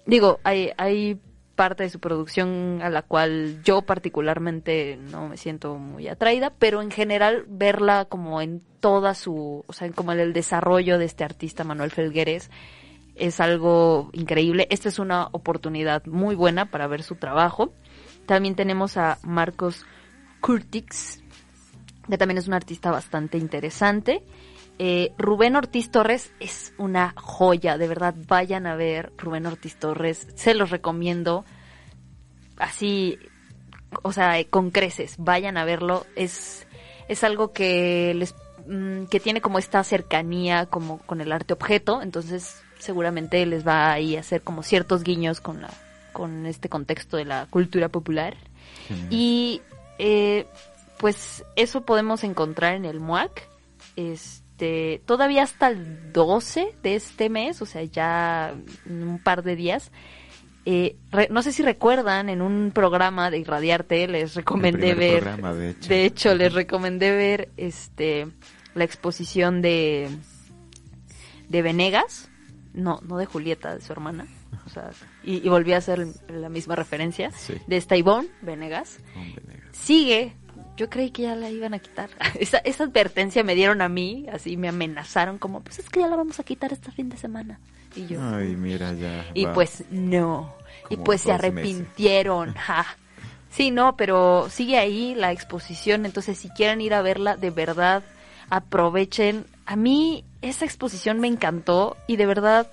digo, 0.06 0.40
hay, 0.44 0.72
hay 0.78 1.20
parte 1.60 1.84
de 1.84 1.90
su 1.90 2.00
producción 2.00 2.80
a 2.82 2.90
la 2.90 3.02
cual 3.02 3.62
yo 3.66 3.82
particularmente 3.82 4.98
no 5.12 5.28
me 5.28 5.36
siento 5.36 5.76
muy 5.76 6.08
atraída, 6.08 6.54
pero 6.58 6.82
en 6.82 6.90
general 6.90 7.44
verla 7.50 8.06
como 8.06 8.40
en 8.40 8.62
toda 8.80 9.14
su, 9.14 9.66
o 9.68 9.74
sea, 9.74 9.92
como 9.92 10.14
en 10.14 10.22
el 10.22 10.32
desarrollo 10.32 10.98
de 10.98 11.04
este 11.04 11.26
artista 11.26 11.66
Manuel 11.66 11.92
Felgueres 11.92 12.50
es 13.16 13.42
algo 13.42 14.10
increíble. 14.14 14.70
Esta 14.72 14.88
es 14.88 15.00
una 15.00 15.28
oportunidad 15.34 16.06
muy 16.06 16.34
buena 16.34 16.72
para 16.72 16.88
ver 16.88 17.04
su 17.04 17.16
trabajo. 17.16 17.74
También 18.26 18.56
tenemos 18.56 18.96
a 18.96 19.18
Marcos 19.24 19.86
Curtix, 20.40 21.22
que 22.10 22.18
también 22.18 22.38
es 22.38 22.48
un 22.48 22.54
artista 22.54 22.90
bastante 22.90 23.38
interesante. 23.38 24.24
Eh, 24.82 25.12
Rubén 25.18 25.58
Ortiz 25.58 25.92
Torres 25.92 26.32
es 26.40 26.74
una 26.78 27.14
joya, 27.18 27.78
de 27.78 27.90
verdad, 27.90 28.16
vayan 28.28 28.66
a 28.66 28.76
ver 28.76 29.12
Rubén 29.18 29.46
Ortiz 29.46 29.76
Torres, 29.76 30.30
se 30.36 30.54
los 30.54 30.70
recomiendo. 30.70 31.44
Así, 32.58 33.20
o 34.04 34.14
sea, 34.14 34.42
con 34.50 34.72
creces, 34.72 35.16
vayan 35.18 35.58
a 35.58 35.66
verlo. 35.66 36.06
Es, 36.16 36.66
es 37.10 37.26
algo 37.26 37.52
que 37.52 38.14
les 38.16 38.34
mm, 38.68 39.06
que 39.06 39.20
tiene 39.20 39.42
como 39.42 39.60
esta 39.60 39.84
cercanía 39.84 40.66
como 40.66 41.00
con 41.00 41.20
el 41.20 41.34
arte 41.34 41.54
objeto, 41.54 42.02
entonces 42.02 42.62
seguramente 42.80 43.46
les 43.46 43.68
va 43.68 43.92
a 43.92 44.00
ir 44.00 44.16
a 44.16 44.22
hacer 44.22 44.44
como 44.44 44.64
ciertos 44.64 45.04
guiños 45.04 45.42
con 45.42 45.62
la 45.62 45.70
con 46.14 46.46
este 46.46 46.70
contexto 46.70 47.18
de 47.18 47.26
la 47.26 47.48
cultura 47.50 47.90
popular. 47.90 48.38
Y 49.10 49.62
eh, 50.00 50.48
pues 50.98 51.44
eso 51.56 51.82
podemos 51.82 52.24
encontrar 52.24 52.76
en 52.76 52.86
el 52.86 53.00
MUAC. 53.00 53.48
Este, 53.96 54.49
todavía 55.06 55.44
hasta 55.44 55.68
el 55.70 56.12
12 56.12 56.76
de 56.84 56.96
este 56.96 57.30
mes, 57.30 57.62
o 57.62 57.66
sea, 57.66 57.84
ya 57.84 58.54
en 58.86 59.08
un 59.08 59.20
par 59.20 59.44
de 59.44 59.56
días. 59.56 59.92
Eh, 60.66 60.98
re- 61.12 61.30
no 61.32 61.42
sé 61.42 61.52
si 61.52 61.64
recuerdan, 61.64 62.30
en 62.30 62.42
un 62.42 62.72
programa 62.74 63.32
de 63.32 63.40
Irradiarte 63.40 64.08
les 64.08 64.36
recomendé 64.36 64.94
ver, 64.94 65.24
programa, 65.24 65.54
de 65.54 65.70
hecho. 65.72 65.90
de 65.90 66.06
hecho, 66.06 66.36
les 66.36 66.54
recomendé 66.54 67.12
ver 67.16 67.50
este 67.58 68.28
la 68.76 68.84
exposición 68.84 69.62
de 69.62 70.10
de 71.48 71.62
Venegas, 71.62 72.30
no, 72.74 73.00
no 73.08 73.18
de 73.18 73.26
Julieta, 73.26 73.74
de 73.76 73.82
su 73.82 73.92
hermana, 73.92 74.28
o 74.66 74.70
sea, 74.70 74.92
y, 75.24 75.38
y 75.46 75.50
volví 75.50 75.74
a 75.74 75.78
hacer 75.78 76.06
la 76.30 76.50
misma 76.50 76.76
referencia 76.76 77.32
Sí. 77.32 77.56
de 77.66 77.78
esta 77.78 77.98
Ivonne 77.98 78.28
Venegas. 78.42 79.00
Negro. 79.48 79.68
Sigue, 79.72 80.36
yo 80.80 80.90
creí 80.90 81.12
que 81.12 81.24
ya 81.24 81.36
la 81.36 81.50
iban 81.50 81.74
a 81.74 81.80
quitar. 81.80 82.10
Esa, 82.40 82.60
esa 82.60 82.86
advertencia 82.86 83.44
me 83.44 83.54
dieron 83.54 83.82
a 83.82 83.90
mí, 83.90 84.26
así 84.32 84.56
me 84.56 84.70
amenazaron 84.70 85.38
como, 85.38 85.60
pues 85.60 85.80
es 85.80 85.90
que 85.90 86.00
ya 86.00 86.08
la 86.08 86.16
vamos 86.16 86.40
a 86.40 86.44
quitar 86.44 86.72
este 86.72 86.90
fin 86.92 87.10
de 87.10 87.18
semana. 87.18 87.60
Y 87.98 88.08
yo, 88.08 88.22
Ay, 88.22 88.56
mira, 88.56 88.94
ya. 88.94 89.26
y 89.34 89.44
va. 89.44 89.54
pues 89.54 89.84
no. 89.92 90.54
Y 90.90 90.96
pues 90.96 91.22
se 91.22 91.34
arrepintieron. 91.34 92.54
ja. 92.56 92.86
Sí, 93.50 93.72
no, 93.72 93.98
pero 93.98 94.48
sigue 94.50 94.78
ahí 94.78 95.16
la 95.16 95.34
exposición. 95.34 96.06
Entonces, 96.06 96.38
si 96.38 96.50
quieren 96.50 96.80
ir 96.80 96.94
a 96.94 97.02
verla, 97.02 97.36
de 97.36 97.50
verdad, 97.50 98.04
aprovechen. 98.50 99.46
A 99.66 99.76
mí 99.76 100.24
esa 100.42 100.64
exposición 100.64 101.20
me 101.20 101.28
encantó 101.28 101.98
y 102.08 102.16
de 102.16 102.26
verdad 102.26 102.68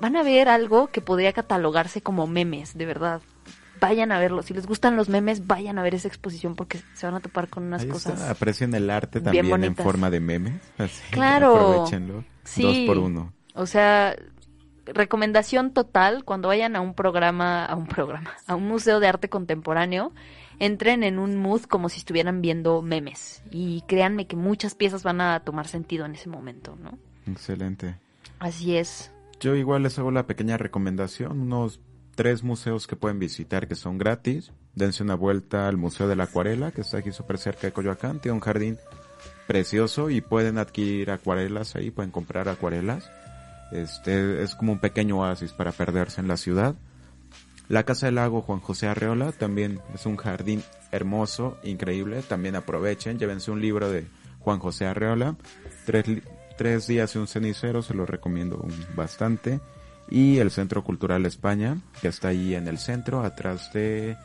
van 0.00 0.16
a 0.16 0.22
ver 0.22 0.48
algo 0.50 0.88
que 0.88 1.00
podría 1.00 1.32
catalogarse 1.32 2.02
como 2.02 2.26
memes, 2.26 2.76
de 2.76 2.84
verdad. 2.84 3.22
Vayan 3.80 4.12
a 4.12 4.18
verlo. 4.18 4.42
Si 4.42 4.54
les 4.54 4.66
gustan 4.66 4.96
los 4.96 5.08
memes, 5.08 5.46
vayan 5.46 5.78
a 5.78 5.82
ver 5.82 5.94
esa 5.94 6.08
exposición 6.08 6.54
porque 6.54 6.80
se 6.94 7.06
van 7.06 7.14
a 7.16 7.20
topar 7.20 7.48
con 7.48 7.64
unas 7.64 7.82
Ahí 7.82 7.88
cosas. 7.88 8.14
está, 8.14 8.30
aprecien 8.30 8.74
el 8.74 8.88
arte 8.90 9.20
también 9.20 9.64
en 9.64 9.76
forma 9.76 10.10
de 10.10 10.20
memes. 10.20 10.60
Así, 10.78 11.02
Claro. 11.10 11.56
Aprovechenlo. 11.56 12.24
Sí. 12.44 12.62
Dos 12.62 12.78
por 12.86 12.98
uno. 12.98 13.32
O 13.54 13.66
sea, 13.66 14.16
recomendación 14.86 15.72
total, 15.72 16.24
cuando 16.24 16.48
vayan 16.48 16.76
a 16.76 16.80
un 16.80 16.94
programa, 16.94 17.64
a 17.64 17.74
un 17.76 17.86
programa, 17.86 18.32
a 18.46 18.54
un 18.54 18.66
museo 18.68 19.00
de 19.00 19.08
arte 19.08 19.28
contemporáneo, 19.28 20.12
entren 20.58 21.02
en 21.02 21.18
un 21.18 21.36
mood 21.36 21.62
como 21.62 21.88
si 21.88 21.98
estuvieran 21.98 22.40
viendo 22.42 22.82
memes. 22.82 23.42
Y 23.50 23.82
créanme 23.86 24.26
que 24.26 24.36
muchas 24.36 24.74
piezas 24.74 25.02
van 25.02 25.20
a 25.20 25.40
tomar 25.40 25.66
sentido 25.66 26.04
en 26.04 26.14
ese 26.14 26.28
momento, 26.28 26.76
¿no? 26.80 26.98
Excelente. 27.30 27.96
Así 28.38 28.76
es. 28.76 29.10
Yo 29.40 29.54
igual 29.54 29.82
les 29.82 29.98
hago 29.98 30.10
la 30.10 30.26
pequeña 30.26 30.56
recomendación, 30.56 31.40
unos 31.40 31.80
tres 32.14 32.42
museos 32.42 32.86
que 32.86 32.96
pueden 32.96 33.18
visitar 33.18 33.68
que 33.68 33.74
son 33.74 33.98
gratis. 33.98 34.52
Dense 34.74 35.02
una 35.02 35.14
vuelta 35.14 35.68
al 35.68 35.76
Museo 35.76 36.08
de 36.08 36.16
la 36.16 36.24
Acuarela, 36.24 36.72
que 36.72 36.80
está 36.80 36.98
aquí 36.98 37.12
súper 37.12 37.38
cerca 37.38 37.66
de 37.66 37.72
Coyoacán. 37.72 38.20
Tiene 38.20 38.34
un 38.34 38.40
jardín 38.40 38.78
precioso 39.46 40.10
y 40.10 40.20
pueden 40.20 40.58
adquirir 40.58 41.10
acuarelas 41.10 41.76
ahí, 41.76 41.90
pueden 41.90 42.10
comprar 42.10 42.48
acuarelas. 42.48 43.10
Este 43.72 44.42
es 44.42 44.54
como 44.54 44.72
un 44.72 44.78
pequeño 44.78 45.18
oasis 45.18 45.52
para 45.52 45.72
perderse 45.72 46.20
en 46.20 46.28
la 46.28 46.36
ciudad. 46.36 46.74
La 47.68 47.84
Casa 47.84 48.06
del 48.06 48.16
Lago 48.16 48.42
Juan 48.42 48.60
José 48.60 48.88
Arreola 48.88 49.32
también 49.32 49.80
es 49.94 50.06
un 50.06 50.16
jardín 50.16 50.62
hermoso, 50.92 51.58
increíble. 51.64 52.22
También 52.22 52.56
aprovechen, 52.56 53.18
llévense 53.18 53.50
un 53.50 53.60
libro 53.60 53.90
de 53.90 54.06
Juan 54.40 54.58
José 54.58 54.86
Arreola. 54.86 55.36
Tres, 55.86 56.04
tres 56.58 56.86
días 56.86 57.14
y 57.14 57.18
un 57.18 57.26
cenicero, 57.26 57.82
se 57.82 57.94
lo 57.94 58.06
recomiendo 58.06 58.64
bastante. 58.94 59.60
Y 60.10 60.38
el 60.38 60.50
Centro 60.50 60.84
Cultural 60.84 61.26
España, 61.26 61.78
que 62.00 62.08
está 62.08 62.28
ahí 62.28 62.54
en 62.54 62.68
el 62.68 62.78
centro, 62.78 63.22
atrás 63.22 63.72
de 63.72 64.16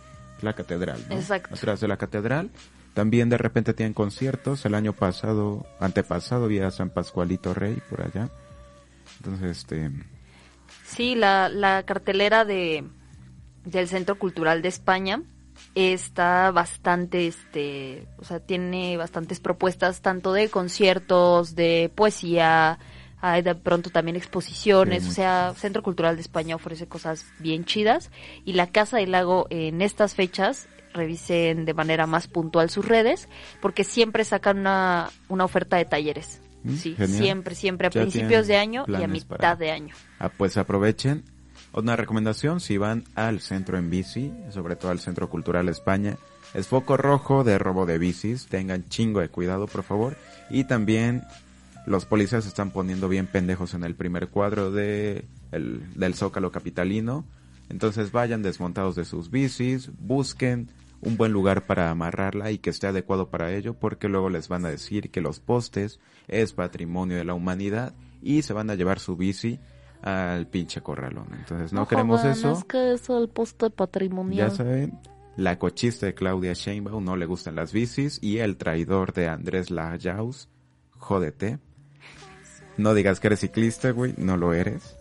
la 0.41 0.53
catedral. 0.53 1.03
¿no? 1.09 1.15
Exacto. 1.15 1.55
Atrás 1.55 1.79
de 1.79 1.87
la 1.87 1.97
catedral. 1.97 2.51
También 2.93 3.29
de 3.29 3.37
repente 3.37 3.73
tienen 3.73 3.93
conciertos. 3.93 4.65
El 4.65 4.75
año 4.75 4.93
pasado, 4.93 5.65
antepasado, 5.79 6.45
había 6.45 6.69
San 6.71 6.89
Pascualito 6.89 7.53
Rey 7.53 7.81
por 7.89 8.01
allá. 8.01 8.29
Entonces, 9.19 9.57
este, 9.57 9.91
Sí, 10.85 11.15
la, 11.15 11.49
la 11.49 11.83
cartelera 11.83 12.45
de 12.45 12.83
del 13.65 13.87
Centro 13.87 14.17
Cultural 14.17 14.61
de 14.61 14.69
España 14.69 15.21
está 15.75 16.51
bastante, 16.51 17.27
este, 17.27 18.07
o 18.17 18.23
sea, 18.23 18.39
tiene 18.39 18.97
bastantes 18.97 19.39
propuestas 19.39 20.01
tanto 20.01 20.33
de 20.33 20.49
conciertos, 20.49 21.55
de 21.55 21.91
poesía, 21.93 22.79
hay 23.21 23.41
de 23.41 23.55
pronto 23.55 23.89
también 23.89 24.15
exposiciones, 24.15 25.03
Sí, 25.03 25.09
o 25.09 25.11
sea, 25.13 25.53
Centro 25.57 25.83
Cultural 25.83 26.15
de 26.15 26.21
España 26.21 26.55
ofrece 26.55 26.87
cosas 26.87 27.25
bien 27.39 27.65
chidas 27.65 28.11
y 28.45 28.53
la 28.53 28.67
Casa 28.67 28.97
del 28.97 29.11
Lago 29.11 29.47
en 29.49 29.81
estas 29.81 30.15
fechas 30.15 30.67
revisen 30.93 31.65
de 31.65 31.73
manera 31.73 32.07
más 32.07 32.27
puntual 32.27 32.69
sus 32.69 32.85
redes 32.87 33.29
porque 33.61 33.83
siempre 33.83 34.23
sacan 34.23 34.59
una, 34.59 35.09
una 35.27 35.45
oferta 35.45 35.77
de 35.77 35.85
talleres. 35.85 36.41
Mm, 36.63 36.75
Sí, 36.75 36.95
genial. 36.95 37.19
siempre, 37.21 37.55
siempre 37.55 37.87
a 37.87 37.89
Ya 37.91 38.01
principios 38.01 38.47
de 38.47 38.57
año 38.57 38.85
y 38.87 38.95
a 38.95 39.07
mitad 39.07 39.37
para- 39.37 39.55
de 39.55 39.71
año. 39.71 39.95
Ah, 40.19 40.29
pues 40.29 40.57
aprovechen. 40.57 41.23
Una 41.71 41.95
recomendación, 41.95 42.59
si 42.59 42.77
van 42.77 43.03
al 43.15 43.41
centro 43.41 43.77
en 43.77 43.89
bici, 43.91 44.33
sobre 44.49 44.75
todo 44.75 44.89
al 44.91 44.99
Centro 44.99 45.29
Cultural 45.29 45.69
España, 45.69 46.17
es 46.55 46.67
foco 46.67 46.97
rojo 46.97 47.43
de 47.43 47.59
robo 47.59 47.85
de 47.85 47.99
bicis, 47.99 48.47
tengan 48.47 48.89
chingo 48.89 49.19
de 49.19 49.29
cuidado, 49.29 49.67
por 49.67 49.83
favor. 49.83 50.17
Y 50.49 50.63
también 50.63 51.21
los 51.89 52.05
policías 52.05 52.43
se 52.43 52.49
están 52.49 52.69
poniendo 52.71 53.09
bien 53.09 53.25
pendejos 53.27 53.73
en 53.73 53.83
el 53.83 53.95
primer 53.95 54.29
cuadro 54.29 54.71
de 54.71 55.25
el- 55.51 55.81
del 55.95 56.13
Zócalo 56.13 56.51
Capitalino. 56.51 57.25
Entonces 57.67 58.11
vayan 58.11 58.41
desmontados 58.43 58.95
de 58.95 59.05
sus 59.05 59.29
bicis, 59.31 59.91
busquen 59.99 60.69
un 61.01 61.17
buen 61.17 61.31
lugar 61.31 61.65
para 61.65 61.89
amarrarla 61.89 62.51
y 62.51 62.59
que 62.59 62.69
esté 62.69 62.87
adecuado 62.87 63.29
para 63.29 63.51
ello, 63.53 63.73
porque 63.73 64.07
luego 64.07 64.29
les 64.29 64.47
van 64.49 64.65
a 64.65 64.69
decir 64.69 65.09
que 65.11 65.21
los 65.21 65.39
postes 65.39 65.99
es 66.27 66.53
patrimonio 66.53 67.17
de 67.17 67.23
la 67.25 67.33
humanidad 67.33 67.93
y 68.21 68.41
se 68.43 68.53
van 68.53 68.69
a 68.69 68.75
llevar 68.75 68.99
su 68.99 69.15
bici 69.15 69.59
al 70.01 70.47
pinche 70.47 70.81
corralón. 70.81 71.27
Entonces 71.37 71.73
no, 71.73 71.87
queremos 71.87 72.23
eso. 72.23 72.51
Es 72.53 72.63
que 72.65 72.93
es 72.93 73.09
el 73.09 73.29
poste 73.29 73.69
patrimonial. 73.69 74.49
Ya 74.49 74.55
saben, 74.55 74.99
la 75.37 75.57
cochista 75.57 76.05
de 76.05 76.13
Claudia 76.13 76.53
Sheinbaum 76.53 77.03
no 77.03 77.15
le 77.15 77.25
gustan 77.25 77.55
las 77.55 77.71
bicis 77.73 78.19
y 78.21 78.37
el 78.39 78.57
traidor 78.57 79.13
de 79.13 79.27
Andrés 79.27 79.71
Lajaus, 79.71 80.49
jódete. 80.91 81.59
No 82.79 82.93
digas 82.93 83.19
que 83.19 83.27
eres 83.27 83.39
ciclista, 83.41 83.91
güey, 83.91 84.13
no 84.17 84.37
lo 84.37 84.53
eres. 84.53 84.95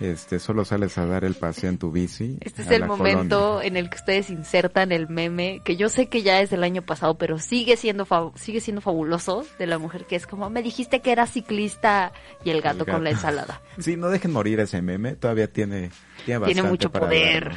Este, 0.00 0.40
solo 0.40 0.64
sales 0.64 0.98
a 0.98 1.06
dar 1.06 1.22
el 1.24 1.34
paseo 1.34 1.70
en 1.70 1.78
tu 1.78 1.92
bici. 1.92 2.36
Este 2.40 2.62
es 2.62 2.70
el 2.70 2.84
momento 2.84 3.38
colonia. 3.38 3.68
en 3.68 3.76
el 3.76 3.88
que 3.88 3.96
ustedes 3.96 4.28
insertan 4.28 4.90
el 4.90 5.08
meme, 5.08 5.60
que 5.64 5.76
yo 5.76 5.88
sé 5.88 6.06
que 6.08 6.22
ya 6.22 6.40
es 6.40 6.50
del 6.50 6.64
año 6.64 6.82
pasado, 6.82 7.16
pero 7.16 7.38
sigue 7.38 7.76
siendo 7.76 8.04
fa- 8.04 8.32
sigue 8.34 8.60
siendo 8.60 8.80
fabuloso, 8.80 9.46
de 9.56 9.66
la 9.68 9.78
mujer 9.78 10.04
que 10.06 10.16
es 10.16 10.26
como, 10.26 10.50
me 10.50 10.62
dijiste 10.62 11.00
que 11.00 11.12
era 11.12 11.28
ciclista 11.28 12.12
y 12.44 12.50
el 12.50 12.60
gato, 12.60 12.84
El 12.86 12.92
con 12.92 13.04
la 13.04 13.10
ensalada. 13.10 13.60
Sí, 13.78 13.96
no 13.96 14.08
dejen 14.08 14.32
morir 14.32 14.58
ese 14.58 14.82
meme, 14.82 15.14
todavía 15.14 15.46
tiene, 15.46 15.90
tiene 16.26 16.62
mucho 16.64 16.90
poder. 16.90 17.52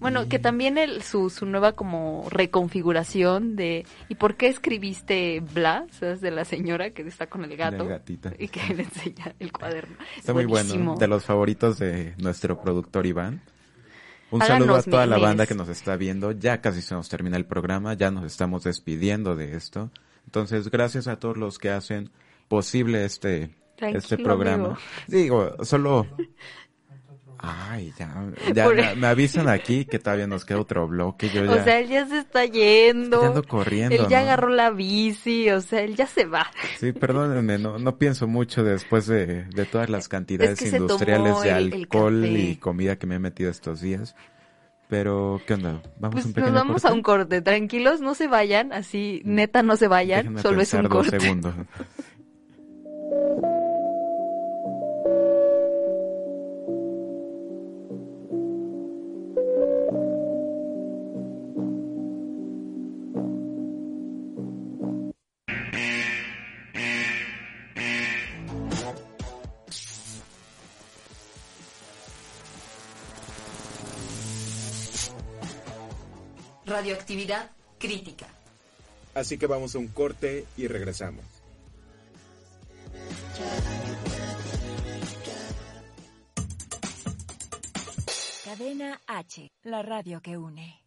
Bueno, 0.00 0.28
que 0.28 0.38
también 0.38 0.78
el, 0.78 1.02
su, 1.02 1.28
su 1.30 1.44
nueva 1.46 1.72
como 1.72 2.26
reconfiguración 2.30 3.56
de 3.56 3.84
¿y 4.08 4.14
por 4.14 4.36
qué 4.36 4.48
escribiste 4.48 5.40
bla? 5.40 5.86
¿Sabes? 5.90 6.20
De 6.20 6.30
la 6.30 6.44
señora 6.44 6.90
que 6.90 7.02
está 7.02 7.26
con 7.26 7.44
el 7.44 7.56
gato 7.56 7.84
La 7.84 7.90
gatita. 7.90 8.32
y 8.38 8.48
que 8.48 8.74
le 8.74 8.84
enseña 8.84 9.34
el 9.38 9.52
cuaderno. 9.52 9.96
Está 10.16 10.32
muy 10.32 10.44
bueno, 10.44 10.96
de 10.96 11.08
los 11.08 11.24
favoritos 11.24 11.78
de 11.78 12.14
nuestro 12.18 12.60
productor 12.60 13.06
Iván. 13.06 13.40
Un 14.30 14.42
Háganos 14.42 14.66
saludo 14.66 14.76
a 14.76 14.82
toda 14.82 15.06
la 15.06 15.18
banda 15.18 15.46
que 15.46 15.54
nos 15.54 15.68
está 15.70 15.96
viendo. 15.96 16.32
Ya 16.32 16.60
casi 16.60 16.82
se 16.82 16.94
nos 16.94 17.08
termina 17.08 17.36
el 17.38 17.46
programa, 17.46 17.94
ya 17.94 18.10
nos 18.10 18.24
estamos 18.24 18.64
despidiendo 18.64 19.34
de 19.36 19.56
esto. 19.56 19.90
Entonces, 20.26 20.70
gracias 20.70 21.08
a 21.08 21.18
todos 21.18 21.38
los 21.38 21.58
que 21.58 21.70
hacen 21.70 22.10
posible 22.48 23.06
este 23.06 23.54
Tranquilo, 23.76 23.98
este 23.98 24.18
programa. 24.18 24.64
amigo. 24.66 24.78
Digo, 25.06 25.64
solo 25.64 26.06
Ay, 27.40 27.92
ya, 27.98 28.12
ya 28.52 28.64
Por- 28.64 28.74
me, 28.74 28.94
me 28.96 29.06
avisan 29.06 29.48
aquí 29.48 29.84
que 29.84 29.98
todavía 29.98 30.26
nos 30.26 30.44
queda 30.44 30.58
otro 30.60 30.88
bloque. 30.88 31.28
Yo 31.30 31.44
ya, 31.44 31.52
O 31.52 31.64
sea, 31.64 31.78
él 31.78 31.88
ya 31.88 32.06
se 32.06 32.18
está 32.18 32.44
yendo. 32.44 33.20
Ya 33.22 33.28
ando 33.28 33.42
corriendo, 33.44 33.94
Él 33.94 34.08
ya 34.08 34.18
¿no? 34.20 34.24
agarró 34.26 34.48
la 34.48 34.70
bici, 34.70 35.48
o 35.50 35.60
sea, 35.60 35.82
él 35.82 35.94
ya 35.94 36.06
se 36.06 36.24
va. 36.24 36.50
Sí, 36.78 36.92
perdónenme, 36.92 37.58
no, 37.58 37.78
no 37.78 37.96
pienso 37.96 38.26
mucho 38.26 38.64
después 38.64 39.06
de, 39.06 39.44
de 39.44 39.64
todas 39.66 39.88
las 39.88 40.08
cantidades 40.08 40.60
Es 40.60 40.70
que 40.70 40.76
industriales 40.76 41.40
de 41.42 41.50
el- 41.50 41.56
el 41.72 41.72
alcohol 41.82 42.22
café. 42.22 42.38
y 42.40 42.56
comida 42.56 42.96
que 42.96 43.06
me 43.06 43.14
he 43.14 43.18
metido 43.20 43.50
estos 43.50 43.80
días. 43.80 44.16
Pero, 44.88 45.40
¿qué 45.46 45.52
onda? 45.52 45.82
¿Vamos 45.98 46.22
Pues 46.22 46.24
a 46.24 46.40
un 46.40 46.44
nos 46.46 46.54
vamos 46.54 46.82
corte? 46.82 46.88
a 46.88 46.92
un 46.94 47.02
corte. 47.02 47.42
Tranquilos, 47.42 48.00
no 48.00 48.14
se 48.14 48.26
vayan, 48.26 48.72
así, 48.72 49.20
neta, 49.24 49.62
no 49.62 49.76
se 49.76 49.86
vayan. 49.86 50.20
Déjenme 50.20 50.40
solo 50.40 50.62
es 50.62 50.72
un 50.72 50.80
pensar 50.80 50.90
dos 50.96 51.06
corte. 51.08 51.20
segundos. 51.20 51.54
Radioactividad 76.78 77.50
crítica. 77.76 78.26
Así 79.12 79.36
que 79.36 79.48
vamos 79.48 79.74
a 79.74 79.78
un 79.78 79.88
corte 79.88 80.46
y 80.56 80.68
regresamos. 80.68 81.24
Cadena 88.44 89.00
H, 89.08 89.50
la 89.64 89.82
radio 89.82 90.22
que 90.22 90.38
une. 90.38 90.80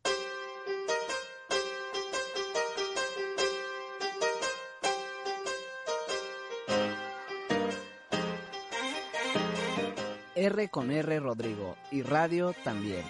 R 10.35 10.69
con 10.69 10.89
R 10.89 11.19
Rodrigo 11.19 11.75
y 11.91 12.01
radio 12.01 12.55
también. 12.63 13.03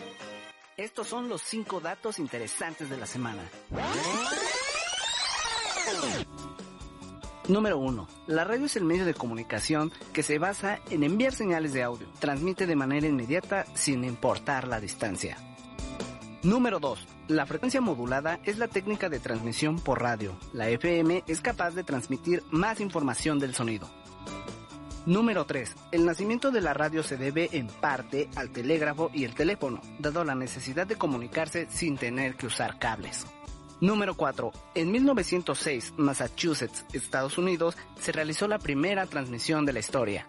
Estos 0.77 1.07
son 1.07 1.29
los 1.29 1.41
cinco 1.41 1.79
datos 1.79 2.19
interesantes 2.19 2.89
de 2.89 2.97
la 2.97 3.05
semana. 3.05 3.41
Número 7.47 7.77
1. 7.77 8.07
La 8.27 8.45
radio 8.45 8.65
es 8.65 8.75
el 8.77 8.85
medio 8.85 9.05
de 9.05 9.13
comunicación 9.13 9.91
que 10.13 10.23
se 10.23 10.39
basa 10.39 10.79
en 10.89 11.03
enviar 11.03 11.33
señales 11.33 11.73
de 11.73 11.83
audio. 11.83 12.07
Transmite 12.19 12.65
de 12.65 12.75
manera 12.75 13.07
inmediata 13.07 13.65
sin 13.73 14.03
importar 14.05 14.67
la 14.67 14.79
distancia. 14.79 15.37
Número 16.43 16.79
2. 16.79 17.07
La 17.27 17.45
frecuencia 17.45 17.81
modulada 17.81 18.39
es 18.43 18.57
la 18.57 18.67
técnica 18.67 19.09
de 19.09 19.19
transmisión 19.19 19.79
por 19.79 20.01
radio. 20.01 20.35
La 20.53 20.69
FM 20.69 21.23
es 21.27 21.41
capaz 21.41 21.71
de 21.71 21.83
transmitir 21.83 22.43
más 22.51 22.79
información 22.79 23.39
del 23.39 23.53
sonido. 23.53 23.89
Número 25.07 25.45
3. 25.45 25.75
El 25.91 26.05
nacimiento 26.05 26.51
de 26.51 26.61
la 26.61 26.75
radio 26.75 27.01
se 27.01 27.17
debe 27.17 27.49
en 27.53 27.65
parte 27.65 28.29
al 28.35 28.51
telégrafo 28.51 29.09
y 29.11 29.23
el 29.23 29.33
teléfono, 29.33 29.81
dado 29.97 30.23
la 30.23 30.35
necesidad 30.35 30.85
de 30.85 30.95
comunicarse 30.95 31.67
sin 31.71 31.97
tener 31.97 32.35
que 32.35 32.45
usar 32.45 32.77
cables. 32.77 33.25
Número 33.79 34.13
4. 34.15 34.51
En 34.75 34.91
1906, 34.91 35.95
Massachusetts, 35.97 36.85
Estados 36.93 37.39
Unidos, 37.39 37.75
se 37.99 38.11
realizó 38.11 38.47
la 38.47 38.59
primera 38.59 39.07
transmisión 39.07 39.65
de 39.65 39.73
la 39.73 39.79
historia. 39.79 40.27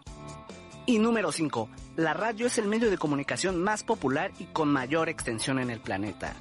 Y 0.87 0.99
número 0.99 1.33
5. 1.33 1.68
La 1.97 2.14
radio 2.14 2.47
es 2.47 2.57
el 2.57 2.66
medio 2.66 2.91
de 2.91 2.97
comunicación 2.97 3.62
más 3.62 3.85
popular 3.85 4.33
y 4.39 4.47
con 4.47 4.73
mayor 4.73 5.11
extensión 5.11 5.59
en 5.59 5.68
el 5.68 5.81
planeta. 5.81 6.35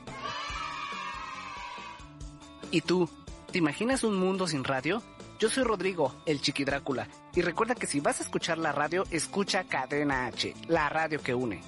¿Y 2.72 2.80
tú? 2.80 3.10
¿Te 3.52 3.58
imaginas 3.58 4.06
un 4.06 4.16
mundo 4.16 4.48
sin 4.48 4.64
radio? 4.64 5.04
Yo 5.42 5.50
soy 5.50 5.64
Rodrigo, 5.64 6.22
el 6.28 6.40
Chiqui 6.40 6.64
Drácula, 6.64 7.08
y 7.34 7.42
recuerda 7.42 7.74
que 7.74 7.88
si 7.88 8.00
vas 8.00 8.20
a 8.20 8.24
escuchar 8.24 8.60
la 8.60 8.72
radio, 8.72 9.06
escucha 9.10 9.64
Cadena 9.64 10.28
H, 10.28 10.54
la 10.68 10.88
radio 10.88 11.20
que 11.20 11.34
une. 11.34 11.60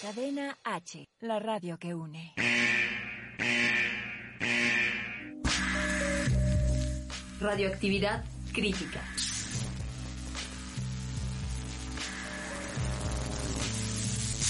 Cadena 0.00 0.56
H, 0.64 1.10
la 1.20 1.38
radio 1.40 1.78
que 1.78 1.94
une. 1.94 2.32
Radioactividad 7.38 8.24
crítica. 8.54 9.02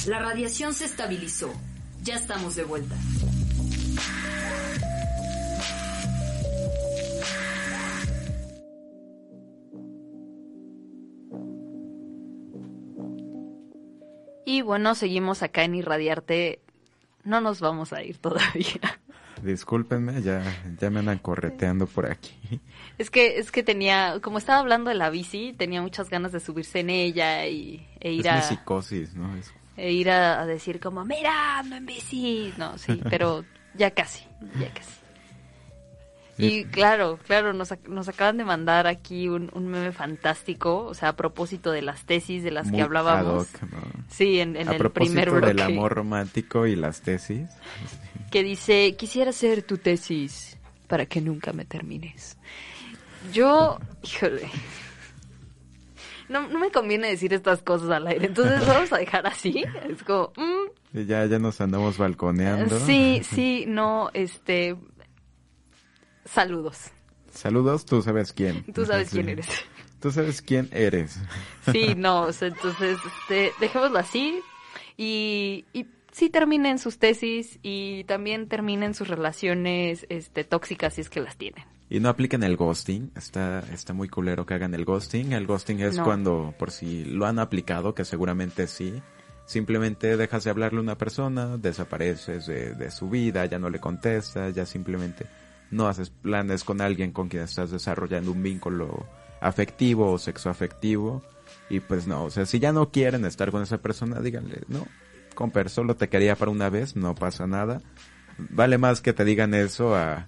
La 0.06 0.20
radiación 0.20 0.72
se 0.72 0.84
estabilizó. 0.84 1.52
Ya 2.08 2.16
estamos 2.16 2.56
de 2.56 2.64
vuelta. 2.64 2.94
Y 14.46 14.62
bueno, 14.62 14.94
seguimos 14.94 15.42
acá 15.42 15.64
en 15.64 15.74
Irradiarte. 15.74 16.62
No 17.24 17.42
nos 17.42 17.60
vamos 17.60 17.92
a 17.92 18.02
ir 18.02 18.16
todavía. 18.16 18.80
Discúlpenme, 19.42 20.22
ya, 20.22 20.42
ya 20.80 20.88
me 20.88 21.00
andan 21.00 21.18
correteando 21.18 21.86
por 21.86 22.06
aquí. 22.10 22.32
Es 22.96 23.10
que, 23.10 23.38
es 23.38 23.52
que 23.52 23.62
tenía, 23.62 24.18
como 24.22 24.38
estaba 24.38 24.60
hablando 24.60 24.88
de 24.88 24.96
la 24.96 25.10
bici, 25.10 25.54
tenía 25.58 25.82
muchas 25.82 26.08
ganas 26.08 26.32
de 26.32 26.40
subirse 26.40 26.80
en 26.80 26.88
ella 26.88 27.46
y, 27.46 27.86
e 28.00 28.12
ir 28.12 28.26
es 28.26 28.32
a... 28.32 28.36
mi 28.36 28.42
psicosis, 28.42 29.14
¿no? 29.14 29.36
Es- 29.36 29.52
e 29.78 29.92
ir 29.92 30.10
a, 30.10 30.40
a 30.42 30.46
decir 30.46 30.80
como, 30.80 31.04
mira, 31.04 31.58
ando 31.60 31.76
en 31.76 31.86
bici. 31.86 32.52
No, 32.58 32.76
sí, 32.78 33.00
pero 33.10 33.44
ya 33.74 33.90
casi, 33.92 34.24
ya 34.58 34.68
casi. 34.74 34.90
Y 36.40 36.66
claro, 36.66 37.18
claro, 37.26 37.52
nos, 37.52 37.72
ac- 37.72 37.88
nos 37.88 38.08
acaban 38.08 38.36
de 38.36 38.44
mandar 38.44 38.86
aquí 38.86 39.28
un, 39.28 39.50
un 39.54 39.66
meme 39.66 39.90
fantástico, 39.90 40.84
o 40.84 40.94
sea, 40.94 41.08
a 41.08 41.16
propósito 41.16 41.72
de 41.72 41.82
las 41.82 42.04
tesis 42.04 42.44
de 42.44 42.52
las 42.52 42.68
muy 42.68 42.76
que 42.76 42.82
hablábamos. 42.82 43.48
ad 43.56 43.60
hoc, 43.66 43.72
¿no? 43.72 44.04
Sí, 44.08 44.38
en, 44.38 44.54
en 44.54 44.68
a 44.68 44.72
el 44.72 44.78
propósito 44.78 45.14
primer 45.14 45.30
bloque. 45.30 45.46
del 45.48 45.60
amor 45.62 45.94
romántico 45.94 46.66
y 46.66 46.76
las 46.76 47.00
tesis. 47.00 47.48
Que 48.30 48.42
dice, 48.44 48.94
quisiera 48.98 49.30
hacer 49.30 49.62
tu 49.62 49.78
tesis 49.78 50.58
para 50.86 51.06
que 51.06 51.20
nunca 51.22 51.52
me 51.54 51.64
termines. 51.64 52.36
Yo, 53.32 53.78
híjole. 54.02 54.50
No, 56.28 56.46
no 56.48 56.58
me 56.58 56.70
conviene 56.70 57.08
decir 57.08 57.32
estas 57.32 57.62
cosas 57.62 57.90
al 57.90 58.06
aire, 58.06 58.26
entonces 58.26 58.66
vamos 58.66 58.92
a 58.92 58.98
dejar 58.98 59.26
así. 59.26 59.64
Es 59.88 60.02
como, 60.04 60.32
mm, 60.36 60.98
Ya, 61.06 61.24
ya 61.26 61.38
nos 61.38 61.60
andamos 61.60 61.96
balconeando. 61.98 62.78
Sí, 62.80 63.22
sí, 63.30 63.64
no, 63.66 64.10
este. 64.14 64.76
Saludos. 66.24 66.90
Saludos, 67.32 67.84
tú 67.86 68.02
sabes 68.02 68.32
quién. 68.32 68.64
Tú 68.72 68.84
sabes 68.84 69.08
Sí. 69.10 69.16
quién 69.16 69.28
eres. 69.30 69.48
Tú 70.00 70.10
sabes 70.10 70.42
quién 70.42 70.68
eres. 70.72 71.18
Sí, 71.72 71.94
no, 71.96 72.22
o 72.22 72.32
sea, 72.32 72.48
entonces, 72.48 72.98
este, 73.20 73.52
dejémoslo 73.60 73.98
así. 73.98 74.40
Y, 74.96 75.64
y 75.72 75.86
sí 76.12 76.28
terminen 76.30 76.78
sus 76.78 76.98
tesis 76.98 77.58
y 77.62 78.04
también 78.04 78.48
terminen 78.48 78.94
sus 78.94 79.08
relaciones 79.08 80.06
este, 80.08 80.44
tóxicas 80.44 80.94
si 80.94 81.00
es 81.00 81.08
que 81.10 81.20
las 81.20 81.36
tienen. 81.36 81.64
Y 81.90 82.00
no 82.00 82.08
apliquen 82.08 82.42
el 82.42 82.56
ghosting. 82.56 83.10
Está, 83.16 83.60
está 83.72 83.92
muy 83.92 84.08
culero 84.08 84.44
que 84.44 84.54
hagan 84.54 84.74
el 84.74 84.84
ghosting. 84.84 85.32
El 85.32 85.46
ghosting 85.46 85.80
es 85.80 85.96
No. 85.96 86.04
cuando, 86.04 86.54
por 86.58 86.70
si 86.70 87.04
lo 87.04 87.26
han 87.26 87.38
aplicado, 87.38 87.94
que 87.94 88.04
seguramente 88.04 88.66
sí, 88.66 89.00
simplemente 89.46 90.16
dejas 90.16 90.44
de 90.44 90.50
hablarle 90.50 90.78
a 90.80 90.82
una 90.82 90.98
persona, 90.98 91.56
desapareces 91.56 92.46
de, 92.46 92.74
de 92.74 92.90
su 92.90 93.08
vida, 93.08 93.46
ya 93.46 93.58
no 93.58 93.70
le 93.70 93.80
contestas, 93.80 94.54
ya 94.54 94.66
simplemente 94.66 95.26
no 95.70 95.88
haces 95.88 96.10
planes 96.10 96.64
con 96.64 96.80
alguien 96.80 97.12
con 97.12 97.28
quien 97.28 97.42
estás 97.44 97.70
desarrollando 97.70 98.32
un 98.32 98.42
vínculo 98.42 99.06
afectivo 99.40 100.12
o 100.12 100.18
sexoafectivo. 100.18 101.22
Y 101.70 101.80
pues 101.80 102.06
no, 102.06 102.24
o 102.24 102.30
sea, 102.30 102.44
si 102.44 102.58
ya 102.58 102.72
no 102.72 102.90
quieren 102.90 103.24
estar 103.24 103.50
con 103.50 103.62
esa 103.62 103.78
persona, 103.78 104.20
díganle, 104.20 104.62
no, 104.68 104.86
comper, 105.34 105.70
solo 105.70 105.96
te 105.96 106.08
quería 106.10 106.36
para 106.36 106.50
una 106.50 106.68
vez, 106.68 106.96
no 106.96 107.14
pasa 107.14 107.46
nada. 107.46 107.80
Vale 108.50 108.76
más 108.76 109.00
que 109.00 109.12
te 109.14 109.24
digan 109.24 109.54
eso 109.54 109.96
a, 109.96 110.26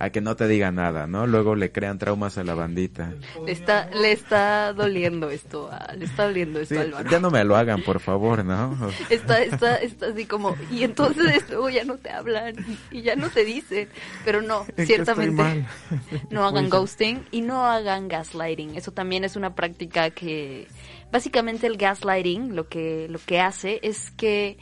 a 0.00 0.10
que 0.10 0.20
no 0.20 0.36
te 0.36 0.46
digan 0.46 0.76
nada, 0.76 1.08
¿no? 1.08 1.26
Luego 1.26 1.56
le 1.56 1.72
crean 1.72 1.98
traumas 1.98 2.38
a 2.38 2.44
la 2.44 2.54
bandita. 2.54 3.12
Le 3.44 3.50
está, 3.50 3.90
le 3.90 4.12
está 4.12 4.72
doliendo 4.72 5.28
esto, 5.28 5.68
a- 5.72 5.92
le 5.94 6.04
está 6.04 6.26
doliendo 6.26 6.60
esto 6.60 6.76
Sí, 6.76 6.80
a 6.80 6.84
Álvaro. 6.84 7.10
ya 7.10 7.18
no 7.18 7.30
me 7.30 7.42
lo 7.44 7.56
hagan, 7.56 7.82
por 7.82 7.98
favor, 7.98 8.44
¿no? 8.44 8.78
Está, 9.10 9.42
está, 9.42 9.74
está 9.76 10.06
así 10.06 10.24
como, 10.26 10.54
y 10.70 10.84
entonces 10.84 11.44
luego 11.50 11.68
ya 11.68 11.84
no 11.84 11.96
te 11.96 12.10
hablan 12.10 12.54
y 12.92 13.02
ya 13.02 13.16
no 13.16 13.28
te 13.28 13.44
dicen. 13.44 13.88
Pero 14.24 14.40
no, 14.40 14.64
¿En 14.68 14.74
qué 14.76 14.86
ciertamente 14.86 15.64
no 16.30 16.46
hagan 16.46 16.70
ghosting 16.70 17.24
y 17.32 17.40
no 17.40 17.64
hagan 17.66 18.06
gaslighting. 18.06 18.76
Eso 18.76 18.92
también 18.92 19.24
es 19.24 19.34
una 19.34 19.56
práctica 19.56 20.10
que, 20.10 20.68
básicamente 21.10 21.66
el 21.66 21.76
gaslighting 21.76 22.54
lo 22.54 22.68
que, 22.68 23.08
lo 23.10 23.18
que 23.18 23.40
hace 23.40 23.80
es 23.82 24.12
que 24.12 24.58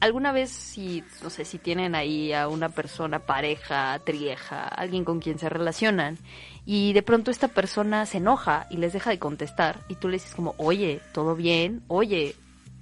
alguna 0.00 0.32
vez 0.32 0.50
si, 0.50 1.04
no 1.22 1.30
sé, 1.30 1.44
si 1.44 1.58
tienen 1.58 1.94
ahí 1.94 2.32
a 2.32 2.48
una 2.48 2.68
persona, 2.68 3.20
pareja, 3.20 3.98
trieja, 4.04 4.66
alguien 4.66 5.04
con 5.04 5.20
quien 5.20 5.38
se 5.38 5.48
relacionan 5.48 6.18
y 6.66 6.92
de 6.92 7.02
pronto 7.02 7.30
esta 7.30 7.48
persona 7.48 8.06
se 8.06 8.18
enoja 8.18 8.66
y 8.70 8.78
les 8.78 8.92
deja 8.92 9.10
de 9.10 9.18
contestar 9.18 9.80
y 9.88 9.96
tú 9.96 10.08
le 10.08 10.14
dices 10.14 10.34
como, 10.34 10.54
oye, 10.58 11.00
¿todo 11.12 11.36
bien? 11.36 11.82
Oye, 11.88 12.34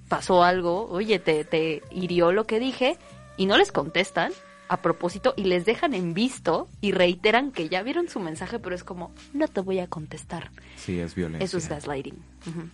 pasó 0.08 0.44
algo, 0.44 0.88
oye, 0.88 1.18
te, 1.18 1.44
te 1.44 1.82
hirió 1.90 2.32
lo 2.32 2.46
que 2.46 2.58
dije, 2.58 2.96
y 3.36 3.46
no 3.46 3.56
les 3.56 3.72
contestan 3.72 4.32
a 4.68 4.78
propósito 4.78 5.34
y 5.36 5.44
les 5.44 5.64
dejan 5.64 5.94
en 5.94 6.14
visto 6.14 6.68
y 6.80 6.92
reiteran 6.92 7.52
que 7.52 7.68
ya 7.68 7.82
vieron 7.82 8.08
su 8.08 8.20
mensaje, 8.20 8.58
pero 8.58 8.74
es 8.74 8.84
como, 8.84 9.12
no 9.34 9.48
te 9.48 9.60
voy 9.60 9.80
a 9.80 9.86
contestar. 9.86 10.50
Sí, 10.76 10.98
es 10.98 11.14
violencia. 11.14 11.44
Eso 11.44 11.58
es 11.58 11.68
gaslighting. 11.68 12.16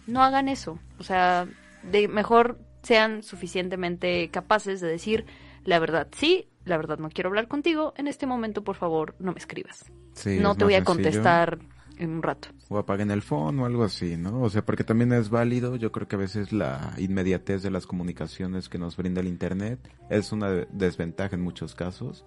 No 0.06 0.22
hagan 0.22 0.48
eso. 0.48 0.78
O 0.98 1.02
sea, 1.02 1.48
de 1.82 2.06
mejor 2.06 2.58
sean 2.88 3.22
suficientemente 3.22 4.28
capaces 4.30 4.80
de 4.80 4.88
decir 4.88 5.24
la 5.64 5.78
verdad. 5.78 6.08
Sí, 6.12 6.46
la 6.64 6.76
verdad 6.76 6.98
no 6.98 7.10
quiero 7.10 7.28
hablar 7.28 7.46
contigo. 7.48 7.92
En 7.96 8.06
este 8.08 8.26
momento, 8.26 8.64
por 8.64 8.76
favor, 8.76 9.14
no 9.18 9.32
me 9.32 9.38
escribas. 9.38 9.84
Sí, 10.14 10.38
no 10.40 10.52
es 10.52 10.58
te 10.58 10.64
voy 10.64 10.74
a 10.74 10.78
sencillo. 10.78 10.84
contestar 10.84 11.58
en 11.98 12.10
un 12.10 12.22
rato. 12.22 12.48
O 12.68 12.78
apaguen 12.78 13.10
el 13.10 13.22
phone 13.22 13.58
o 13.60 13.66
algo 13.66 13.84
así, 13.84 14.16
¿no? 14.16 14.40
O 14.42 14.48
sea, 14.50 14.64
porque 14.64 14.84
también 14.84 15.12
es 15.12 15.30
válido. 15.30 15.76
Yo 15.76 15.90
creo 15.92 16.06
que 16.08 16.16
a 16.16 16.18
veces 16.18 16.52
la 16.52 16.94
inmediatez 16.98 17.62
de 17.62 17.70
las 17.70 17.86
comunicaciones 17.86 18.68
que 18.68 18.78
nos 18.78 18.96
brinda 18.96 19.20
el 19.20 19.26
Internet 19.28 19.80
es 20.08 20.32
una 20.32 20.48
de- 20.50 20.68
desventaja 20.72 21.34
en 21.36 21.42
muchos 21.42 21.74
casos. 21.74 22.24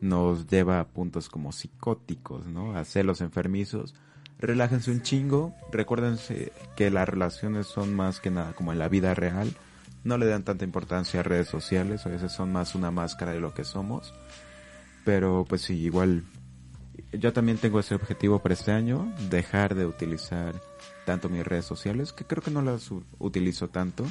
Nos 0.00 0.46
lleva 0.46 0.78
a 0.80 0.88
puntos 0.88 1.28
como 1.28 1.52
psicóticos, 1.52 2.46
¿no? 2.46 2.76
A 2.76 2.84
celos 2.84 3.20
enfermizos. 3.20 3.94
relájense 4.38 4.90
un 4.90 5.00
chingo, 5.00 5.54
recuérdense 5.72 6.52
que 6.76 6.90
las 6.90 7.08
relaciones 7.08 7.66
son 7.66 7.94
más 7.94 8.20
que 8.20 8.30
nada 8.30 8.52
como 8.52 8.72
en 8.72 8.78
la 8.78 8.88
vida 8.88 9.14
real, 9.14 9.48
no 10.04 10.18
le 10.18 10.26
dan 10.26 10.44
tanta 10.44 10.64
importancia 10.64 11.20
a 11.20 11.22
redes 11.22 11.48
sociales, 11.48 12.06
a 12.06 12.10
veces 12.10 12.32
son 12.32 12.52
más 12.52 12.74
una 12.74 12.90
máscara 12.90 13.32
de 13.32 13.40
lo 13.40 13.54
que 13.54 13.64
somos, 13.64 14.14
pero 15.04 15.44
pues 15.48 15.62
sí, 15.62 15.74
igual 15.80 16.24
yo 17.12 17.32
también 17.32 17.58
tengo 17.58 17.80
ese 17.80 17.94
objetivo 17.94 18.40
para 18.40 18.54
este 18.54 18.72
año, 18.72 19.12
dejar 19.30 19.74
de 19.74 19.86
utilizar 19.86 20.54
tanto 21.04 21.28
mis 21.28 21.44
redes 21.44 21.64
sociales, 21.64 22.12
que 22.12 22.24
creo 22.24 22.42
que 22.42 22.50
no 22.50 22.62
las 22.62 22.90
utilizo 23.18 23.68
tanto. 23.68 24.04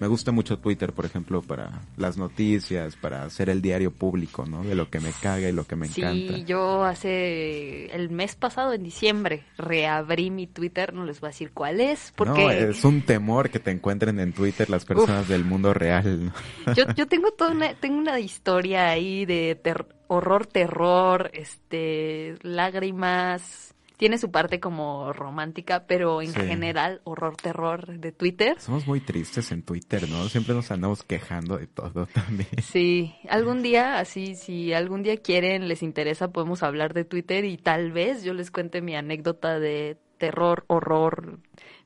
Me 0.00 0.06
gusta 0.06 0.30
mucho 0.32 0.58
Twitter, 0.58 0.92
por 0.92 1.04
ejemplo, 1.06 1.42
para 1.42 1.82
las 1.96 2.16
noticias, 2.16 2.94
para 2.96 3.24
hacer 3.24 3.50
el 3.50 3.60
diario 3.60 3.90
público, 3.90 4.46
¿no? 4.46 4.62
De 4.62 4.74
lo 4.76 4.88
que 4.90 5.00
me 5.00 5.10
caga 5.20 5.48
y 5.48 5.52
lo 5.52 5.64
que 5.66 5.74
me 5.76 5.88
Sí, 5.88 6.00
encanta. 6.02 6.38
yo 6.46 6.84
hace 6.84 7.86
el 7.94 8.08
mes 8.10 8.36
pasado, 8.36 8.72
en 8.74 8.84
diciembre, 8.84 9.42
reabrí 9.56 10.30
mi 10.30 10.46
Twitter, 10.46 10.94
no 10.94 11.04
les 11.04 11.20
voy 11.20 11.28
a 11.28 11.30
decir 11.30 11.50
cuál 11.52 11.80
es, 11.80 12.12
porque 12.14 12.30
No, 12.42 12.50
es 12.50 12.84
un 12.84 13.02
temor 13.02 13.50
que 13.50 13.58
te 13.58 13.70
encuentren 13.72 14.20
en 14.20 14.32
Twitter 14.32 14.70
las 14.70 14.84
personas 14.84 15.26
del 15.28 15.44
mundo 15.44 15.74
real. 15.74 16.26
¿no? 16.26 16.32
yo, 16.74 16.84
yo 16.94 17.06
tengo 17.08 17.32
toda 17.32 17.50
una, 17.50 17.74
tengo 17.74 17.98
una 17.98 18.20
historia 18.20 18.88
ahí 18.90 19.24
de 19.26 19.56
ter- 19.56 19.86
horror, 20.06 20.46
terror, 20.46 21.30
este, 21.34 22.36
lágrimas. 22.42 23.74
Tiene 23.98 24.16
su 24.16 24.30
parte 24.30 24.60
como 24.60 25.12
romántica, 25.12 25.84
pero 25.86 26.22
en 26.22 26.32
Sí. 26.32 26.40
general 26.40 27.00
horror, 27.04 27.36
terror 27.36 27.98
de 27.98 28.12
Twitter. 28.12 28.58
Somos 28.60 28.86
muy 28.86 29.00
tristes 29.00 29.52
en 29.52 29.62
Twitter, 29.62 30.08
¿no? 30.08 30.28
Siempre 30.28 30.54
nos 30.54 30.70
andamos 30.70 31.02
quejando 31.02 31.58
de 31.58 31.66
todo 31.66 32.06
también. 32.06 32.48
Sí, 32.62 33.14
algún 33.28 33.60
día, 33.62 33.98
así, 33.98 34.36
si 34.36 34.72
algún 34.72 35.02
día 35.02 35.16
quieren, 35.18 35.68
les 35.68 35.82
interesa, 35.82 36.28
podemos 36.28 36.62
hablar 36.62 36.94
de 36.94 37.04
Twitter 37.04 37.44
y 37.44 37.56
tal 37.58 37.92
vez 37.92 38.22
yo 38.22 38.32
les 38.34 38.50
cuente 38.50 38.80
mi 38.80 38.94
anécdota 38.96 39.58
de 39.58 39.98
terror, 40.16 40.64
horror, 40.68 41.40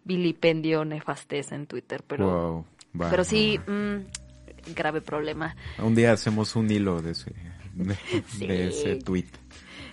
vilipendio, 0.05 0.85
nefastez 0.85 1.51
en 1.53 1.67
Twitter, 1.67 2.03
pero, 2.07 2.67
Wow, 2.95 3.09
pero 3.11 3.25
sí, 3.25 3.59
mm, 3.67 4.73
grave 4.75 5.01
problema. 5.01 5.57
Un 5.79 5.95
día 5.95 6.13
hacemos 6.13 6.57
un 6.57 6.71
hilo 6.71 7.01
de 7.01 7.13
ese, 7.13 7.33
de, 7.75 7.95
Sí. 8.29 8.47
de 8.47 8.69
ese 8.69 8.97
tweet. 8.97 9.29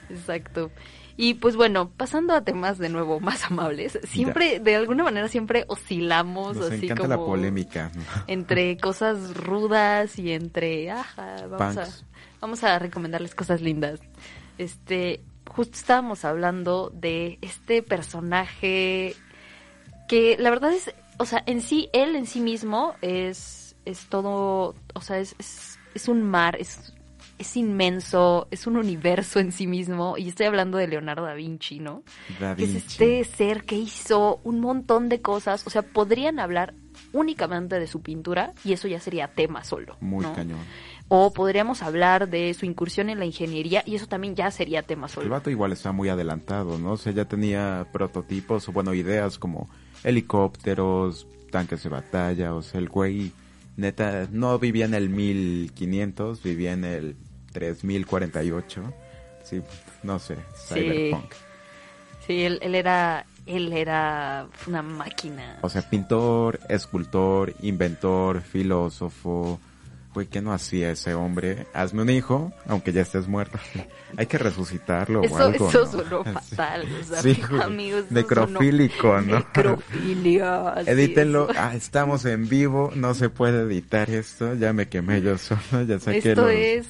Exacto. 0.09 0.71
Y 1.21 1.33
pues 1.33 1.57
bueno, 1.57 1.89
pasando 1.89 2.33
a 2.33 2.45
temas 2.45 2.77
de 2.77 2.87
nuevo 2.87 3.19
más 3.19 3.43
amables, 3.43 3.99
siempre, 4.05 4.61
de 4.61 4.77
alguna 4.77 5.03
manera, 5.03 5.27
siempre 5.27 5.65
oscilamos 5.67 6.55
Nos 6.55 6.67
así 6.67 6.85
encanta 6.85 6.95
como 6.95 7.09
la 7.09 7.17
polémica. 7.17 7.91
entre 8.27 8.77
cosas 8.77 9.35
rudas 9.35 10.17
y 10.17 10.31
entre, 10.31 10.89
ajá, 10.89 11.45
vamos 11.47 11.75
a, 11.75 11.87
vamos 12.39 12.63
a 12.63 12.79
recomendarles 12.79 13.35
cosas 13.35 13.59
lindas. 13.59 13.99
Este, 14.57 15.19
justo 15.45 15.75
estábamos 15.75 16.23
hablando 16.23 16.89
de 16.95 17.37
este 17.41 17.83
personaje 17.83 19.13
que 20.07 20.37
la 20.39 20.49
verdad 20.51 20.71
es, 20.71 20.95
o 21.17 21.25
sea, 21.25 21.43
en 21.47 21.59
sí, 21.59 21.89
él 21.91 22.15
en 22.15 22.27
sí 22.27 22.39
mismo 22.39 22.95
es, 23.01 23.75
es 23.83 24.07
todo, 24.07 24.73
o 24.93 25.01
sea, 25.01 25.19
es, 25.19 25.35
es, 25.37 25.79
es 25.95 26.07
un 26.07 26.23
mar, 26.23 26.55
es, 26.57 26.93
es 27.39 27.55
inmenso, 27.57 28.47
es 28.51 28.67
un 28.67 28.75
universo 28.77 29.39
en 29.39 29.51
sí 29.51 29.65
mismo, 29.65 30.17
y 30.17 30.27
estoy 30.27 30.45
hablando 30.45 30.77
de 30.77 30.87
Leonardo 30.87 31.23
da 31.23 31.33
Vinci, 31.33 31.79
¿no? 31.79 32.03
Da 32.39 32.55
que 32.55 32.65
es 32.65 32.75
este 32.75 33.23
ser 33.23 33.63
que 33.63 33.77
hizo 33.77 34.41
un 34.43 34.59
montón 34.59 35.09
de 35.09 35.21
cosas, 35.21 35.65
o 35.65 35.69
sea, 35.69 35.81
podrían 35.81 36.39
hablar 36.39 36.73
únicamente 37.13 37.79
de 37.79 37.87
su 37.87 38.01
pintura 38.01 38.53
y 38.63 38.73
eso 38.73 38.87
ya 38.87 38.99
sería 38.99 39.29
tema 39.29 39.63
solo. 39.63 39.95
Muy 40.01 40.23
¿no? 40.23 40.33
cañón. 40.33 40.59
O 41.07 41.33
podríamos 41.33 41.81
hablar 41.81 42.29
de 42.29 42.53
su 42.53 42.65
incursión 42.65 43.09
en 43.09 43.17
la 43.19 43.25
ingeniería 43.25 43.81
y 43.85 43.95
eso 43.95 44.05
también 44.05 44.35
ya 44.35 44.51
sería 44.51 44.83
tema 44.83 45.07
El 45.07 45.13
solo. 45.13 45.29
vato 45.29 45.49
igual 45.49 45.71
está 45.71 45.91
muy 45.91 46.09
adelantado, 46.09 46.77
¿no? 46.77 46.91
O 46.91 46.97
sea, 46.97 47.13
ya 47.13 47.25
tenía 47.25 47.87
prototipos 47.91 48.67
o, 48.67 48.71
bueno, 48.73 48.93
ideas 48.93 49.39
como 49.39 49.69
helicópteros, 50.03 51.25
tanques 51.51 51.83
de 51.83 51.89
batalla, 51.89 52.53
o 52.53 52.61
sea, 52.61 52.79
el 52.79 52.89
güey, 52.89 53.31
neta, 53.77 54.27
no 54.31 54.59
vivía 54.59 54.85
en 54.85 54.93
el 54.93 55.09
1500, 55.09 56.43
vivía 56.43 56.73
en 56.73 56.85
el 56.85 57.15
3048. 57.51 58.93
Sí, 59.43 59.61
no 60.03 60.19
sé, 60.19 60.35
Sí. 60.55 60.73
cyberpunk. 60.75 61.31
Sí, 62.27 62.43
él, 62.43 62.59
él 62.61 62.75
era 62.75 63.25
él 63.45 63.73
era 63.73 64.45
una 64.67 64.83
máquina. 64.83 65.57
O 65.61 65.69
sea, 65.69 65.81
pintor, 65.89 66.59
escultor, 66.69 67.53
inventor, 67.61 68.41
filósofo. 68.41 69.59
Güey, 70.13 70.25
¿qué 70.27 70.41
no 70.41 70.51
hacía 70.53 70.91
ese 70.91 71.13
hombre? 71.13 71.67
Hazme 71.73 72.01
un 72.01 72.09
hijo, 72.09 72.51
aunque 72.67 72.91
ya 72.91 73.01
estés 73.01 73.27
muerto. 73.27 73.57
Hay 74.17 74.25
que 74.27 74.37
resucitarlo 74.39 75.21
o 75.21 75.23
Eso, 75.23 75.37
algo, 75.37 75.69
eso 75.69 75.79
¿no? 75.85 75.91
sonó 75.91 76.23
Sí. 76.43 76.55
fatal. 76.55 76.87
O 76.99 77.03
sea, 77.03 77.21
Sí, 77.21 77.41
amigos, 77.61 78.05
Necrofílico, 78.11 79.21
¿no? 79.21 79.37
Necrofilia. 79.39 80.73
Edítenlo. 80.85 81.47
Ah, 81.55 81.73
estamos 81.75 82.25
en 82.25 82.47
vivo, 82.49 82.91
no 82.95 83.13
se 83.13 83.29
puede 83.29 83.61
editar 83.63 84.09
esto. 84.09 84.53
Ya 84.55 84.73
me 84.73 84.87
quemé 84.89 85.21
yo 85.21 85.37
solo, 85.37 85.83
ya 85.87 85.99
saqué 85.99 86.17
Esto 86.29 86.41
los... 86.43 86.51
es... 86.51 86.87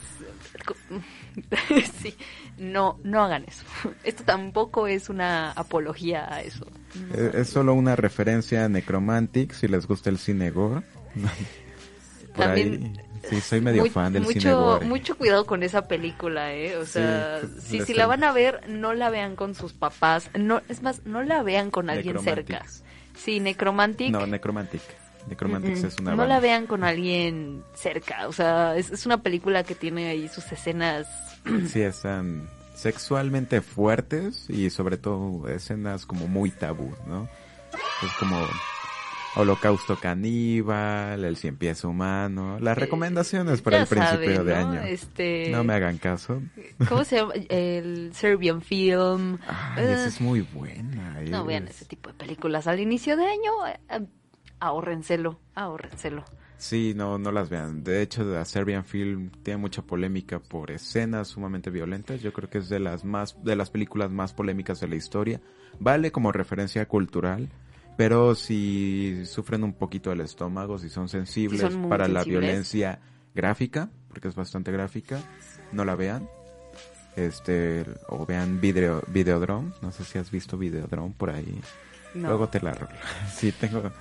sí, 2.02 2.16
no, 2.58 3.00
no 3.04 3.24
hagan 3.24 3.46
eso. 3.48 3.64
Esto 4.04 4.24
tampoco 4.24 4.88
es 4.88 5.10
una 5.10 5.52
apología 5.52 6.34
a 6.34 6.42
eso. 6.42 6.66
Eh, 7.14 7.32
Es 7.36 7.50
solo 7.50 7.74
una 7.74 7.96
referencia 7.96 8.66
a 8.66 8.70
Necromantic, 8.70 9.54
si 9.54 9.68
les 9.68 9.88
gusta 9.88 10.10
el 10.10 10.18
cine 10.18 10.52
gore. 10.52 10.82
Por 12.36 12.46
También- 12.46 12.94
ahí, 12.98 13.30
sí, 13.30 13.42
soy 13.42 13.62
medio 13.62 13.82
Muy- 13.82 13.90
fan 13.90 14.14
del 14.14 14.24
mucho, 14.24 14.40
cine 14.40 14.54
gore. 14.54 14.86
Mucho 14.86 15.18
cuidado 15.18 15.46
con 15.46 15.64
esa 15.64 15.88
película, 15.88 16.54
¿eh? 16.54 16.78
O 16.78 16.86
sea, 16.86 17.40
pues, 17.42 17.64
si, 17.64 17.82
si 17.82 17.94
la 17.94 18.06
van 18.08 18.24
a 18.24 18.32
ver, 18.32 18.62
no 18.70 18.94
la 18.94 19.10
vean 19.10 19.36
con 19.36 19.56
sus 19.56 19.74
papás. 19.74 20.30
No, 20.38 20.62
es 20.70 20.82
más, 20.82 21.06
no 21.06 21.24
la 21.24 21.44
vean 21.44 21.72
con 21.72 21.90
alguien 21.90 22.20
cerca. 22.20 22.66
Sí, 23.16 23.40
Necromantic. 23.40 24.12
No, 24.12 24.26
Necromantic. 24.26 24.82
Necromantic 25.28 25.78
Mm, 25.78 25.86
es 25.86 25.98
una 26.00 26.12
no 26.12 26.18
banda. 26.18 26.36
la 26.36 26.40
vean 26.40 26.66
con 26.68 26.84
alguien 26.84 27.64
cerca. 27.74 28.28
O 28.28 28.34
sea, 28.34 28.76
es, 28.78 28.90
es 28.92 29.06
una 29.06 29.22
película 29.22 29.64
que 29.64 29.76
tiene 29.76 30.08
ahí 30.10 30.28
sus 30.28 30.52
escenas. 30.52 31.08
Sí, 31.68 31.82
están 31.82 32.50
sexualmente 32.76 33.62
fuertes 33.62 34.50
y 34.50 34.70
sobre 34.70 34.98
todo 34.98 35.48
escenas 35.50 36.06
como 36.06 36.28
muy 36.28 36.50
tabú, 36.52 36.94
¿no? 37.08 37.28
Es 38.04 38.12
como 38.20 38.40
Holocausto 39.36 39.98
Caníbal, 40.00 41.24
El 41.24 41.38
Cien 41.38 41.56
Pies 41.58 41.84
Humano, 41.84 42.58
las 42.60 42.78
recomendaciones 42.78 43.62
para 43.62 43.78
ya 43.78 43.82
el 43.84 43.88
principio 43.88 44.44
de 44.44 44.54
¿no? 44.56 44.70
año. 44.72 44.82
Este, 44.82 45.50
No 45.52 45.64
me 45.64 45.74
hagan 45.74 45.98
caso. 45.98 46.42
¿Cómo 46.88 47.04
se 47.04 47.18
llama? 47.18 47.34
El 47.50 48.12
Serbian 48.14 48.62
Film. 48.62 49.36
Eh, 49.78 49.94
esa 49.94 50.06
es 50.08 50.20
muy 50.20 50.42
buena. 50.42 51.20
No 51.30 51.42
es- 51.42 51.46
vean 51.48 51.68
ese 51.68 51.86
tipo 51.86 52.10
de 52.10 52.16
películas 52.16 52.66
al 52.68 52.80
inicio 52.80 53.16
de 53.18 53.26
año. 53.26 53.52
Ahórrenselo, 54.60 55.40
ahórrenselo. 55.56 56.24
Sí, 56.60 56.94
no, 56.94 57.18
no 57.18 57.32
las 57.32 57.50
vean. 57.50 57.86
De 57.86 58.02
hecho, 58.02 58.24
la 58.26 58.44
Serbian 58.44 58.84
Film 58.84 59.30
tiene 59.44 59.58
mucha 59.58 59.82
polémica 59.82 60.40
por 60.40 60.72
escenas 60.72 61.30
sumamente 61.30 61.70
violentas. 61.70 62.22
Yo 62.22 62.34
creo 62.34 62.50
que 62.50 62.58
es 62.58 62.68
de 62.68 62.80
las 62.80 63.06
más, 63.06 63.42
de 63.44 63.56
las 63.56 63.70
películas 63.70 64.12
más 64.12 64.34
polémicas 64.34 64.82
de 64.82 64.90
la 64.90 64.96
historia. 64.96 65.40
Vale 65.80 66.12
como 66.12 66.34
referencia 66.34 66.86
cultural, 66.86 67.48
pero 67.96 68.36
si 68.36 69.26
sufren 69.26 69.64
un 69.64 69.72
poquito 69.72 70.12
el 70.12 70.20
estómago, 70.20 70.78
si 70.78 70.90
son 70.90 71.08
sensibles 71.08 71.62
son 71.62 71.88
para 71.88 72.10
la 72.10 72.26
violencia 72.26 73.00
gráfica, 73.34 73.90
porque 74.10 74.28
es 74.28 74.36
bastante 74.36 74.72
gráfica, 74.74 75.22
no 75.72 75.86
la 75.86 75.96
vean. 75.96 76.28
Este, 77.16 77.86
o 78.10 78.26
vean 78.26 78.60
video, 78.60 79.02
Videodrome. 79.08 79.72
No 79.82 79.94
sé 79.94 80.04
si 80.04 80.18
has 80.18 80.30
visto 80.30 80.58
Videodrome 80.58 81.14
por 81.18 81.30
ahí. 81.30 81.60
No. 82.14 82.28
Luego 82.28 82.50
te 82.50 82.60
la 82.60 82.74
rolo. 82.74 82.92
Sí, 83.34 83.54
tengo. 83.54 83.92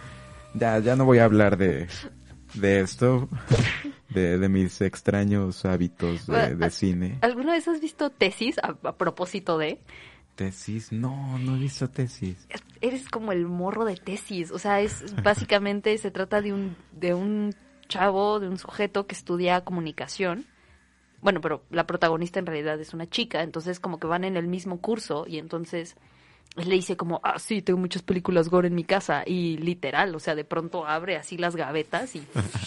Ya, 0.55 0.79
ya 0.79 0.97
no 0.97 1.05
voy 1.05 1.19
a 1.19 1.25
hablar 1.25 1.57
de, 1.57 1.89
de 2.55 2.81
esto, 2.81 3.29
de, 4.09 4.39
de 4.39 4.49
mis 4.49 4.81
extraños 4.81 5.65
hábitos 5.65 6.27
de, 6.27 6.55
de 6.55 6.71
cine. 6.71 7.19
¿Alguna 7.21 7.53
vez 7.53 7.69
has 7.69 7.81
visto 7.81 8.11
tesis 8.11 8.59
a, 8.59 8.77
a 8.89 8.97
propósito 8.97 9.59
de? 9.59 9.81
Tesis, 10.35 10.93
no, 10.93 11.39
no 11.39 11.57
he 11.57 11.59
visto 11.59 11.89
tesis. 11.91 12.47
Eres 12.81 13.09
como 13.09 13.33
el 13.33 13.47
morro 13.47 13.85
de 13.85 13.97
tesis. 13.97 14.53
O 14.53 14.59
sea, 14.59 14.81
es 14.81 15.05
básicamente 15.23 15.97
se 15.99 16.11
trata 16.11 16.41
de 16.41 16.53
un, 16.53 16.77
de 16.93 17.15
un 17.15 17.55
chavo, 17.89 18.39
de 18.39 18.49
un 18.49 18.59
sujeto 18.59 19.07
que 19.07 19.15
estudia 19.15 19.63
comunicación. 19.63 20.47
Bueno, 21.21 21.41
pero 21.41 21.65
la 21.71 21.87
protagonista 21.87 22.39
en 22.39 22.47
realidad 22.47 22.81
es 22.81 22.95
una 22.95 23.09
chica, 23.09 23.43
entonces 23.43 23.81
como 23.81 23.99
que 23.99 24.07
van 24.07 24.23
en 24.23 24.37
el 24.37 24.47
mismo 24.47 24.81
curso 24.81 25.25
y 25.27 25.39
entonces 25.39 25.97
le 26.57 26.75
dice 26.75 26.97
como, 26.97 27.21
ah, 27.23 27.39
sí, 27.39 27.63
tengo 27.63 27.79
muchas 27.79 28.03
películas 28.03 28.49
gore 28.49 28.69
en 28.69 28.75
mi 28.75 28.85
casa 28.85 29.23
y 29.27 29.59
literal, 29.59 30.15
o 30.15 30.19
sea, 30.19 30.35
de 30.35 30.45
pronto 30.45 30.87
abre 30.87 31.17
así 31.17 31.39
las 31.39 31.57
gavetas 31.57 32.15
y, 32.17 32.23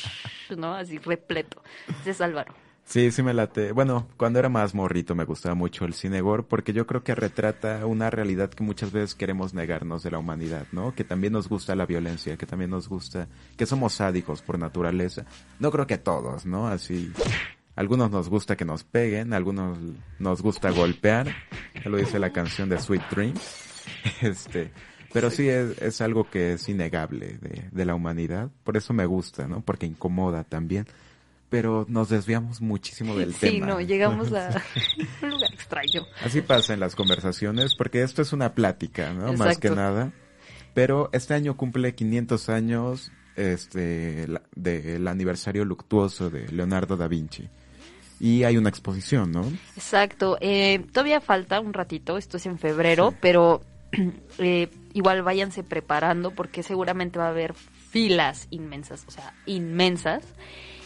¿no? 0.57 0.73
Así 0.75 0.97
repleto. 0.97 1.61
Ese 2.01 2.11
es 2.11 2.21
Álvaro. 2.21 2.53
Sí, 2.91 3.09
sí 3.11 3.23
me 3.23 3.34
late. 3.34 3.71
Bueno, 3.71 4.09
cuando 4.17 4.39
era 4.39 4.49
más 4.49 4.75
morrito 4.75 5.15
me 5.15 5.23
gustaba 5.23 5.55
mucho 5.55 5.86
el 5.86 5.93
cine 5.93 6.19
gore 6.19 6.43
porque 6.43 6.73
yo 6.73 6.86
creo 6.86 7.03
que 7.03 7.15
retrata 7.15 7.86
una 7.86 8.09
realidad 8.09 8.49
que 8.49 8.65
muchas 8.65 8.91
veces 8.91 9.15
queremos 9.15 9.53
negarnos 9.53 10.03
de 10.03 10.11
la 10.11 10.17
humanidad, 10.17 10.67
¿no? 10.73 10.93
Que 10.93 11.05
también 11.05 11.32
nos 11.32 11.47
gusta 11.47 11.73
la 11.75 11.86
violencia, 11.86 12.36
que 12.36 12.45
también 12.45 12.71
nos 12.71 12.89
gusta, 12.89 13.29
que 13.55 13.65
somos 13.65 13.93
sádicos 13.93 14.41
por 14.41 14.59
naturaleza. 14.59 15.25
No 15.59 15.71
creo 15.71 15.88
que 15.88 15.99
todos, 15.99 16.45
¿no? 16.45 16.67
Así, 16.67 17.13
algunos 17.77 18.11
nos 18.11 18.27
gusta 18.27 18.57
que 18.57 18.65
nos 18.65 18.84
peguen, 18.84 19.34
algunos 19.34 19.77
nos 20.19 20.41
gusta 20.41 20.71
golpear, 20.71 21.34
ya 21.82 21.89
lo 21.89 21.95
dice 21.95 22.19
la 22.19 22.34
canción 22.34 22.67
de 22.67 22.77
Sweet 22.77 23.03
Dreams. 23.09 23.70
Este, 24.21 24.71
pero 25.13 25.29
sí 25.29 25.49
es, 25.49 25.77
es 25.82 26.01
algo 26.01 26.29
que 26.29 26.53
es 26.53 26.69
innegable 26.69 27.38
de, 27.41 27.67
de 27.71 27.86
la 27.86 27.95
humanidad. 27.95 28.49
Por 28.63 28.77
eso 28.77 28.93
me 28.93 29.05
gusta, 29.05 29.47
¿no? 29.47 29.61
Porque 29.61 29.86
incomoda 29.86 30.43
también. 30.43 30.86
Pero 31.49 31.86
nos 31.89 32.07
desviamos 32.07 32.61
muchísimo 32.61 33.13
del 33.17 33.34
Sí, 33.34 33.39
tema. 33.59 33.65
no, 33.67 33.82
llegamos 33.82 34.32
a 34.32 34.61
un 35.21 35.29
lugar 35.32 35.53
extraño. 35.53 36.05
Así 36.23 36.41
pasa 36.41 36.73
en 36.73 36.79
las 36.79 36.95
conversaciones, 36.95 37.75
porque 37.75 38.03
esto 38.03 38.21
es 38.21 38.32
una 38.32 38.53
plática, 38.53 39.11
¿no? 39.13 39.34
Más 39.34 39.57
que 39.57 39.69
nada. 39.69 40.13
Pero 40.73 41.09
este 41.11 41.34
año 41.34 41.57
cumple 41.57 41.93
500 41.93 42.47
años 42.47 43.11
este 43.36 44.27
del 44.55 45.07
aniversario 45.07 45.65
luctuoso 45.65 46.29
de 46.29 46.47
Leonardo 46.49 46.95
da 46.95 47.09
Vinci. 47.09 47.49
Y 48.21 48.43
hay 48.43 48.55
una 48.55 48.69
exposición, 48.69 49.32
¿no? 49.34 49.41
Exacto. 49.75 50.38
Eh, 50.39 50.86
todavía 50.93 51.19
falta 51.19 51.59
un 51.59 51.73
ratito, 51.73 52.17
esto 52.17 52.38
es 52.38 52.45
en 52.45 52.59
febrero, 52.59 53.13
pero 53.19 53.61
eh, 54.38 54.70
igual 54.94 55.22
váyanse 55.24 55.64
preparando 55.64 56.32
porque 56.32 56.64
seguramente 56.64 57.20
va 57.20 57.28
a 57.28 57.30
haber 57.30 57.54
filas 57.54 58.48
inmensas, 58.50 59.06
o 59.08 59.12
sea, 59.12 59.34
inmensas. 59.46 60.24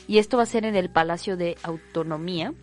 Y 0.08 0.20
esto 0.20 0.38
va 0.38 0.43
a 0.43 0.47
ser 0.47 0.66
en 0.66 0.76
el 0.76 0.89
Palacio 0.89 1.38
de 1.38 1.58
Autonomía. 1.64 2.53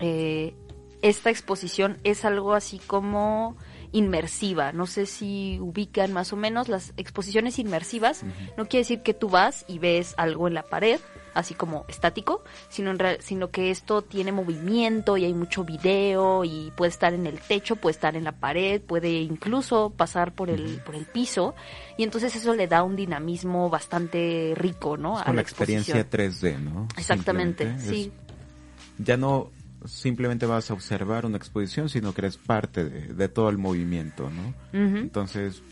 Eh, 0.00 0.54
esta 1.02 1.30
exposición 1.30 1.98
es 2.04 2.24
algo 2.24 2.54
así 2.54 2.78
como 2.86 3.56
inmersiva. 3.92 4.72
No 4.72 4.86
sé 4.86 5.06
si 5.06 5.58
ubican 5.60 6.12
más 6.12 6.32
o 6.32 6.36
menos 6.36 6.68
las 6.68 6.92
exposiciones 6.96 7.58
inmersivas. 7.58 8.22
No 8.56 8.66
quiere 8.66 8.82
decir 8.82 9.02
que 9.02 9.14
tú 9.14 9.28
vas 9.28 9.64
y 9.68 9.78
ves 9.78 10.14
algo 10.16 10.48
en 10.48 10.54
la 10.54 10.62
pared, 10.62 11.00
así 11.34 11.54
como 11.54 11.84
estático, 11.88 12.42
sino, 12.68 12.90
en 12.90 12.98
real- 12.98 13.18
sino 13.20 13.50
que 13.50 13.70
esto 13.70 14.02
tiene 14.02 14.32
movimiento 14.32 15.16
y 15.16 15.24
hay 15.24 15.34
mucho 15.34 15.64
video 15.64 16.44
y 16.44 16.72
puede 16.76 16.90
estar 16.90 17.14
en 17.14 17.26
el 17.26 17.38
techo, 17.40 17.76
puede 17.76 17.92
estar 17.92 18.16
en 18.16 18.24
la 18.24 18.32
pared, 18.32 18.80
puede 18.80 19.20
incluso 19.20 19.90
pasar 19.96 20.32
por 20.32 20.50
el, 20.50 20.80
por 20.84 20.94
el 20.94 21.04
piso. 21.06 21.54
Y 21.96 22.02
entonces 22.02 22.34
eso 22.34 22.54
le 22.54 22.66
da 22.66 22.82
un 22.82 22.96
dinamismo 22.96 23.70
bastante 23.70 24.54
rico, 24.56 24.96
¿no? 24.96 25.16
Es 25.16 25.22
a 25.22 25.24
con 25.26 25.36
la 25.36 25.42
exposición. 25.42 26.00
experiencia 26.00 26.50
3D, 26.50 26.58
¿no? 26.60 26.88
Exactamente, 26.96 27.76
sí. 27.78 28.12
Es- 28.16 29.04
ya 29.06 29.16
no 29.16 29.50
simplemente 29.86 30.44
vas 30.44 30.70
a 30.70 30.74
observar 30.74 31.24
una 31.24 31.38
exposición, 31.38 31.88
sino 31.88 32.12
que 32.12 32.20
eres 32.20 32.36
parte 32.36 32.84
de, 32.84 33.14
de 33.14 33.28
todo 33.28 33.48
el 33.48 33.56
movimiento, 33.56 34.28
¿no? 34.30 34.52
Entonces, 34.98 35.62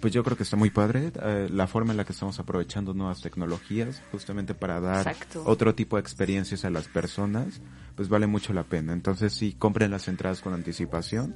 pues 0.00 0.12
yo 0.12 0.24
creo 0.24 0.36
que 0.36 0.42
está 0.42 0.56
muy 0.56 0.70
padre 0.70 1.12
eh, 1.22 1.48
la 1.50 1.66
forma 1.66 1.92
en 1.92 1.96
la 1.96 2.04
que 2.04 2.12
estamos 2.12 2.38
aprovechando 2.40 2.94
nuevas 2.94 3.20
tecnologías 3.20 4.02
justamente 4.10 4.54
para 4.54 4.80
dar 4.80 5.06
Exacto. 5.06 5.44
otro 5.46 5.74
tipo 5.74 5.96
de 5.96 6.00
experiencias 6.00 6.64
a 6.64 6.70
las 6.70 6.88
personas, 6.88 7.60
pues 7.94 8.08
vale 8.08 8.26
mucho 8.26 8.52
la 8.52 8.64
pena. 8.64 8.92
Entonces 8.92 9.32
sí, 9.32 9.54
compren 9.58 9.90
las 9.90 10.08
entradas 10.08 10.40
con 10.40 10.54
anticipación 10.54 11.34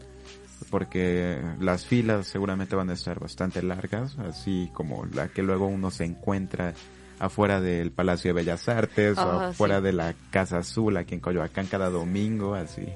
porque 0.71 1.41
las 1.61 1.87
filas 1.87 2.27
seguramente 2.27 2.75
van 2.75 2.91
a 2.91 2.95
estar 2.95 3.21
bastante 3.21 3.63
largas, 3.63 4.19
así 4.19 4.71
como 4.73 5.07
la 5.07 5.29
que 5.29 5.43
luego 5.43 5.67
uno 5.67 5.91
se 5.91 6.05
encuentra 6.05 6.75
afuera 7.19 7.61
del 7.61 7.91
Palacio 7.91 8.31
de 8.31 8.41
Bellas 8.41 8.69
Artes 8.69 9.19
o 9.19 9.41
afuera 9.41 9.79
sí. 9.79 9.85
de 9.85 9.93
la 9.93 10.15
Casa 10.31 10.59
Azul 10.59 10.97
aquí 10.97 11.15
en 11.15 11.21
Coyoacán 11.21 11.67
cada 11.67 11.91
domingo, 11.91 12.55
así. 12.55 12.87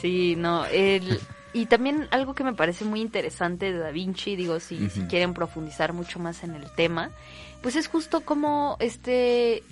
Sí, 0.00 0.36
no, 0.36 0.64
el, 0.66 1.18
y 1.56 1.64
también 1.64 2.06
algo 2.10 2.34
que 2.34 2.44
me 2.44 2.52
parece 2.52 2.84
muy 2.84 3.00
interesante 3.00 3.72
de 3.72 3.78
Da 3.78 3.90
Vinci, 3.90 4.36
digo, 4.36 4.60
si, 4.60 4.76
quieren 5.08 5.32
profundizar 5.32 5.94
mucho 5.94 6.18
más 6.18 6.44
en 6.44 6.54
el 6.54 6.70
tema, 6.70 7.10
pues 7.62 7.76
es 7.76 7.88
justo 7.88 8.20
como 8.20 8.76
este, 8.78 9.62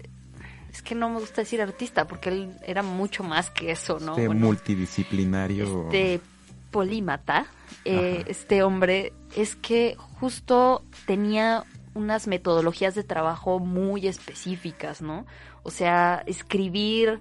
es 0.73 0.81
que 0.83 0.95
no 0.95 1.11
me 1.11 1.21
gusta 1.21 1.43
decir 1.43 1.61
artista, 1.61 2.07
porque 2.07 2.31
él 2.31 2.55
era 2.67 2.83
mucho 2.83 3.23
más 3.23 3.51
que 3.51 3.71
eso, 3.71 4.01
¿no? 4.01 4.13
Este 4.13 4.29
Bueno, 4.29 4.47
multidisciplinario. 4.47 5.83
este 5.85 6.23
polímata, 6.71 7.49
eh, 7.85 8.25
este 8.29 8.63
hombre, 8.63 9.13
es 9.37 9.55
que 9.55 9.95
justo 9.99 10.83
tenía 11.05 11.65
unas 11.93 12.27
metodologías 12.29 12.95
de 12.95 13.05
trabajo 13.05 13.59
muy 13.59 14.07
específicas, 14.07 15.03
¿no? 15.03 15.27
O 15.65 15.71
sea, 15.71 16.23
escribir 16.25 17.21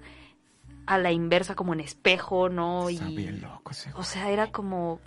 a 0.86 0.98
la 0.98 1.12
inversa 1.12 1.56
como 1.56 1.74
en 1.74 1.80
espejo, 1.80 2.50
¿no? 2.50 2.90
Está 2.90 3.10
y, 3.10 3.16
bien 3.16 3.42
loco 3.42 3.72
ese 3.72 3.92
o 3.96 4.04
sea, 4.04 4.30
era 4.30 4.52
como, 4.52 5.00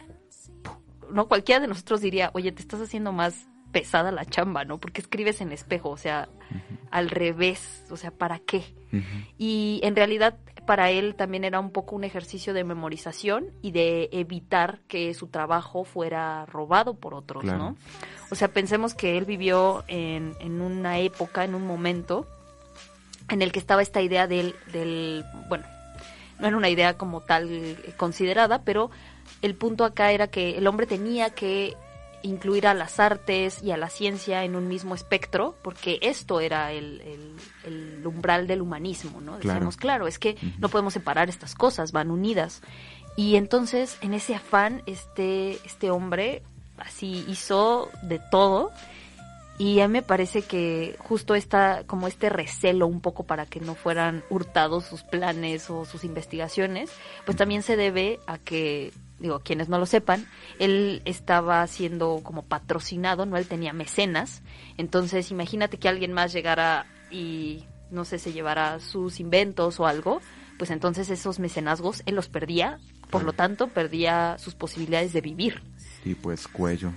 no 1.11 1.29
cualquiera 1.29 1.61
de 1.61 1.69
nosotros 1.69 2.01
diría, 2.01 2.31
oye, 2.35 2.53
te 2.53 2.63
estás 2.63 2.81
haciendo 2.81 3.13
más 3.13 3.47
pesada 3.73 4.11
la 4.11 4.25
chamba, 4.25 4.65
¿no? 4.65 4.79
Porque 4.79 5.01
escribes 5.01 5.41
en 5.41 5.53
espejo, 5.53 5.91
o 5.91 5.97
sea, 5.97 6.29
al 6.91 7.11
revés, 7.11 7.85
o 7.91 7.97
sea, 7.97 8.11
¿para 8.11 8.39
qué? 8.39 8.75
Y 9.37 9.81
en 9.83 9.95
realidad 9.95 10.39
para 10.67 10.91
él 10.91 11.15
también 11.15 11.45
era 11.45 11.61
un 11.61 11.71
poco 11.71 11.95
un 11.95 12.05
ejercicio 12.05 12.53
de 12.53 12.65
memorización 12.65 13.53
y 13.63 13.71
de 13.71 14.09
evitar 14.13 14.81
que 14.89 15.15
su 15.15 15.29
trabajo 15.29 15.85
fuera 15.85 16.45
robado 16.47 16.95
por 16.95 17.15
otros, 17.15 17.45
Claro. 17.45 17.59
¿no? 17.59 17.77
O 18.31 18.35
sea, 18.35 18.49
pensemos 18.49 18.95
que 18.95 19.17
él 19.17 19.25
vivió 19.25 19.85
en, 19.87 20.35
en 20.41 20.61
una 20.61 20.99
época, 20.99 21.45
en 21.45 21.55
un 21.55 21.67
momento, 21.67 22.27
en 23.29 23.43
el 23.43 23.53
que 23.53 23.59
estaba 23.59 23.83
esta 23.83 24.01
idea 24.03 24.27
del, 24.27 24.55
del, 24.73 25.25
bueno, 25.49 25.65
no 26.39 26.47
era 26.47 26.57
una 26.57 26.69
idea 26.69 26.97
como 26.99 27.21
tal 27.21 27.49
eh, 27.51 27.77
considerada, 27.97 28.63
pero 28.63 28.91
el 29.43 29.55
punto 29.55 29.85
acá 29.85 30.13
era 30.13 30.29
que 30.29 30.59
el 30.59 30.67
hombre 30.67 30.87
tenía 30.87 31.31
que 31.31 31.77
incluir 32.23 32.67
a 32.67 32.75
las 32.75 32.99
artes 32.99 33.63
y 33.63 33.71
a 33.71 33.77
la 33.77 33.89
ciencia 33.89 34.43
en 34.45 34.57
un 34.57 34.67
mismo 34.69 34.95
espectro, 34.95 35.55
porque 35.63 35.99
esto 36.03 36.41
era 36.41 36.73
el, 36.73 37.01
el- 37.03 37.37
el 37.99 38.07
umbral 38.07 38.47
del 38.47 38.63
humanismo, 38.63 39.21
¿no? 39.21 39.39
Claro. 39.39 39.55
Decíamos, 39.55 39.77
claro, 39.77 40.07
es 40.07 40.19
que 40.19 40.37
no 40.59 40.69
podemos 40.69 40.93
separar 40.93 41.29
estas 41.29 41.55
cosas, 41.55 41.93
van 41.93 42.11
unidas. 42.11 42.63
Y 43.17 43.37
entonces, 43.37 43.97
en 44.01 44.13
ese 44.15 44.35
afán, 44.35 44.83
este, 44.87 45.59
este 45.65 45.91
hombre 45.91 46.43
así 46.79 47.25
hizo 47.29 47.91
de 48.03 48.21
todo. 48.31 48.73
Y 49.59 49.81
a 49.81 49.89
mí 49.89 49.93
me 49.93 50.03
parece 50.03 50.43
que 50.43 50.97
justo 50.99 51.35
esta, 51.35 51.85
como 51.87 52.09
este 52.09 52.29
recelo 52.29 52.87
un 52.87 53.01
poco 53.01 53.25
para 53.25 53.47
que 53.47 53.61
no 53.61 53.75
fueran 53.75 54.23
hurtados 54.29 54.85
sus 54.85 55.03
planes 55.03 55.71
o 55.71 55.87
sus 55.87 56.05
investigaciones, 56.05 56.91
pues 57.25 57.39
también 57.39 57.63
se 57.63 57.77
debe 57.77 58.21
a 58.27 58.37
que, 58.37 58.93
digo, 59.19 59.41
quienes 59.41 59.71
no 59.71 59.79
lo 59.79 59.87
sepan, 59.87 60.27
él 60.59 61.01
estaba 61.07 61.67
siendo 61.69 62.21
como 62.23 62.43
patrocinado, 62.43 63.25
¿no? 63.25 63.39
Él 63.39 63.47
tenía 63.47 63.73
mecenas. 63.73 64.43
Entonces, 64.77 65.31
imagínate 65.31 65.79
que 65.79 65.89
alguien 65.89 66.13
más 66.13 66.35
llegara 66.35 66.87
y, 67.11 67.65
no 67.91 68.05
sé, 68.05 68.19
se 68.19 68.35
llevara 68.35 68.79
sus 68.79 69.21
inventos 69.21 69.81
o 69.81 69.87
algo, 69.87 70.21
pues 70.59 70.71
entonces 70.71 71.09
esos 71.09 71.39
mecenazgos 71.39 72.03
él 72.07 72.15
los 72.15 72.29
perdía, 72.29 72.79
por 73.11 73.25
lo 73.25 73.33
tanto 73.33 73.69
perdía 73.69 74.37
sus 74.39 74.55
posibilidades 74.55 75.15
de 75.15 75.21
vivir. 75.23 75.63
Y 76.05 76.15
pues 76.15 76.47
cuello. 76.47 76.93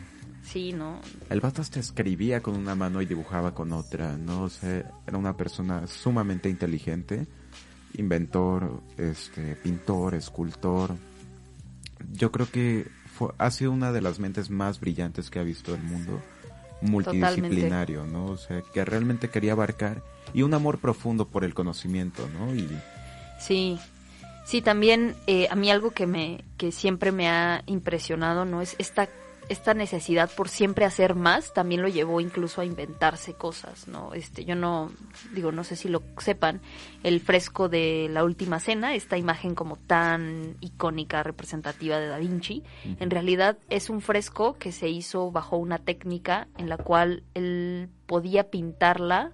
Sí, 0.51 0.73
¿no? 0.73 0.99
El 1.29 1.41
vato 1.41 1.61
hasta 1.61 1.79
escribía 1.79 2.41
con 2.41 2.55
una 2.55 2.73
mano 2.73 3.03
y 3.03 3.05
dibujaba 3.05 3.53
con 3.53 3.71
otra, 3.71 4.17
¿no? 4.17 4.43
O 4.43 4.49
sea, 4.49 4.91
era 5.05 5.17
una 5.17 5.37
persona 5.37 5.85
sumamente 5.85 6.49
inteligente, 6.49 7.27
inventor, 7.93 8.81
este, 8.97 9.55
pintor, 9.55 10.15
escultor. 10.15 10.95
Yo 12.11 12.31
creo 12.31 12.49
que 12.49 12.87
fue, 13.05 13.29
ha 13.37 13.51
sido 13.51 13.71
una 13.71 13.91
de 13.91 14.01
las 14.01 14.17
mentes 14.17 14.49
más 14.49 14.79
brillantes 14.79 15.29
que 15.29 15.37
ha 15.37 15.43
visto 15.43 15.75
el 15.75 15.83
mundo, 15.83 16.19
multidisciplinario, 16.81 18.07
¿no? 18.07 18.25
O 18.25 18.37
sea, 18.37 18.63
que 18.73 18.83
realmente 18.83 19.29
quería 19.29 19.51
abarcar 19.51 20.01
y 20.33 20.41
un 20.41 20.55
amor 20.55 20.79
profundo 20.79 21.27
por 21.27 21.43
el 21.43 21.53
conocimiento, 21.53 22.27
¿no? 22.39 22.55
Y 22.55 22.67
Sí, 23.39 23.79
sí, 24.45 24.63
también 24.63 25.15
eh, 25.27 25.47
a 25.51 25.55
mí 25.55 25.69
algo 25.69 25.91
que 25.91 26.07
me 26.07 26.43
que 26.57 26.71
siempre 26.71 27.11
me 27.11 27.29
ha 27.29 27.61
impresionado 27.67 28.45
no 28.45 28.63
es 28.63 28.75
esta 28.79 29.07
esta 29.49 29.73
necesidad 29.73 30.29
por 30.35 30.47
siempre 30.47 30.85
hacer 30.85 31.15
más 31.15 31.53
también 31.53 31.81
lo 31.81 31.87
llevó 31.87 32.21
incluso 32.21 32.61
a 32.61 32.65
inventarse 32.65 33.33
cosas, 33.33 33.87
¿no? 33.87 34.13
Este, 34.13 34.45
yo 34.45 34.55
no 34.55 34.91
digo, 35.33 35.51
no 35.51 35.63
sé 35.63 35.75
si 35.75 35.89
lo 35.89 36.03
sepan, 36.19 36.61
el 37.03 37.19
fresco 37.19 37.67
de 37.67 38.07
la 38.11 38.23
última 38.23 38.59
cena, 38.59 38.93
esta 38.93 39.17
imagen 39.17 39.55
como 39.55 39.75
tan 39.75 40.55
icónica, 40.61 41.23
representativa 41.23 41.99
de 41.99 42.07
Da 42.07 42.19
Vinci, 42.19 42.63
en 42.99 43.09
realidad 43.09 43.57
es 43.69 43.89
un 43.89 44.01
fresco 44.01 44.55
que 44.57 44.71
se 44.71 44.87
hizo 44.87 45.31
bajo 45.31 45.57
una 45.57 45.79
técnica 45.79 46.47
en 46.57 46.69
la 46.69 46.77
cual 46.77 47.23
él 47.33 47.89
podía 48.05 48.51
pintarla 48.51 49.31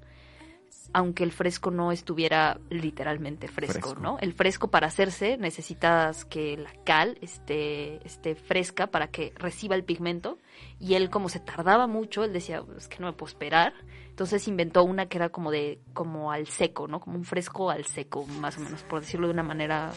aunque 0.95 1.25
el 1.25 1.33
fresco 1.33 1.71
no 1.71 1.91
estuviera 1.91 2.57
literalmente 2.69 3.49
fresco, 3.49 3.81
Fresco. 3.81 3.99
¿no? 3.99 4.17
El 4.21 4.31
fresco 4.31 4.69
para 4.69 4.87
hacerse 4.87 5.35
necesitas 5.35 6.23
que 6.23 6.55
la 6.55 6.71
cal 6.85 7.17
esté, 7.21 7.99
esté 8.07 8.33
fresca 8.35 8.87
para 8.87 9.07
que 9.07 9.33
reciba 9.35 9.75
el 9.75 9.83
pigmento 9.83 10.39
y 10.79 10.93
él 10.93 11.09
como 11.09 11.27
se 11.27 11.41
tardaba 11.41 11.85
mucho, 11.85 12.23
él 12.23 12.31
decía, 12.31 12.63
es 12.77 12.87
que 12.87 12.99
no 12.99 13.07
me 13.07 13.11
puedo 13.11 13.29
esperar, 13.29 13.73
entonces 14.07 14.47
inventó 14.47 14.85
una 14.85 15.07
que 15.07 15.17
era 15.17 15.27
como 15.27 15.51
de, 15.51 15.79
como 15.93 16.31
al 16.31 16.47
seco, 16.47 16.87
¿no? 16.87 17.01
Como 17.01 17.17
un 17.17 17.25
fresco 17.25 17.69
al 17.69 17.83
seco, 17.83 18.25
más 18.25 18.57
o 18.57 18.61
menos, 18.61 18.81
por 18.83 19.01
decirlo 19.01 19.27
de 19.27 19.33
una 19.33 19.43
manera 19.43 19.91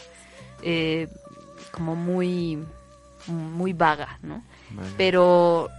eh, 0.63 1.07
como 1.71 1.95
muy, 1.95 2.61
muy 3.27 3.71
vaga, 3.71 4.19
¿no? 4.21 4.43
Pero 4.97 5.69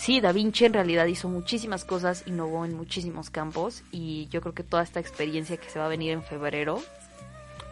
sí, 0.00 0.20
Da 0.20 0.32
Vinci 0.32 0.64
en 0.64 0.72
realidad 0.72 1.06
hizo 1.06 1.28
muchísimas 1.28 1.84
cosas, 1.84 2.24
innovó 2.26 2.64
en 2.64 2.74
muchísimos 2.74 3.30
campos 3.30 3.82
y 3.92 4.28
yo 4.30 4.40
creo 4.40 4.54
que 4.54 4.64
toda 4.64 4.82
esta 4.82 5.00
experiencia 5.00 5.56
que 5.56 5.68
se 5.68 5.78
va 5.78 5.86
a 5.86 5.88
venir 5.88 6.12
en 6.12 6.22
febrero 6.22 6.80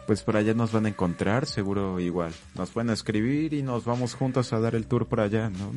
pues 0.09 0.23
por 0.23 0.37
allá 0.37 0.55
nos 0.55 0.71
van 0.71 0.87
a 0.87 0.89
encontrar, 0.89 1.45
seguro 1.45 1.99
igual. 1.99 2.33
Nos 2.55 2.71
pueden 2.71 2.89
escribir 2.89 3.53
y 3.53 3.61
nos 3.61 3.85
vamos 3.85 4.15
juntos 4.15 4.51
a 4.53 4.59
dar 4.59 4.73
el 4.73 4.87
tour 4.87 5.05
por 5.05 5.19
allá, 5.19 5.51
¿no? 5.51 5.71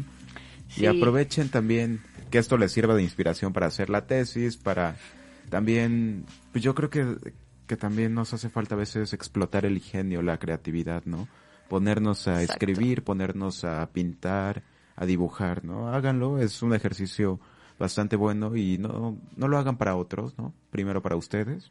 Sí. 0.70 0.84
Y 0.84 0.86
aprovechen 0.86 1.50
también 1.50 2.00
que 2.30 2.38
esto 2.38 2.56
les 2.56 2.72
sirva 2.72 2.94
de 2.94 3.02
inspiración 3.02 3.52
para 3.52 3.66
hacer 3.66 3.90
la 3.90 4.06
tesis, 4.06 4.56
para 4.56 4.96
también, 5.50 6.24
pues 6.50 6.64
yo 6.64 6.74
creo 6.74 6.88
que, 6.88 7.14
que 7.66 7.76
también 7.76 8.14
nos 8.14 8.32
hace 8.32 8.48
falta 8.48 8.74
a 8.74 8.78
veces 8.78 9.12
explotar 9.12 9.66
el 9.66 9.74
ingenio, 9.74 10.22
la 10.22 10.38
creatividad, 10.38 11.02
¿no? 11.04 11.28
Ponernos 11.68 12.26
a 12.26 12.40
Exacto. 12.40 12.64
escribir, 12.64 13.04
ponernos 13.04 13.64
a 13.64 13.86
pintar, 13.92 14.62
a 14.96 15.06
dibujar, 15.06 15.64
¿no? 15.64 15.88
Háganlo, 15.88 16.38
es 16.38 16.62
un 16.62 16.74
ejercicio 16.74 17.40
bastante 17.78 18.16
bueno 18.16 18.56
y 18.56 18.78
no, 18.78 19.16
no 19.36 19.48
lo 19.48 19.58
hagan 19.58 19.76
para 19.76 19.96
otros, 19.96 20.36
¿no? 20.38 20.52
Primero 20.70 21.02
para 21.02 21.16
ustedes. 21.16 21.70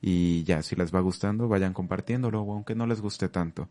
Y 0.00 0.44
ya, 0.44 0.62
si 0.62 0.76
les 0.76 0.94
va 0.94 1.00
gustando, 1.00 1.48
vayan 1.48 1.72
compartiéndolo, 1.72 2.38
aunque 2.40 2.74
no 2.74 2.86
les 2.86 3.00
guste 3.00 3.28
tanto. 3.28 3.68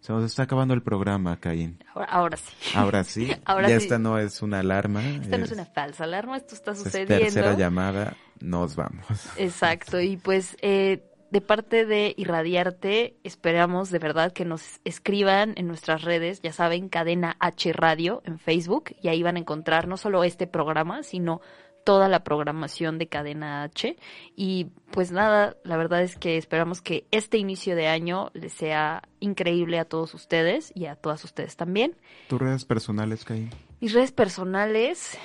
Se 0.00 0.12
nos 0.12 0.24
está 0.24 0.44
acabando 0.44 0.72
el 0.72 0.82
programa, 0.82 1.38
Caín. 1.38 1.78
Ahora, 1.94 2.06
ahora 2.10 2.36
sí. 2.36 2.54
Ahora 2.74 3.04
sí, 3.04 3.32
Ahora 3.44 3.68
ya 3.68 3.78
sí. 3.78 3.84
esta 3.84 3.98
no 3.98 4.18
es 4.18 4.40
una 4.42 4.60
alarma. 4.60 5.06
Esta 5.06 5.36
no 5.38 5.44
es 5.44 5.52
una 5.52 5.66
falsa 5.66 6.04
alarma, 6.04 6.36
esto 6.38 6.54
está 6.54 6.72
es 6.72 6.78
sucediendo. 6.78 7.18
tercera 7.18 7.54
llamada, 7.54 8.16
nos 8.40 8.76
vamos. 8.76 9.06
Exacto, 9.36 10.00
y 10.00 10.16
pues 10.16 10.56
eh, 10.62 11.09
de 11.30 11.40
parte 11.40 11.86
de 11.86 12.14
Irradiarte, 12.16 13.16
esperamos 13.24 13.90
de 13.90 13.98
verdad 13.98 14.32
que 14.32 14.44
nos 14.44 14.80
escriban 14.84 15.54
en 15.56 15.66
nuestras 15.66 16.02
redes, 16.02 16.40
ya 16.42 16.52
saben, 16.52 16.88
Cadena 16.88 17.36
H 17.40 17.72
Radio 17.72 18.22
en 18.24 18.38
Facebook, 18.38 18.94
y 19.00 19.08
ahí 19.08 19.22
van 19.22 19.36
a 19.36 19.40
encontrar 19.40 19.86
no 19.86 19.96
solo 19.96 20.24
este 20.24 20.46
programa, 20.46 21.02
sino 21.02 21.40
toda 21.84 22.08
la 22.08 22.24
programación 22.24 22.98
de 22.98 23.08
Cadena 23.08 23.62
H. 23.62 23.96
Y 24.36 24.66
pues 24.90 25.12
nada, 25.12 25.56
la 25.64 25.76
verdad 25.76 26.02
es 26.02 26.16
que 26.16 26.36
esperamos 26.36 26.82
que 26.82 27.06
este 27.10 27.38
inicio 27.38 27.76
de 27.76 27.86
año 27.86 28.30
les 28.34 28.52
sea 28.52 29.02
increíble 29.20 29.78
a 29.78 29.84
todos 29.84 30.14
ustedes 30.14 30.72
y 30.74 30.86
a 30.86 30.96
todas 30.96 31.24
ustedes 31.24 31.56
también. 31.56 31.96
¿Tus 32.28 32.40
redes 32.40 32.64
personales, 32.64 33.24
Caín? 33.24 33.50
Mis 33.80 33.92
redes 33.92 34.12
personales, 34.12 35.16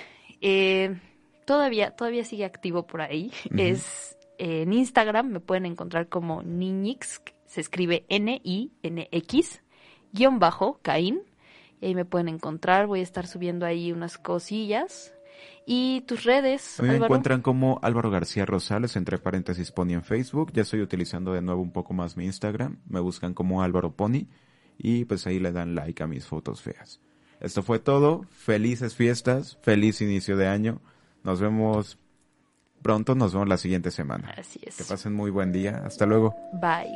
eh, 0.41 0.95
todavía, 1.45 1.91
todavía 1.91 2.23
sigue 2.23 2.45
activo 2.45 2.87
por 2.87 3.01
ahí. 3.01 3.31
Es 3.57 4.17
en 4.37 4.73
Instagram, 4.73 5.29
me 5.29 5.39
pueden 5.39 5.65
encontrar 5.65 6.09
como 6.09 6.43
Niñix, 6.43 7.21
se 7.45 7.61
escribe 7.61 8.05
N-I-N-X, 8.09 9.61
guion 10.11 10.39
bajo, 10.39 10.79
Caín. 10.81 11.21
Y 11.81 11.87
ahí 11.87 11.95
me 11.95 12.05
pueden 12.05 12.29
encontrar, 12.29 12.87
voy 12.87 13.01
a 13.01 13.03
estar 13.03 13.27
subiendo 13.27 13.65
ahí 13.65 13.91
unas 13.91 14.17
cosillas. 14.17 15.13
Y 15.65 16.01
tus 16.01 16.23
redes, 16.23 16.79
A 16.79 16.83
mí 16.83 16.89
me 16.89 16.95
Álvaro? 16.95 17.07
encuentran 17.07 17.41
como 17.41 17.79
Álvaro 17.81 18.09
García 18.09 18.45
Rosales, 18.45 18.95
entre 18.95 19.17
paréntesis 19.17 19.71
Pony 19.71 19.91
en 19.91 20.03
Facebook. 20.03 20.51
Ya 20.53 20.61
estoy 20.61 20.81
utilizando 20.81 21.33
de 21.33 21.41
nuevo 21.41 21.61
un 21.61 21.71
poco 21.71 21.93
más 21.93 22.15
mi 22.17 22.25
Instagram. 22.25 22.79
Me 22.87 22.99
buscan 22.99 23.33
como 23.33 23.61
Álvaro 23.61 23.95
Pony 23.95 24.27
y 24.77 25.05
pues 25.05 25.25
ahí 25.27 25.39
le 25.39 25.51
dan 25.51 25.75
like 25.75 26.01
a 26.03 26.07
mis 26.07 26.25
fotos 26.25 26.61
feas. 26.61 27.01
Esto 27.41 27.63
fue 27.63 27.79
todo. 27.79 28.23
Felices 28.29 28.95
fiestas, 28.95 29.57
feliz 29.61 30.01
inicio 30.01 30.37
de 30.37 30.47
año. 30.47 30.81
Nos 31.23 31.41
vemos 31.41 31.97
pronto, 32.85 33.15
nos 33.15 33.33
vemos 33.33 33.47
la 33.47 33.57
siguiente 33.57 33.89
semana. 33.89 34.31
Así 34.37 34.59
es. 34.61 34.75
Que 34.75 34.83
pasen 34.83 35.11
muy 35.11 35.31
buen 35.31 35.51
día. 35.51 35.81
Hasta 35.83 36.05
luego. 36.05 36.35
Bye. 36.61 36.93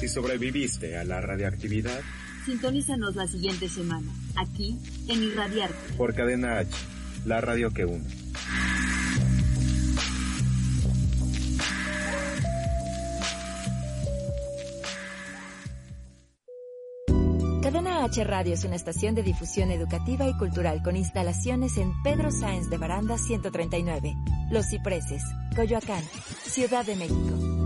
Si 0.00 0.08
sobreviviste 0.08 0.96
a 0.96 1.04
la 1.04 1.20
radioactividad, 1.20 2.00
Sintonízanos 2.46 3.16
la 3.16 3.26
siguiente 3.26 3.68
semana, 3.68 4.10
aquí 4.36 4.78
en 5.08 5.22
Irradiarte. 5.22 5.92
por 5.98 6.14
Cadena 6.14 6.58
H, 6.58 6.70
la 7.24 7.40
radio 7.40 7.70
que 7.70 7.84
une. 7.84 8.04
Cadena 17.62 18.04
H 18.04 18.24
Radio 18.24 18.54
es 18.54 18.64
una 18.64 18.74
estación 18.74 19.14
de 19.14 19.22
difusión 19.22 19.70
educativa 19.70 20.26
y 20.26 20.36
cultural 20.36 20.82
con 20.82 20.96
instalaciones 20.96 21.76
en 21.76 21.92
Pedro 22.02 22.30
Sáenz 22.32 22.68
de 22.70 22.78
Baranda 22.78 23.18
139, 23.18 24.14
Los 24.50 24.66
Cipreses, 24.70 25.22
Coyoacán, 25.54 26.02
Ciudad 26.46 26.84
de 26.84 26.96
México. 26.96 27.59